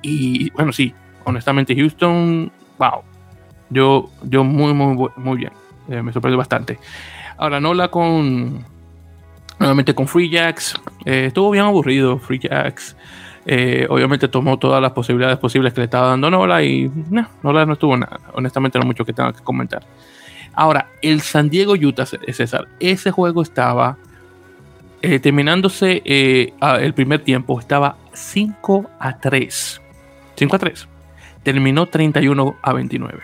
Y 0.02 0.50
bueno, 0.50 0.72
sí, 0.72 0.94
honestamente 1.24 1.76
Houston, 1.76 2.50
wow. 2.78 3.02
Yo, 3.68 4.10
yo 4.22 4.44
muy, 4.44 4.72
muy, 4.72 5.08
muy 5.16 5.36
bien. 5.36 5.52
Eh, 5.88 6.02
me 6.02 6.12
sorprendió 6.12 6.38
bastante. 6.38 6.78
Ahora, 7.36 7.60
Nola 7.60 7.88
con. 7.88 8.64
Nuevamente 9.58 9.94
con 9.94 10.06
Free 10.06 10.28
Jacks. 10.28 10.74
Eh, 11.04 11.26
estuvo 11.28 11.50
bien 11.50 11.64
aburrido, 11.64 12.18
Free 12.18 12.38
Jacks. 12.38 12.96
Eh, 13.46 13.86
obviamente 13.88 14.28
tomó 14.28 14.58
todas 14.58 14.82
las 14.82 14.92
posibilidades 14.92 15.38
posibles 15.38 15.72
que 15.72 15.80
le 15.80 15.84
estaba 15.84 16.08
dando 16.08 16.30
Nola 16.30 16.62
y 16.62 16.90
no, 17.10 17.26
Nola 17.42 17.64
no 17.64 17.74
estuvo 17.74 17.96
nada. 17.96 18.20
Honestamente, 18.34 18.78
no 18.78 18.84
mucho 18.84 19.04
que 19.04 19.12
tenga 19.12 19.32
que 19.32 19.42
comentar. 19.42 19.82
Ahora, 20.52 20.88
el 21.00 21.20
San 21.20 21.48
Diego 21.48 21.74
Utah, 21.74 22.06
César, 22.06 22.68
ese 22.80 23.10
juego 23.10 23.42
estaba 23.42 23.96
terminándose 25.22 26.02
el 26.60 26.94
primer 26.94 27.20
tiempo, 27.20 27.60
estaba 27.60 27.96
5 28.12 28.90
a 28.98 29.18
3. 29.18 29.80
5 30.34 30.56
a 30.56 30.58
3. 30.58 30.88
Terminó 31.42 31.86
31 31.86 32.56
a 32.60 32.72
29. 32.72 33.22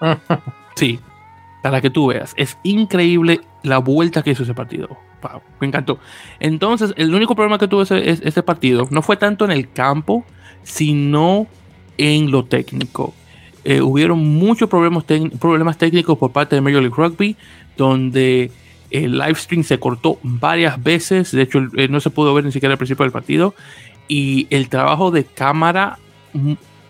sí, 0.76 1.00
para 1.64 1.80
que 1.80 1.88
tú 1.88 2.08
veas. 2.08 2.34
Es 2.36 2.58
increíble 2.62 3.40
la 3.62 3.78
vuelta 3.78 4.22
que 4.22 4.32
hizo 4.32 4.42
ese 4.42 4.52
partido. 4.52 4.98
me 5.60 5.66
encantó. 5.66 5.98
Entonces, 6.38 6.92
el 6.98 7.14
único 7.14 7.34
problema 7.34 7.56
que 7.56 7.68
tuvo 7.68 7.80
ese, 7.80 8.10
ese 8.10 8.42
partido 8.42 8.86
no 8.90 9.00
fue 9.00 9.16
tanto 9.16 9.46
en 9.46 9.50
el 9.50 9.72
campo, 9.72 10.26
sino 10.62 11.46
en 11.96 12.30
lo 12.30 12.44
técnico. 12.44 13.14
Eh, 13.64 13.80
hubieron 13.80 14.18
muchos 14.18 14.68
problemas, 14.68 15.04
problemas 15.40 15.78
técnicos 15.78 16.18
por 16.18 16.32
parte 16.32 16.54
de 16.54 16.60
Major 16.60 16.82
League 16.82 16.94
Rugby, 16.94 17.34
donde 17.78 18.52
el 18.90 19.16
live 19.16 19.36
stream 19.36 19.64
se 19.64 19.78
cortó 19.78 20.18
varias 20.22 20.82
veces. 20.82 21.32
De 21.32 21.40
hecho, 21.40 21.60
eh, 21.78 21.88
no 21.88 21.98
se 22.00 22.10
pudo 22.10 22.34
ver 22.34 22.44
ni 22.44 22.52
siquiera 22.52 22.74
al 22.74 22.78
principio 22.78 23.04
del 23.04 23.12
partido. 23.12 23.54
Y 24.06 24.48
el 24.50 24.68
trabajo 24.68 25.10
de 25.10 25.24
cámara 25.24 25.98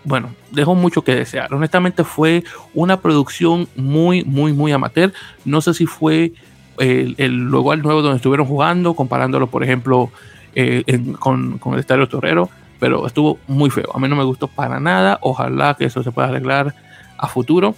bueno, 0.05 0.29
dejó 0.51 0.75
mucho 0.75 1.03
que 1.03 1.15
desear. 1.15 1.53
Honestamente 1.53 2.03
fue 2.03 2.43
una 2.73 3.01
producción 3.01 3.67
muy, 3.75 4.23
muy, 4.23 4.53
muy 4.53 4.71
amateur. 4.71 5.11
No 5.43 5.61
sé 5.61 5.73
si 5.73 5.85
fue 5.85 6.31
el, 6.77 7.15
el 7.17 7.33
lugar 7.49 7.79
nuevo 7.79 8.01
donde 8.01 8.17
estuvieron 8.17 8.47
jugando, 8.47 8.93
comparándolo, 8.93 9.47
por 9.47 9.63
ejemplo, 9.63 10.11
eh, 10.57 10.83
con, 11.19 11.59
el 11.73 11.79
Estadio 11.79 12.07
Torrero, 12.07 12.49
pero 12.79 13.05
estuvo 13.05 13.39
muy 13.47 13.69
feo. 13.69 13.91
A 13.93 13.99
mí 13.99 14.07
no 14.07 14.15
me 14.15 14.23
gustó 14.23 14.47
para 14.47 14.79
nada. 14.79 15.19
Ojalá 15.21 15.73
que 15.73 15.85
eso 15.85 16.01
se 16.01 16.13
pueda 16.13 16.29
arreglar 16.29 16.73
a 17.17 17.27
futuro, 17.27 17.75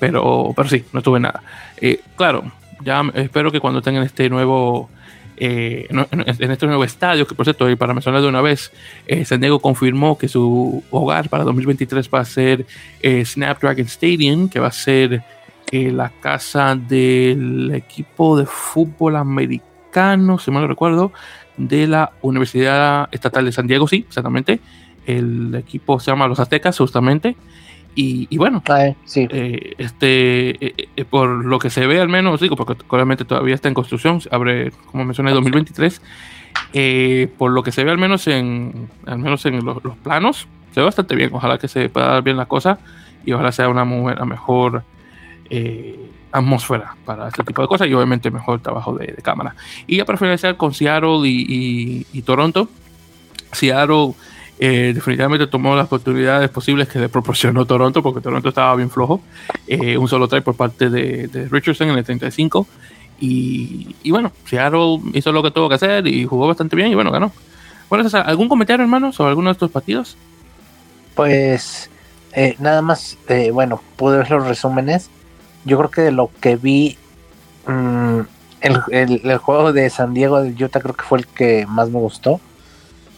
pero, 0.00 0.52
pero 0.56 0.68
sí, 0.68 0.84
no 0.92 0.98
estuve 0.98 1.20
nada. 1.20 1.42
Eh, 1.80 2.00
claro, 2.16 2.42
ya 2.82 3.02
espero 3.14 3.52
que 3.52 3.60
cuando 3.60 3.80
tengan 3.80 4.02
este 4.02 4.28
nuevo 4.28 4.90
eh, 5.36 5.86
en, 5.90 6.50
este 6.50 6.66
nuevo 6.66 6.84
estadio, 6.84 7.26
que 7.26 7.34
por 7.34 7.44
cierto, 7.44 7.66
para 7.76 7.92
mencionar 7.92 8.22
de 8.22 8.28
una 8.28 8.40
vez, 8.40 8.72
eh, 9.06 9.24
San 9.24 9.40
Diego 9.40 9.58
confirmó 9.60 10.16
que 10.16 10.28
su 10.28 10.82
hogar 10.90 11.28
para 11.28 11.44
2023 11.44 12.08
va 12.12 12.20
a 12.20 12.24
ser 12.24 12.66
eh, 13.02 13.24
Snapdragon 13.24 13.86
Stadium, 13.86 14.48
que 14.48 14.60
va 14.60 14.68
a 14.68 14.72
ser 14.72 15.22
la 15.72 16.10
casa 16.20 16.76
del 16.76 17.72
equipo 17.74 18.38
de 18.38 18.46
fútbol 18.46 19.16
americano, 19.16 20.38
si 20.38 20.52
mal 20.52 20.62
no 20.62 20.68
recuerdo, 20.68 21.12
de 21.56 21.88
la 21.88 22.12
Universidad 22.22 23.08
Estatal 23.10 23.44
de 23.44 23.52
San 23.52 23.66
Diego, 23.66 23.88
sí, 23.88 24.04
exactamente. 24.06 24.60
El 25.06 25.54
equipo 25.54 25.98
se 25.98 26.12
llama 26.12 26.28
Los 26.28 26.38
Aztecas, 26.38 26.78
justamente. 26.78 27.36
Y, 27.98 28.36
bueno, 28.36 28.62
ah, 28.68 28.88
eh, 28.88 29.74
este, 29.78 30.66
eh, 30.66 30.88
eh, 30.94 31.04
por 31.06 31.46
lo 31.46 31.58
que 31.58 31.70
se 31.70 31.86
ve 31.86 31.98
al 31.98 32.10
menos, 32.10 32.42
digo, 32.42 32.54
porque 32.54 32.76
obviamente 32.88 33.24
todavía 33.24 33.54
está 33.54 33.68
en 33.68 33.74
construcción, 33.74 34.20
abre, 34.30 34.70
como 34.92 35.06
mencioné, 35.06 35.30
2023, 35.30 36.02
por 37.38 37.52
lo 37.52 37.62
que 37.62 37.72
se 37.72 37.84
ve 37.84 37.90
al 37.90 37.96
menos 37.96 38.26
en, 38.26 38.90
al 39.06 39.18
menos 39.18 39.46
en 39.46 39.64
los, 39.64 39.78
planos, 40.02 40.46
se 40.74 40.80
ve 40.80 40.84
bastante 40.84 41.16
bien, 41.16 41.30
ojalá 41.32 41.56
que 41.56 41.68
se 41.68 41.88
pueda 41.88 42.08
dar 42.08 42.22
bien 42.22 42.36
la 42.36 42.44
cosa 42.44 42.78
y 43.24 43.32
ojalá 43.32 43.50
sea 43.50 43.70
una, 43.70 43.86
mejor 43.86 44.84
atmósfera 46.32 46.96
para 47.06 47.28
este 47.28 47.44
tipo 47.44 47.62
de 47.62 47.68
cosas 47.68 47.88
y 47.88 47.94
obviamente 47.94 48.30
mejor 48.30 48.60
trabajo 48.60 48.92
de, 48.92 49.14
cámara. 49.22 49.56
Y 49.86 49.96
ya 49.96 50.04
para 50.04 50.18
finalizar 50.18 50.58
con 50.58 50.74
Seattle 50.74 51.26
y, 51.26 52.06
y 52.12 52.22
Toronto, 52.22 52.68
Seattle 53.52 54.12
eh, 54.58 54.92
definitivamente 54.94 55.46
tomó 55.46 55.76
las 55.76 55.86
oportunidades 55.86 56.48
posibles 56.48 56.88
que 56.88 56.98
le 56.98 57.08
proporcionó 57.08 57.66
Toronto, 57.66 58.02
porque 58.02 58.20
Toronto 58.20 58.48
estaba 58.48 58.74
bien 58.74 58.90
flojo. 58.90 59.20
Eh, 59.66 59.98
un 59.98 60.08
solo 60.08 60.28
try 60.28 60.40
por 60.40 60.56
parte 60.56 60.88
de, 60.88 61.48
Richardson 61.50 61.90
en 61.90 61.98
el 61.98 62.04
35. 62.04 62.66
Y, 63.20 63.94
y, 64.02 64.10
bueno, 64.10 64.32
Seattle 64.44 65.00
hizo 65.14 65.32
lo 65.32 65.42
que 65.42 65.50
tuvo 65.50 65.68
que 65.68 65.74
hacer 65.74 66.06
y 66.06 66.24
jugó 66.24 66.46
bastante 66.46 66.76
bien 66.76 66.90
y 66.90 66.94
bueno, 66.94 67.10
ganó. 67.10 67.32
Bueno, 67.88 68.08
¿algún 68.24 68.48
comentario, 68.48 68.82
hermano, 68.82 69.12
sobre 69.12 69.30
alguno 69.30 69.50
de 69.50 69.52
estos 69.52 69.70
partidos? 69.70 70.16
Pues 71.14 71.90
eh, 72.32 72.56
nada 72.58 72.82
más, 72.82 73.16
bueno, 73.52 73.80
pude 73.96 74.18
ver 74.18 74.30
los 74.30 74.46
resúmenes. 74.46 75.10
Yo 75.64 75.78
creo 75.78 75.90
que 75.90 76.00
de 76.02 76.12
lo 76.12 76.30
que 76.40 76.56
vi, 76.56 76.96
mm, 77.66 78.20
el, 78.60 79.20
el, 79.22 79.38
juego 79.38 79.72
de 79.72 79.88
San 79.90 80.14
Diego 80.14 80.40
del 80.40 80.62
Utah 80.62 80.80
creo 80.80 80.94
que 80.94 81.04
fue 81.04 81.18
el 81.18 81.26
que 81.26 81.66
más 81.66 81.90
me 81.90 81.98
gustó 81.98 82.40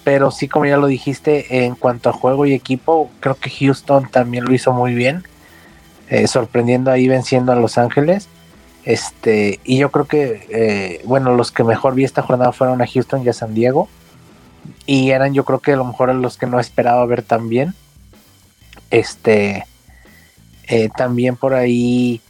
pero 0.08 0.30
sí, 0.30 0.48
como 0.48 0.64
ya 0.64 0.78
lo 0.78 0.86
dijiste, 0.86 1.66
en 1.66 1.74
cuanto 1.74 2.08
a 2.08 2.14
juego 2.14 2.46
y 2.46 2.54
equipo, 2.54 3.10
creo 3.20 3.34
que 3.34 3.50
Houston 3.50 4.08
también 4.10 4.46
lo 4.46 4.54
hizo 4.54 4.72
muy 4.72 4.94
bien, 4.94 5.22
eh, 6.08 6.26
sorprendiendo 6.26 6.90
ahí 6.90 7.06
venciendo 7.06 7.52
a 7.52 7.56
Los 7.56 7.76
Ángeles. 7.76 8.26
Este, 8.84 9.60
y 9.64 9.76
yo 9.76 9.90
creo 9.90 10.06
que, 10.06 10.46
eh, 10.48 11.02
bueno, 11.04 11.34
los 11.34 11.52
que 11.52 11.62
mejor 11.62 11.94
vi 11.94 12.04
esta 12.04 12.22
jornada 12.22 12.52
fueron 12.52 12.80
a 12.80 12.86
Houston 12.86 13.22
y 13.22 13.28
a 13.28 13.34
San 13.34 13.52
Diego. 13.52 13.90
Y 14.86 15.10
eran 15.10 15.34
yo 15.34 15.44
creo 15.44 15.58
que 15.58 15.74
a 15.74 15.76
lo 15.76 15.84
mejor 15.84 16.14
los 16.14 16.38
que 16.38 16.46
no 16.46 16.58
esperaba 16.58 17.04
ver 17.04 17.22
también. 17.22 17.74
Este, 18.88 19.66
eh, 20.68 20.88
también 20.96 21.36
por 21.36 21.52
ahí, 21.52 22.22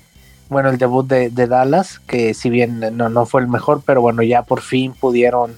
bueno, 0.48 0.68
el 0.68 0.78
debut 0.78 1.06
de, 1.06 1.30
Dallas, 1.30 2.00
que 2.00 2.34
si 2.34 2.50
bien 2.50 2.80
no, 2.96 3.08
no 3.08 3.24
fue 3.24 3.40
el 3.40 3.46
mejor, 3.46 3.82
pero 3.86 4.00
bueno, 4.00 4.24
ya 4.24 4.42
por 4.42 4.62
fin 4.62 4.94
pudieron 4.94 5.56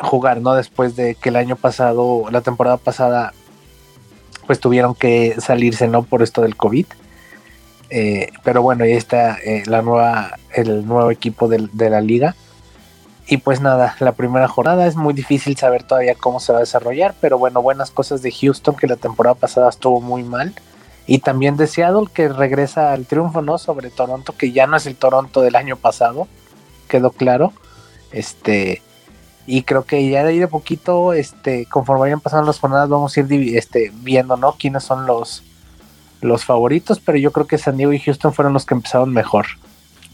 jugar, 0.00 0.40
¿no? 0.40 0.54
Después 0.54 0.96
de 0.96 1.14
que 1.14 1.28
el 1.28 1.36
año 1.36 1.56
pasado, 1.56 2.24
la 2.30 2.40
temporada 2.40 2.76
pasada, 2.76 3.32
pues 4.46 4.60
tuvieron 4.60 4.94
que 4.94 5.36
salirse, 5.40 5.88
¿no? 5.88 6.02
Por 6.02 6.22
esto 6.22 6.42
del 6.42 6.56
COVID. 6.56 6.86
Eh, 7.90 8.30
pero 8.44 8.62
bueno, 8.62 8.84
ahí 8.84 8.92
está 8.92 9.36
eh, 9.44 9.64
la 9.66 9.82
nueva, 9.82 10.38
el 10.54 10.86
nuevo 10.86 11.10
equipo 11.10 11.48
de, 11.48 11.90
la 11.90 12.00
liga. 12.00 12.36
y 13.26 13.38
pues 13.38 13.60
nada, 13.60 13.96
la 14.00 14.12
primera 14.12 14.48
jornada 14.48 14.86
es 14.86 14.96
muy 14.96 15.12
difícil 15.14 15.56
saber 15.56 15.82
todavía 15.84 16.14
cómo 16.14 16.40
se 16.40 16.52
va 16.52 16.58
a 16.58 16.60
desarrollar, 16.60 17.14
pero 17.20 17.38
bueno, 17.38 17.62
buenas 17.62 17.90
cosas 17.90 18.22
de 18.22 18.32
Houston 18.32 18.76
que 18.76 18.86
la 18.86 18.96
temporada 18.96 19.34
pasada 19.34 19.68
estuvo 19.68 20.00
muy 20.00 20.22
mal. 20.22 20.54
Y 21.06 21.18
también 21.18 21.56
de 21.56 21.66
Seattle 21.66 22.06
que 22.12 22.28
regresa 22.28 22.92
al 22.92 23.06
triunfo, 23.06 23.42
¿no? 23.42 23.58
Sobre 23.58 23.90
Toronto, 23.90 24.36
que 24.36 24.52
ya 24.52 24.68
no 24.68 24.76
es 24.76 24.86
el 24.86 24.94
Toronto 24.94 25.40
del 25.40 25.56
año 25.56 25.76
pasado, 25.76 26.28
quedó 26.88 27.10
claro. 27.10 27.52
Este, 28.12 28.82
y 29.46 29.62
creo 29.62 29.84
que 29.84 30.08
ya 30.08 30.22
de 30.22 30.30
ahí 30.30 30.38
de 30.38 30.48
poquito, 30.48 31.12
este, 31.12 31.66
conforme 31.66 32.02
vayan 32.02 32.20
pasando 32.20 32.46
las 32.46 32.58
jornadas, 32.58 32.88
vamos 32.88 33.16
a 33.16 33.20
ir 33.20 33.56
este, 33.56 33.92
viendo, 34.02 34.36
¿no? 34.36 34.52
Quiénes 34.52 34.84
son 34.84 35.06
los, 35.06 35.42
los 36.20 36.44
favoritos, 36.44 37.00
pero 37.00 37.18
yo 37.18 37.32
creo 37.32 37.46
que 37.46 37.58
San 37.58 37.76
Diego 37.76 37.92
y 37.92 37.98
Houston 37.98 38.32
fueron 38.32 38.52
los 38.52 38.66
que 38.66 38.74
empezaron 38.74 39.12
mejor. 39.12 39.46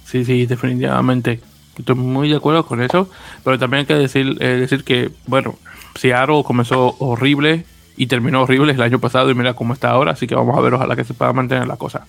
Sí, 0.04 0.24
sí, 0.24 0.46
definitivamente. 0.46 1.40
Estoy 1.78 1.96
muy 1.96 2.30
de 2.30 2.36
acuerdo 2.36 2.64
con 2.64 2.80
eso, 2.80 3.10
pero 3.44 3.58
también 3.58 3.80
hay 3.80 3.86
que 3.86 3.94
decir, 3.94 4.36
eh, 4.40 4.46
decir 4.46 4.84
que, 4.84 5.10
bueno, 5.26 5.56
Seattle 5.94 6.42
comenzó 6.44 6.96
horrible 6.98 7.66
y 7.96 8.06
terminó 8.06 8.42
horrible 8.42 8.72
el 8.72 8.82
año 8.82 8.98
pasado 8.98 9.30
y 9.30 9.34
mira 9.34 9.54
cómo 9.54 9.74
está 9.74 9.90
ahora, 9.90 10.12
así 10.12 10.26
que 10.26 10.34
vamos 10.34 10.56
a 10.56 10.60
ver, 10.60 10.74
ojalá 10.74 10.96
que 10.96 11.04
se 11.04 11.14
pueda 11.14 11.32
mantener 11.32 11.66
la 11.66 11.76
cosa. 11.76 12.06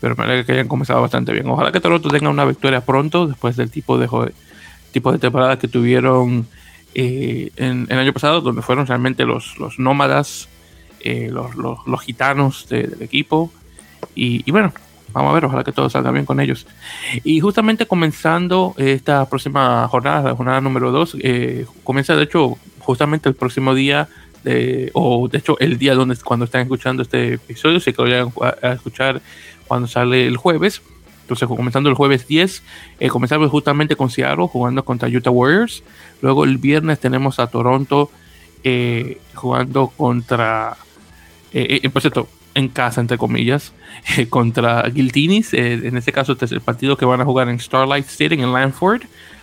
Pero 0.00 0.14
me 0.16 0.24
alegra 0.24 0.44
que 0.44 0.52
hayan 0.52 0.68
comenzado 0.68 1.00
bastante 1.00 1.32
bien. 1.32 1.48
Ojalá 1.48 1.72
que 1.72 1.80
Toronto 1.80 2.10
tenga 2.10 2.28
una 2.28 2.44
victoria 2.44 2.82
pronto 2.82 3.26
después 3.26 3.56
del 3.56 3.70
tipo 3.70 3.96
de, 3.96 4.06
tipo 4.96 5.12
de 5.12 5.18
temporada 5.18 5.58
que 5.58 5.68
tuvieron 5.68 6.46
eh, 6.94 7.50
en, 7.56 7.86
el 7.90 7.98
año 7.98 8.14
pasado, 8.14 8.40
donde 8.40 8.62
fueron 8.62 8.86
realmente 8.86 9.26
los, 9.26 9.58
los 9.58 9.78
nómadas, 9.78 10.48
eh, 11.00 11.28
los, 11.30 11.54
los, 11.54 12.00
gitanos 12.00 12.66
del 12.70 13.02
equipo. 13.02 13.52
Y, 14.14 14.42
y 14.46 14.50
bueno, 14.50 14.72
Vamos 15.12 15.30
a 15.30 15.34
ver, 15.34 15.44
ojalá 15.46 15.64
que 15.64 15.72
todo 15.72 15.88
salga 15.88 16.10
bien 16.10 16.26
con 16.26 16.40
ellos. 16.40 16.66
Y 17.24 17.40
justamente 17.40 17.86
comenzando 17.86 18.74
esta 18.76 19.26
próxima 19.26 19.88
jornada, 19.88 20.30
la 20.30 20.36
jornada 20.36 20.60
número 20.60 20.90
2, 20.90 21.16
eh, 21.20 21.64
comienza 21.84 22.16
de 22.16 22.24
hecho 22.24 22.58
justamente 22.80 23.28
el 23.28 23.34
próximo 23.34 23.74
día, 23.74 24.08
o 24.92 25.28
de 25.28 25.38
hecho 25.38 25.58
el 25.58 25.78
día 25.78 25.94
donde 25.94 26.16
cuando 26.16 26.44
están 26.44 26.62
escuchando 26.62 27.02
este 27.02 27.34
episodio, 27.34 27.80
se 27.80 27.94
que 27.94 28.02
vayan 28.02 28.30
a 28.62 28.72
escuchar 28.72 29.22
cuando 29.66 29.88
sale 29.88 30.26
el 30.26 30.36
jueves. 30.36 30.82
Entonces, 31.26 31.48
comenzando 31.48 31.88
el 31.88 31.96
jueves 31.96 32.28
10, 32.28 32.62
eh, 33.00 33.08
comenzamos 33.08 33.50
justamente 33.50 33.96
con 33.96 34.10
Seattle 34.10 34.46
jugando 34.46 34.84
contra 34.84 35.08
Utah 35.08 35.30
Warriors. 35.30 35.82
Luego 36.22 36.44
el 36.44 36.58
viernes 36.58 37.00
tenemos 37.00 37.40
a 37.40 37.48
Toronto 37.48 38.12
eh, 38.62 39.20
jugando 39.34 39.88
contra. 39.88 40.76
Eh, 41.52 41.88
por 41.92 42.00
cierto, 42.00 42.28
en 42.54 42.68
casa, 42.68 43.00
entre 43.00 43.18
comillas, 43.18 43.72
contra 44.30 44.82
Guiltinis. 44.82 45.52
En 45.52 45.96
este 45.96 46.12
caso, 46.12 46.34
este 46.34 46.44
es 46.44 46.52
el 46.52 46.60
partido 46.60 46.96
que 46.96 47.04
van 47.04 47.20
a 47.20 47.24
jugar 47.24 47.48
en 47.48 47.58
Starlight 47.58 48.06
Stadium 48.06 48.42
en 48.44 48.52
Lanford. 48.52 49.02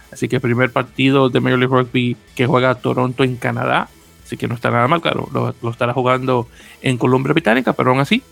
Así 0.10 0.30
que 0.30 0.38
el 0.38 0.42
primer 0.42 0.72
partido 0.72 1.30
de 1.30 1.42
Major 1.42 1.60
League 1.60 1.76
Rugby 1.76 2.16
que 2.34 2.48
juega 2.48 2.76
Toronto 2.76 3.26
en 3.26 3.36
Canadá. 3.36 3.90
Así 4.24 4.38
que 4.38 4.48
no 4.48 4.56
está 4.56 4.72
nada 4.72 4.88
mal, 4.88 5.02
claro. 5.02 5.28
Lo, 5.34 5.70
estará 5.70 5.92
jugando 5.92 6.48
en 6.82 6.98
Columbia 6.98 7.34
Británica, 7.34 7.74
pero 7.74 7.90
aún 7.90 8.00
así. 8.00 8.24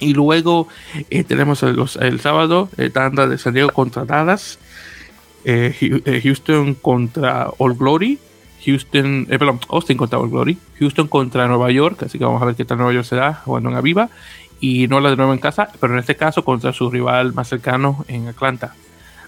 Y 0.00 0.14
luego 0.14 0.68
eh, 1.10 1.24
tenemos 1.24 1.62
el, 1.62 2.20
sábado 2.20 2.68
tanda 2.92 3.26
de 3.26 3.38
San 3.38 3.54
Diego 3.54 3.70
contra 3.70 4.04
Dallas. 4.04 4.58
Houston 5.44 6.74
contra 6.74 7.50
All 7.58 7.74
Glory. 7.74 8.18
Houston, 8.64 9.26
eh, 9.30 9.38
perdón, 9.38 9.60
Austin 9.68 9.96
contra 9.96 10.18
All 10.18 10.30
Glory, 10.30 10.56
Houston 10.78 11.08
contra 11.08 11.46
Nueva 11.46 11.70
York, 11.70 12.04
así 12.04 12.18
que 12.18 12.24
vamos 12.24 12.40
a 12.42 12.46
ver 12.46 12.54
qué 12.54 12.64
tal 12.64 12.78
Nueva 12.78 12.92
York 12.92 13.06
se 13.06 13.16
da 13.16 13.34
jugando 13.44 13.70
en 13.70 13.76
Aviva, 13.76 14.08
y 14.60 14.88
no 14.88 15.00
la 15.00 15.10
de 15.10 15.16
nuevo 15.16 15.32
en 15.32 15.38
casa, 15.38 15.68
pero 15.80 15.92
en 15.92 15.98
este 15.98 16.16
caso 16.16 16.44
contra 16.44 16.72
su 16.72 16.90
rival 16.90 17.34
más 17.34 17.48
cercano 17.48 18.04
en 18.08 18.28
Atlanta. 18.28 18.74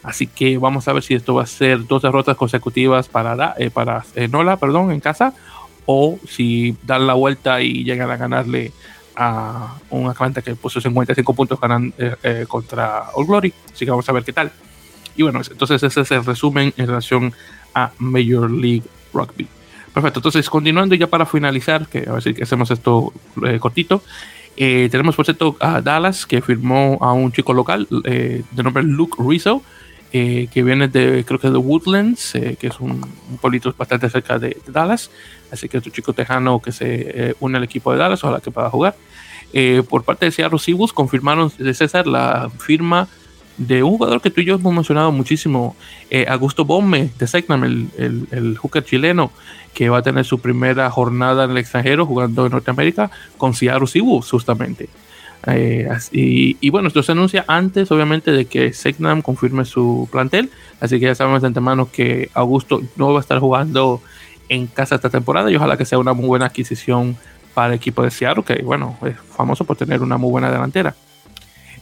Así 0.02 0.26
que 0.26 0.56
vamos 0.56 0.86
a 0.88 0.92
ver 0.92 1.02
si 1.02 1.14
esto 1.14 1.34
va 1.34 1.42
a 1.42 1.46
ser 1.46 1.86
dos 1.86 2.02
derrotas 2.02 2.36
consecutivas 2.36 3.08
para, 3.08 3.54
eh, 3.58 3.70
para 3.70 4.04
eh, 4.14 4.28
Nola, 4.28 4.56
perdón, 4.56 4.92
en 4.92 5.00
casa, 5.00 5.34
o 5.84 6.18
si 6.28 6.76
dan 6.84 7.06
la 7.06 7.14
vuelta 7.14 7.60
y 7.60 7.84
llegan 7.84 8.10
a 8.10 8.16
ganarle 8.16 8.72
a 9.16 9.76
un 9.90 10.08
Atlanta 10.08 10.42
que 10.42 10.54
puso 10.54 10.80
55 10.80 11.34
puntos 11.34 11.60
ganan, 11.60 11.92
contra 12.46 13.10
All 13.14 13.26
Glory. 13.26 13.52
Así 13.72 13.84
que 13.84 13.90
vamos 13.90 14.08
a 14.08 14.12
ver 14.12 14.24
qué 14.24 14.32
tal. 14.32 14.52
Y 15.16 15.22
bueno, 15.22 15.40
entonces 15.50 15.82
ese 15.82 16.02
es 16.02 16.10
el 16.10 16.24
resumen 16.24 16.72
en 16.76 16.86
relación 16.86 17.32
a 17.74 17.90
Major 17.98 18.50
League 18.50 18.84
rugby. 19.12 19.48
Perfecto, 19.92 20.18
entonces 20.18 20.50
continuando 20.50 20.94
ya 20.94 21.06
para 21.06 21.24
finalizar, 21.24 21.86
que 21.86 22.04
a 22.06 22.12
ver 22.12 22.22
si 22.22 22.42
hacemos 22.42 22.70
esto 22.70 23.14
eh, 23.46 23.58
cortito, 23.58 24.02
eh, 24.56 24.88
tenemos 24.90 25.16
por 25.16 25.24
cierto 25.24 25.56
a 25.58 25.80
Dallas 25.80 26.26
que 26.26 26.42
firmó 26.42 26.98
a 27.00 27.12
un 27.14 27.32
chico 27.32 27.54
local 27.54 27.88
eh, 28.04 28.42
de 28.50 28.62
nombre 28.62 28.82
Luke 28.82 29.16
Rizzo, 29.26 29.62
que 30.12 30.62
viene 30.62 30.88
de, 30.88 31.24
creo 31.26 31.38
que 31.38 31.50
de 31.50 31.58
Woodlands, 31.58 32.32
que 32.58 32.66
es 32.66 32.80
un, 32.80 33.04
un, 33.30 33.38
pueblito 33.38 33.74
bastante 33.76 34.08
cerca 34.08 34.38
de, 34.38 34.56
Dallas, 34.66 35.10
así 35.50 35.68
que 35.68 35.78
es 35.78 35.84
chico 35.84 36.12
tejano 36.12 36.60
que 36.60 36.72
se 36.72 37.34
une 37.40 37.58
al 37.58 37.64
equipo 37.64 37.92
de 37.92 37.98
Dallas, 37.98 38.24
ojalá 38.24 38.40
que 38.40 38.50
pueda 38.50 38.70
jugar. 38.70 38.94
por 39.88 40.04
parte 40.04 40.26
de 40.26 40.32
Seattle 40.32 40.58
Seahawks 40.58 40.92
confirmaron 40.92 41.52
de 41.58 41.74
César 41.74 42.06
la 42.06 42.50
firma 42.58 43.08
de 43.56 43.82
un 43.82 43.90
jugador 43.92 44.20
que 44.20 44.30
tú 44.30 44.40
y 44.40 44.44
yo 44.44 44.56
hemos 44.56 44.72
mencionado 44.72 45.12
muchísimo, 45.12 45.76
eh, 46.10 46.26
Augusto 46.28 46.64
Bombe 46.64 47.10
de 47.18 47.26
Segnam, 47.26 47.64
el, 47.64 47.88
el, 48.30 48.58
hooker 48.58 48.84
chileno, 48.84 49.32
que 49.72 49.88
va 49.88 49.98
a 49.98 50.02
tener 50.02 50.24
su 50.24 50.40
primera 50.40 50.90
jornada 50.90 51.44
en 51.44 51.52
el 51.52 51.58
extranjero 51.58 52.06
jugando 52.06 52.46
en 52.46 52.52
Norteamérica 52.52 53.10
con 53.38 53.54
Seattle 53.54 53.86
Seahawks 53.86 54.30
justamente. 54.30 54.88
Eh, 55.46 55.88
y, 56.12 56.70
bueno, 56.70 56.88
esto 56.88 57.02
se 57.02 57.12
anuncia 57.12 57.44
antes, 57.46 57.90
obviamente, 57.90 58.32
de 58.32 58.46
que 58.46 58.72
Segnam 58.72 59.22
confirme 59.22 59.64
su 59.64 60.08
plantel, 60.10 60.50
así 60.80 60.98
que 60.98 61.06
ya 61.06 61.14
sabemos 61.14 61.42
de 61.42 61.48
antemano 61.48 61.90
que 61.90 62.30
Augusto 62.34 62.82
no 62.96 63.12
va 63.12 63.18
a 63.18 63.20
estar 63.20 63.38
jugando 63.38 64.02
en 64.48 64.66
casa 64.66 64.96
esta 64.96 65.10
temporada 65.10 65.50
y 65.50 65.56
ojalá 65.56 65.76
que 65.76 65.84
sea 65.84 65.98
una 65.98 66.12
muy 66.12 66.26
buena 66.26 66.46
adquisición 66.46 67.16
para 67.54 67.68
el 67.68 67.74
equipo 67.74 68.02
de 68.02 68.10
Seattle, 68.10 68.44
que 68.44 68.62
bueno, 68.62 68.98
es 69.04 69.16
famoso 69.36 69.64
por 69.64 69.76
tener 69.76 70.02
una 70.02 70.16
muy 70.16 70.30
buena 70.30 70.50
delantera. 70.50 70.94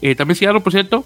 Eh, 0.01 0.15
también 0.15 0.37
Seattle, 0.37 0.61
por 0.61 0.73
cierto, 0.73 1.05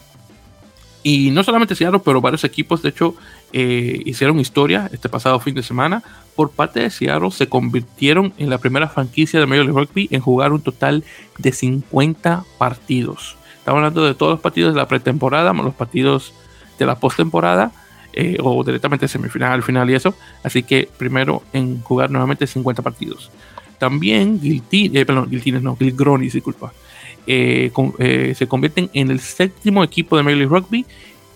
y 1.03 1.31
no 1.31 1.45
solamente 1.45 1.75
Seattle, 1.75 2.01
pero 2.05 2.21
varios 2.21 2.45
equipos, 2.45 2.83
de 2.83 2.91
hecho, 2.91 3.15
eh, 3.53 4.03
hicieron 4.05 4.41
historia 4.41 4.91
este 4.93 5.09
pasado 5.09 5.39
fin 5.41 5.55
de 5.55 5.63
semana. 5.63 6.03
Por 6.35 6.51
parte 6.51 6.81
de 6.81 6.91
Seattle, 6.91 7.31
se 7.31 7.49
convirtieron 7.49 8.33
en 8.39 8.51
la 8.51 8.59
primera 8.59 8.89
franquicia 8.89 9.41
de 9.41 9.47
Major 9.47 9.65
League 9.65 9.81
Rugby 9.81 10.09
en 10.11 10.21
jugar 10.21 10.53
un 10.53 10.61
total 10.61 11.05
de 11.39 11.53
50 11.53 12.45
partidos. 12.59 13.37
Estamos 13.59 13.79
hablando 13.79 14.05
de 14.05 14.15
todos 14.15 14.33
los 14.33 14.41
partidos 14.41 14.75
de 14.75 14.81
la 14.81 14.89
pretemporada, 14.89 15.53
los 15.53 15.75
partidos 15.75 16.33
de 16.79 16.87
la 16.87 16.97
postemporada, 16.97 17.73
eh, 18.13 18.39
o 18.43 18.65
directamente 18.65 19.07
semifinal, 19.07 19.63
final 19.63 19.91
y 19.91 19.95
eso. 19.95 20.15
Así 20.43 20.63
que 20.63 20.89
primero 20.97 21.43
en 21.53 21.81
jugar 21.83 22.11
nuevamente 22.11 22.47
50 22.47 22.83
partidos. 22.83 23.31
También 23.79 24.41
Giltines, 24.41 25.01
eh, 25.01 25.07
perdón, 25.07 25.31
Giltines 25.31 25.63
no, 25.63 25.77
Gilgronis, 25.77 26.33
disculpa. 26.33 26.73
Eh, 27.31 27.70
eh, 27.99 28.33
se 28.35 28.49
convierten 28.49 28.89
en 28.95 29.11
el 29.11 29.20
séptimo 29.20 29.85
equipo 29.85 30.16
de 30.16 30.22
Major 30.22 30.39
League 30.39 30.51
Rugby 30.51 30.87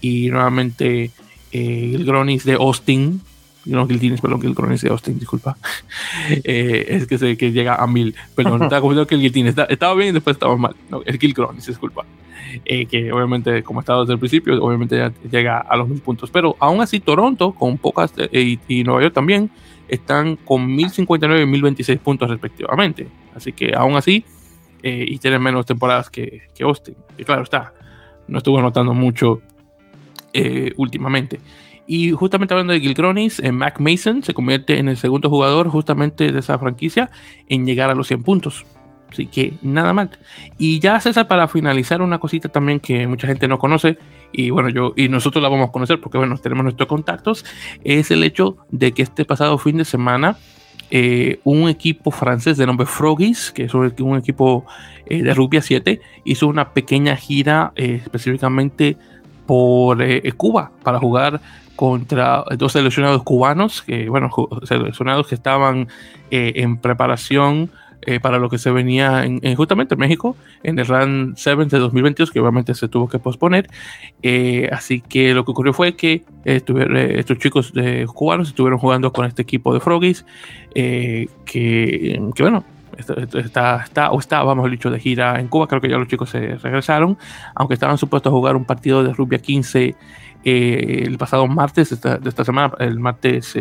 Y 0.00 0.30
nuevamente 0.30 1.10
el 1.52 2.06
Gronis 2.06 2.44
de 2.44 2.54
Austin 2.54 3.20
no 3.68 3.86
Giltines, 3.86 4.20
perdón, 4.20 4.40
Gilgronis 4.40 4.82
de 4.82 4.90
Austin, 4.90 5.18
disculpa. 5.18 5.56
Eh, 6.44 6.86
es 6.88 7.06
que 7.06 7.16
sé 7.16 7.36
que 7.36 7.52
llega 7.52 7.74
a 7.76 7.86
mil, 7.86 8.14
perdón, 8.34 8.62
estaba 8.62 8.80
confundido 8.80 9.06
que 9.06 9.14
el 9.14 9.20
Giltines 9.22 9.54
estaba 9.68 9.94
bien 9.94 10.10
y 10.10 10.12
después 10.12 10.36
estaba 10.36 10.56
mal. 10.56 10.74
No, 10.90 11.02
es 11.04 11.18
Gilgronis, 11.18 11.66
disculpa. 11.66 12.04
Eh, 12.64 12.86
que 12.86 13.12
obviamente, 13.12 13.62
como 13.62 13.80
estaba 13.80 14.00
desde 14.00 14.14
el 14.14 14.18
principio, 14.18 14.62
obviamente 14.62 14.96
ya 14.96 15.12
llega 15.30 15.58
a 15.58 15.76
los 15.76 15.88
mil 15.88 16.00
puntos. 16.00 16.30
Pero 16.30 16.56
aún 16.58 16.80
así, 16.80 17.00
Toronto, 17.00 17.52
con 17.52 17.78
pocas, 17.78 18.12
eh, 18.16 18.58
y, 18.68 18.84
Nueva 18.84 19.02
York 19.02 19.14
también, 19.14 19.50
están 19.88 20.36
con 20.36 20.66
1059 20.74 21.42
y 21.42 21.46
1026 21.46 21.98
puntos 22.00 22.30
respectivamente. 22.30 23.08
Así 23.34 23.52
que 23.52 23.74
aún 23.74 23.96
así, 23.96 24.24
y 24.82 25.18
tienen 25.18 25.42
menos 25.42 25.66
temporadas 25.66 26.10
que, 26.10 26.42
que 26.54 26.64
Austin. 26.64 26.94
Y 27.16 27.24
claro 27.24 27.42
está, 27.42 27.72
no 28.26 28.38
estuvo 28.38 28.58
anotando 28.58 28.94
mucho 28.94 29.40
últimamente. 30.76 31.40
Y 31.90 32.12
justamente 32.12 32.52
hablando 32.52 32.74
de 32.74 32.80
Gilgronis, 32.80 33.40
eh, 33.40 33.50
Mac 33.50 33.80
Mason 33.80 34.22
se 34.22 34.34
convierte 34.34 34.78
en 34.78 34.90
el 34.90 34.98
segundo 34.98 35.30
jugador 35.30 35.70
justamente 35.70 36.30
de 36.30 36.38
esa 36.38 36.58
franquicia 36.58 37.10
en 37.48 37.64
llegar 37.64 37.88
a 37.88 37.94
los 37.94 38.08
100 38.08 38.24
puntos. 38.24 38.66
Así 39.10 39.26
que 39.26 39.54
nada 39.62 39.94
mal. 39.94 40.10
Y 40.58 40.80
ya 40.80 41.00
César, 41.00 41.26
para 41.28 41.48
finalizar, 41.48 42.02
una 42.02 42.18
cosita 42.18 42.50
también 42.50 42.78
que 42.78 43.06
mucha 43.06 43.26
gente 43.26 43.48
no 43.48 43.58
conoce, 43.58 43.96
y 44.32 44.50
bueno, 44.50 44.68
yo 44.68 44.92
y 44.96 45.08
nosotros 45.08 45.42
la 45.42 45.48
vamos 45.48 45.70
a 45.70 45.72
conocer 45.72 45.98
porque 45.98 46.18
bueno, 46.18 46.36
tenemos 46.36 46.62
nuestros 46.62 46.86
contactos, 46.86 47.46
es 47.84 48.10
el 48.10 48.22
hecho 48.22 48.58
de 48.70 48.92
que 48.92 49.00
este 49.00 49.24
pasado 49.24 49.56
fin 49.56 49.78
de 49.78 49.86
semana 49.86 50.36
eh, 50.90 51.40
un 51.44 51.70
equipo 51.70 52.10
francés 52.10 52.58
de 52.58 52.66
nombre 52.66 52.86
Froggies, 52.86 53.50
que 53.50 53.64
es 53.64 53.72
un 53.72 54.18
equipo 54.18 54.66
eh, 55.06 55.22
de 55.22 55.32
rugby 55.32 55.62
7, 55.62 56.02
hizo 56.24 56.48
una 56.48 56.74
pequeña 56.74 57.16
gira 57.16 57.72
específicamente 57.76 58.98
por 59.46 60.04
Cuba 60.36 60.70
para 60.82 60.98
jugar 60.98 61.40
contra 61.78 62.42
dos 62.56 62.72
seleccionados 62.72 63.22
cubanos, 63.22 63.82
que 63.82 64.08
bueno, 64.08 64.32
seleccionados 64.64 65.28
que 65.28 65.36
estaban 65.36 65.86
eh, 66.28 66.54
en 66.56 66.78
preparación 66.78 67.70
eh, 68.02 68.18
para 68.18 68.40
lo 68.40 68.50
que 68.50 68.58
se 68.58 68.72
venía 68.72 69.24
en, 69.24 69.54
justamente 69.54 69.94
en 69.94 70.00
México, 70.00 70.34
en 70.64 70.76
el 70.80 70.86
RAN 70.86 71.34
7 71.36 71.66
de 71.66 71.78
2022, 71.78 72.32
que 72.32 72.40
obviamente 72.40 72.74
se 72.74 72.88
tuvo 72.88 73.08
que 73.08 73.20
posponer. 73.20 73.68
Eh, 74.24 74.68
así 74.72 75.00
que 75.00 75.32
lo 75.34 75.44
que 75.44 75.52
ocurrió 75.52 75.72
fue 75.72 75.94
que 75.94 76.24
estos 76.44 77.38
chicos 77.38 77.72
cubanos 78.12 78.48
estuvieron 78.48 78.80
jugando 78.80 79.12
con 79.12 79.26
este 79.26 79.42
equipo 79.42 79.72
de 79.72 79.78
Froggies, 79.78 80.26
que, 80.74 81.28
bueno, 82.40 82.64
está, 83.36 83.84
está, 83.84 84.10
o 84.10 84.18
está, 84.18 84.42
vamos 84.42 84.68
dicho, 84.68 84.90
de 84.90 84.98
gira 84.98 85.38
en 85.38 85.46
Cuba. 85.46 85.68
Creo 85.68 85.80
que 85.80 85.88
ya 85.88 85.96
los 85.96 86.08
chicos 86.08 86.30
se 86.30 86.56
regresaron, 86.56 87.16
aunque 87.54 87.74
estaban 87.74 87.98
supuestos 87.98 88.32
a 88.32 88.34
jugar 88.34 88.56
un 88.56 88.64
partido 88.64 89.04
de 89.04 89.12
rugby 89.12 89.38
15 89.38 89.94
eh, 90.44 91.02
el 91.04 91.18
pasado 91.18 91.46
martes 91.46 91.90
de 91.90 92.28
esta, 92.28 92.44
semana, 92.44 92.72
el 92.78 93.00
martes 93.00 93.56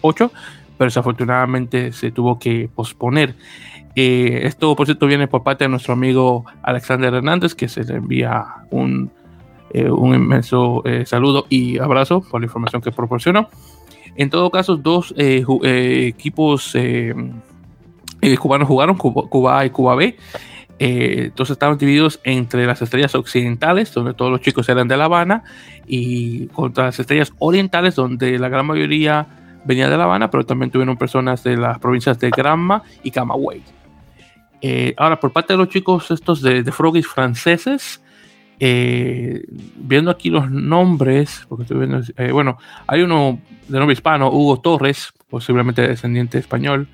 8, 0.00 0.24
eh, 0.24 0.38
pero 0.76 0.86
desafortunadamente 0.86 1.92
se 1.92 2.10
tuvo 2.10 2.38
que 2.38 2.68
posponer. 2.74 3.34
Eh, 3.96 4.40
esto, 4.44 4.76
por 4.76 4.86
cierto, 4.86 5.06
viene 5.06 5.26
por 5.26 5.42
parte 5.42 5.64
de 5.64 5.68
nuestro 5.68 5.94
amigo 5.94 6.44
Alexander 6.62 7.12
Hernández, 7.12 7.54
que 7.54 7.68
se 7.68 7.84
le 7.84 7.94
envía 7.94 8.44
un, 8.70 9.10
un 9.74 10.14
inmenso 10.14 10.84
saludo 11.04 11.46
y 11.48 11.78
abrazo 11.78 12.20
por 12.20 12.40
la 12.40 12.46
información 12.46 12.82
que 12.82 12.92
proporcionó. 12.92 13.48
En 14.14 14.30
todo 14.30 14.50
caso, 14.50 14.76
dos 14.76 15.14
equipos 15.16 16.76
cubanos 18.38 18.68
jugaron, 18.68 18.96
Cuba 18.96 19.58
A 19.58 19.66
y 19.66 19.70
Cuba 19.70 19.96
B. 19.96 20.16
Eh, 20.78 21.24
entonces 21.26 21.52
estaban 21.52 21.76
divididos 21.76 22.20
entre 22.24 22.66
las 22.66 22.80
estrellas 22.82 23.14
occidentales, 23.14 23.92
donde 23.92 24.14
todos 24.14 24.30
los 24.30 24.40
chicos 24.40 24.68
eran 24.68 24.86
de 24.88 24.96
La 24.96 25.06
Habana, 25.06 25.44
y 25.86 26.46
contra 26.48 26.84
las 26.86 27.00
estrellas 27.00 27.32
orientales, 27.38 27.94
donde 27.94 28.38
la 28.38 28.48
gran 28.48 28.66
mayoría 28.66 29.26
venía 29.64 29.88
de 29.88 29.96
La 29.96 30.04
Habana, 30.04 30.30
pero 30.30 30.46
también 30.46 30.70
tuvieron 30.70 30.96
personas 30.96 31.42
de 31.42 31.56
las 31.56 31.78
provincias 31.78 32.18
de 32.18 32.30
Granma 32.30 32.82
y 33.02 33.10
Camagüey. 33.10 33.62
Eh, 34.60 34.94
ahora, 34.96 35.18
por 35.20 35.32
parte 35.32 35.52
de 35.52 35.58
los 35.58 35.68
chicos 35.68 36.10
estos 36.10 36.42
de, 36.42 36.62
de 36.62 36.72
Froggies 36.72 37.06
franceses, 37.06 38.02
eh, 38.60 39.44
viendo 39.76 40.10
aquí 40.10 40.30
los 40.30 40.50
nombres, 40.50 41.44
porque 41.48 41.62
estoy 41.62 41.78
viendo, 41.78 42.00
bueno, 42.32 42.58
hay 42.86 43.02
uno 43.02 43.40
de 43.68 43.78
nombre 43.78 43.92
hispano, 43.92 44.30
Hugo 44.30 44.60
Torres, 44.60 45.12
posiblemente 45.28 45.86
descendiente 45.86 46.38
español, 46.38 46.88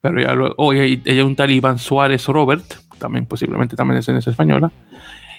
pero 0.00 0.20
ya 0.20 0.34
luego, 0.34 0.54
oh, 0.58 0.72
hay, 0.72 1.00
un 1.24 1.36
tal 1.36 1.50
Iván 1.50 1.78
Suárez 1.78 2.26
Robert, 2.26 2.64
también 2.98 3.26
posiblemente 3.26 3.76
también 3.76 3.98
es 3.98 4.08
en 4.08 4.16
esa 4.16 4.30
española. 4.30 4.70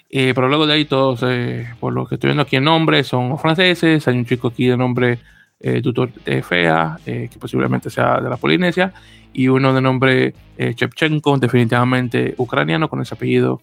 Eh, 0.10 0.34
pero 0.34 0.47
luego 0.47 0.66
de 0.68 0.74
ahí 0.74 0.86
todos, 0.86 1.24
eh, 1.24 1.68
por 1.80 1.93
lo 1.93 2.06
que 2.06 2.16
estoy 2.16 2.30
viendo 2.30 2.43
aquí 2.43 2.56
en 2.56 2.64
nombre, 2.64 3.03
son 3.03 3.38
franceses. 3.38 4.08
Hay 4.08 4.18
un 4.18 4.26
chico 4.26 4.49
aquí 4.49 4.68
de 4.68 4.78
nombre 4.78 5.20
eh, 5.60 5.82
Tutor 5.82 6.12
Fea, 6.43 6.97
que 7.03 7.38
posiblemente 7.39 7.89
sea 7.89 8.22
de 8.22 8.30
la 8.30 8.38
Polinesia. 8.38 8.93
Y 9.34 9.49
uno 9.49 9.74
de 9.74 9.82
nombre 9.82 10.34
Chepchenko, 10.58 11.38
definitivamente 11.38 12.34
ucraniano, 12.38 12.88
con 12.88 13.01
ese 13.01 13.16
apellido. 13.16 13.62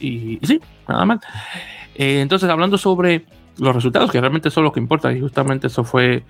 Y, 0.00 0.38
sí, 0.42 0.60
nada 0.88 1.04
mal. 1.04 1.20
entonces, 1.96 2.48
hablando 2.48 2.78
sobre 2.78 3.24
los 3.58 3.74
resultados, 3.74 4.12
que 4.12 4.20
realmente 4.20 4.50
son 4.50 4.62
lo 4.64 4.72
que 4.72 4.78
importa, 4.78 5.12
y 5.12 5.20
justamente 5.20 5.66
eso 5.66 5.82
fue 5.82 6.22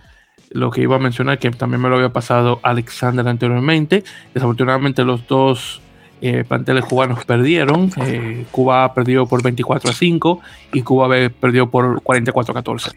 lo 0.51 0.71
que 0.71 0.83
iba 0.83 0.97
a 0.97 0.99
mencionar, 0.99 1.39
que 1.39 1.51
también 1.51 1.83
me 1.83 1.91
lo 1.91 1.97
había 1.97 2.13
pasado 2.13 2.61
Alexander 2.63 3.27
anteriormente. 3.29 4.05
Desafortunadamente 4.33 5.05
los 5.05 5.27
dos 5.27 5.83
eh, 6.23 6.45
cubanos 6.89 7.25
perdieron. 7.25 7.91
Eh, 7.97 8.47
Cuba 8.53 8.95
perdió 8.95 9.27
por 9.27 9.43
24 9.43 9.91
a 9.91 9.93
5 9.93 10.41
y 10.73 10.83
Cuba 10.83 11.09
perdió 11.41 11.69
por 11.69 12.01
44 12.03 12.53
a 12.53 12.55
14. 12.55 12.91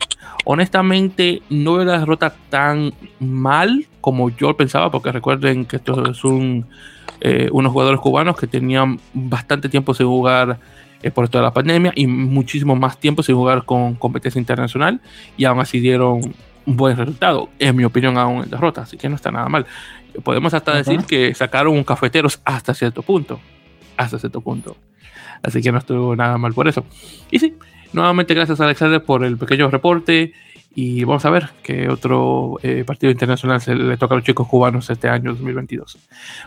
Honestamente, 0.45 1.41
no 1.49 1.81
era 1.81 1.93
la 1.93 1.99
derrota 1.99 2.35
tan 2.49 2.93
mal 3.19 3.87
como 3.99 4.29
yo 4.29 4.55
pensaba, 4.55 4.91
porque 4.91 5.11
recuerden 5.11 5.65
que 5.65 5.77
estos 5.77 6.17
son 6.17 6.67
eh, 7.19 7.49
unos 7.51 7.71
jugadores 7.71 7.99
cubanos 7.99 8.37
que 8.37 8.45
tenían 8.45 8.99
bastante 9.13 9.69
tiempo 9.69 9.93
sin 9.93 10.05
jugar 10.05 10.59
por 11.13 11.29
toda 11.29 11.43
la 11.43 11.53
pandemia 11.53 11.91
y 11.95 12.07
muchísimo 12.07 12.75
más 12.75 12.97
tiempo 12.97 13.21
sin 13.21 13.35
jugar 13.35 13.63
con 13.63 13.93
competencia 13.93 14.39
internacional 14.39 14.99
y 15.37 15.45
aún 15.45 15.59
así 15.59 15.79
dieron 15.79 16.33
un 16.65 16.77
buen 16.77 16.97
resultado, 16.97 17.49
en 17.59 17.75
mi 17.75 17.83
opinión, 17.83 18.17
aún 18.17 18.43
en 18.43 18.49
derrota, 18.49 18.81
así 18.81 18.97
que 18.97 19.07
no 19.07 19.15
está 19.15 19.31
nada 19.31 19.47
mal. 19.47 19.67
Podemos 20.23 20.53
hasta 20.53 20.75
decir 20.75 21.01
que 21.05 21.33
sacaron 21.33 21.83
cafeteros 21.83 22.39
hasta 22.45 22.73
cierto 22.73 23.01
punto. 23.01 23.39
Hasta 23.97 24.19
cierto 24.19 24.41
punto. 24.41 24.75
Así 25.43 25.61
que 25.61 25.71
no 25.71 25.77
estuvo 25.77 26.15
nada 26.15 26.37
mal 26.37 26.53
por 26.53 26.67
eso. 26.67 26.85
Y 27.31 27.39
sí, 27.39 27.55
nuevamente 27.93 28.33
gracias 28.33 28.59
a 28.59 28.65
Alexander 28.65 29.03
por 29.03 29.23
el 29.23 29.37
pequeño 29.37 29.69
reporte. 29.69 30.33
Y 30.77 31.05
vamos 31.05 31.23
a 31.25 31.29
ver 31.29 31.49
qué 31.63 31.87
otro 31.87 32.59
eh, 32.61 32.83
partido 32.85 33.09
internacional 33.11 33.61
se 33.61 33.75
le 33.75 33.95
toca 33.95 34.13
a 34.13 34.17
los 34.17 34.25
chicos 34.25 34.45
cubanos 34.47 34.89
este 34.89 35.07
año 35.07 35.31
2022. 35.31 35.97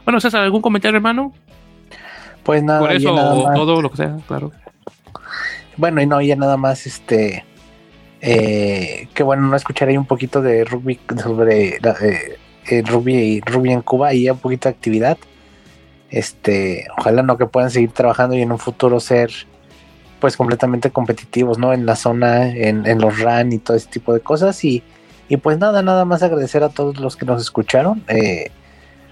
Bueno, 0.04 0.20
César, 0.20 0.42
¿algún 0.42 0.60
comentario, 0.60 0.96
hermano? 0.96 1.32
Pues 2.42 2.62
nada. 2.62 2.80
Por 2.80 2.92
eso, 2.92 3.14
todo 3.54 3.80
lo 3.80 3.90
que 3.90 3.96
sea, 3.96 4.16
claro. 4.26 4.52
Bueno, 5.78 6.02
y 6.02 6.06
no, 6.06 6.20
ya 6.20 6.36
nada 6.36 6.56
más, 6.56 6.86
este. 6.86 7.44
Eh, 8.20 9.08
que 9.14 9.22
bueno, 9.22 9.42
no 9.46 9.54
escucharé 9.54 9.96
un 9.96 10.04
poquito 10.04 10.42
de 10.42 10.64
rugby 10.64 10.98
sobre 11.22 11.76
eh, 11.76 12.38
eh, 12.70 12.82
Ruby, 12.86 13.40
Ruby 13.40 13.72
en 13.72 13.82
Cuba 13.82 14.14
y 14.14 14.28
un 14.28 14.38
poquito 14.38 14.68
de 14.68 14.74
actividad. 14.74 15.18
Este, 16.10 16.86
ojalá 16.96 17.22
no 17.22 17.36
que 17.36 17.46
puedan 17.46 17.70
seguir 17.70 17.90
trabajando 17.90 18.34
y 18.36 18.42
en 18.42 18.52
un 18.52 18.58
futuro 18.58 18.98
ser 19.00 19.30
pues 20.20 20.36
completamente 20.36 20.90
competitivos, 20.90 21.58
¿no? 21.58 21.72
En 21.72 21.86
la 21.86 21.96
zona, 21.96 22.48
en, 22.48 23.00
los 23.00 23.20
RAN 23.20 23.52
y 23.52 23.58
todo 23.58 23.76
ese 23.76 23.88
tipo 23.88 24.12
de 24.12 24.20
cosas. 24.20 24.64
Y, 24.64 24.82
pues 25.42 25.58
nada, 25.58 25.82
nada 25.82 26.04
más 26.04 26.22
agradecer 26.22 26.64
a 26.64 26.70
todos 26.70 26.98
los 26.98 27.16
que 27.16 27.26
nos 27.26 27.40
escucharon. 27.40 28.02
Eh, 28.08 28.50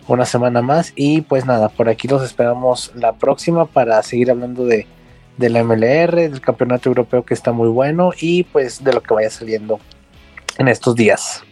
una 0.09 0.24
semana 0.24 0.62
más. 0.62 0.92
Y 0.96 1.20
pues 1.22 1.46
nada, 1.46 1.68
por 1.68 1.88
aquí 1.88 2.09
los 2.09 2.22
esperamos 2.22 2.92
la 2.94 3.12
próxima 3.12 3.66
para 3.66 4.02
seguir 4.02 4.30
hablando 4.30 4.64
de, 4.64 4.86
de 5.36 5.50
la 5.50 5.62
MLR, 5.62 6.14
del 6.14 6.40
campeonato 6.40 6.88
europeo 6.88 7.24
que 7.24 7.34
está 7.34 7.52
muy 7.52 7.68
bueno 7.68 8.12
y 8.18 8.44
pues 8.44 8.82
de 8.82 8.92
lo 8.92 9.02
que 9.02 9.14
vaya 9.14 9.30
saliendo 9.30 9.78
en 10.59 10.68
estos 10.68 10.94
días. 10.94 11.42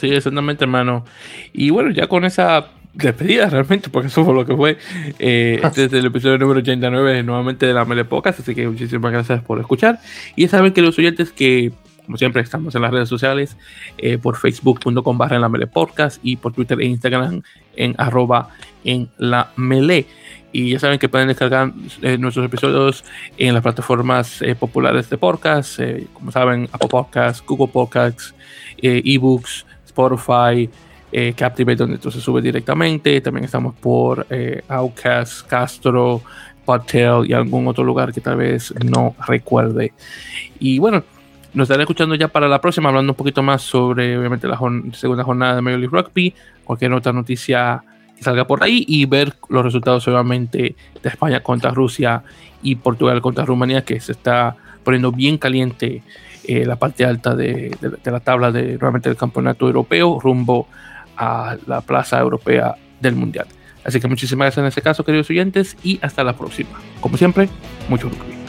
Sí, 0.00 0.08
exactamente, 0.08 0.64
hermano. 0.64 1.04
Y 1.52 1.70
bueno, 1.70 1.90
ya 1.90 2.06
con 2.06 2.24
esa 2.24 2.68
despedida 2.94 3.48
realmente, 3.48 3.88
porque 3.88 4.08
eso 4.08 4.24
fue 4.24 4.34
lo 4.34 4.44
que 4.44 4.54
fue 4.54 4.78
eh, 5.18 5.60
este 5.64 5.84
es 5.84 5.92
el 5.92 6.06
episodio 6.06 6.38
número 6.38 6.60
89 6.60 7.22
nuevamente 7.22 7.66
de 7.66 7.72
la 7.72 7.84
Mele 7.84 8.04
Podcast, 8.04 8.40
así 8.40 8.54
que 8.54 8.68
muchísimas 8.68 9.12
gracias 9.12 9.42
por 9.42 9.58
escuchar. 9.60 10.00
Y 10.36 10.48
saben 10.48 10.72
que 10.72 10.82
los 10.82 10.98
oyentes 10.98 11.32
que, 11.32 11.72
como 12.06 12.16
siempre, 12.16 12.42
estamos 12.42 12.74
en 12.74 12.82
las 12.82 12.90
redes 12.90 13.08
sociales, 13.08 13.56
eh, 13.98 14.18
por 14.18 14.36
facebook.com 14.36 15.18
barra 15.18 15.36
en 15.36 15.42
la 15.42 15.48
Mele 15.48 15.66
Podcast 15.66 16.18
y 16.22 16.36
por 16.36 16.52
Twitter 16.52 16.80
e 16.80 16.86
Instagram 16.86 17.42
en 17.76 17.94
arroba 17.98 18.50
en 18.84 19.08
la 19.18 19.52
Mele. 19.56 20.06
Y 20.52 20.70
ya 20.70 20.78
saben 20.78 20.98
que 20.98 21.08
pueden 21.08 21.28
descargar 21.28 21.72
eh, 22.02 22.18
nuestros 22.18 22.44
episodios 22.44 23.04
en 23.38 23.54
las 23.54 23.62
plataformas 23.62 24.40
populares 24.60 25.08
de 25.08 25.16
podcast, 25.16 25.80
como 26.12 26.30
saben, 26.30 26.68
Apple 26.72 26.88
Podcasts, 26.88 27.42
Google 27.46 27.72
Podcasts, 27.72 28.34
eh, 28.82 29.00
ebooks, 29.04 29.64
Spotify, 29.86 30.68
eh, 31.12 31.34
Captivate, 31.36 31.76
donde 31.76 31.96
esto 31.96 32.10
se 32.10 32.20
sube 32.20 32.40
directamente. 32.40 33.20
También 33.20 33.44
estamos 33.44 33.74
por 33.74 34.26
eh, 34.30 34.62
Outcast, 34.68 35.46
Castro, 35.46 36.22
Podtail 36.64 37.28
y 37.28 37.32
algún 37.32 37.68
otro 37.68 37.84
lugar 37.84 38.12
que 38.12 38.20
tal 38.20 38.36
vez 38.36 38.74
no 38.84 39.14
recuerde. 39.26 39.92
Y 40.58 40.78
bueno, 40.78 41.04
nos 41.52 41.66
estaré 41.66 41.82
escuchando 41.82 42.14
ya 42.14 42.28
para 42.28 42.48
la 42.48 42.60
próxima, 42.60 42.88
hablando 42.88 43.12
un 43.12 43.16
poquito 43.16 43.42
más 43.42 43.62
sobre, 43.62 44.16
obviamente, 44.16 44.48
la 44.48 44.58
segunda 44.94 45.22
jornada 45.22 45.56
de 45.56 45.60
Major 45.60 45.80
League 45.80 45.96
Rugby, 45.96 46.34
cualquier 46.64 46.92
otra 46.94 47.12
noticia 47.12 47.84
salga 48.22 48.46
por 48.46 48.62
ahí 48.62 48.84
y 48.88 49.06
ver 49.06 49.34
los 49.48 49.64
resultados, 49.64 50.06
obviamente, 50.08 50.76
de 51.02 51.08
España 51.08 51.40
contra 51.40 51.70
Rusia 51.70 52.22
y 52.62 52.76
Portugal 52.76 53.20
contra 53.20 53.44
Rumanía, 53.44 53.84
que 53.84 54.00
se 54.00 54.12
está 54.12 54.56
poniendo 54.84 55.12
bien 55.12 55.38
caliente 55.38 56.02
eh, 56.44 56.64
la 56.64 56.76
parte 56.76 57.04
alta 57.04 57.36
de, 57.36 57.76
la 58.04 58.20
tabla 58.20 58.50
de 58.50 58.78
nuevamente 58.78 59.08
del 59.08 59.16
campeonato 59.16 59.66
europeo 59.66 60.18
rumbo 60.20 60.66
a 61.16 61.56
la 61.66 61.80
plaza 61.82 62.18
europea 62.18 62.74
del 63.00 63.14
mundial. 63.14 63.46
Así 63.84 64.00
que 64.00 64.08
muchísimas 64.08 64.46
gracias 64.46 64.62
en 64.62 64.68
este 64.68 64.82
caso, 64.82 65.04
queridos 65.04 65.28
oyentes, 65.30 65.76
y 65.82 65.98
hasta 66.02 66.24
la 66.24 66.36
próxima. 66.36 66.80
Como 67.00 67.16
siempre, 67.16 67.48
mucho 67.88 68.08
gusto. 68.08 68.41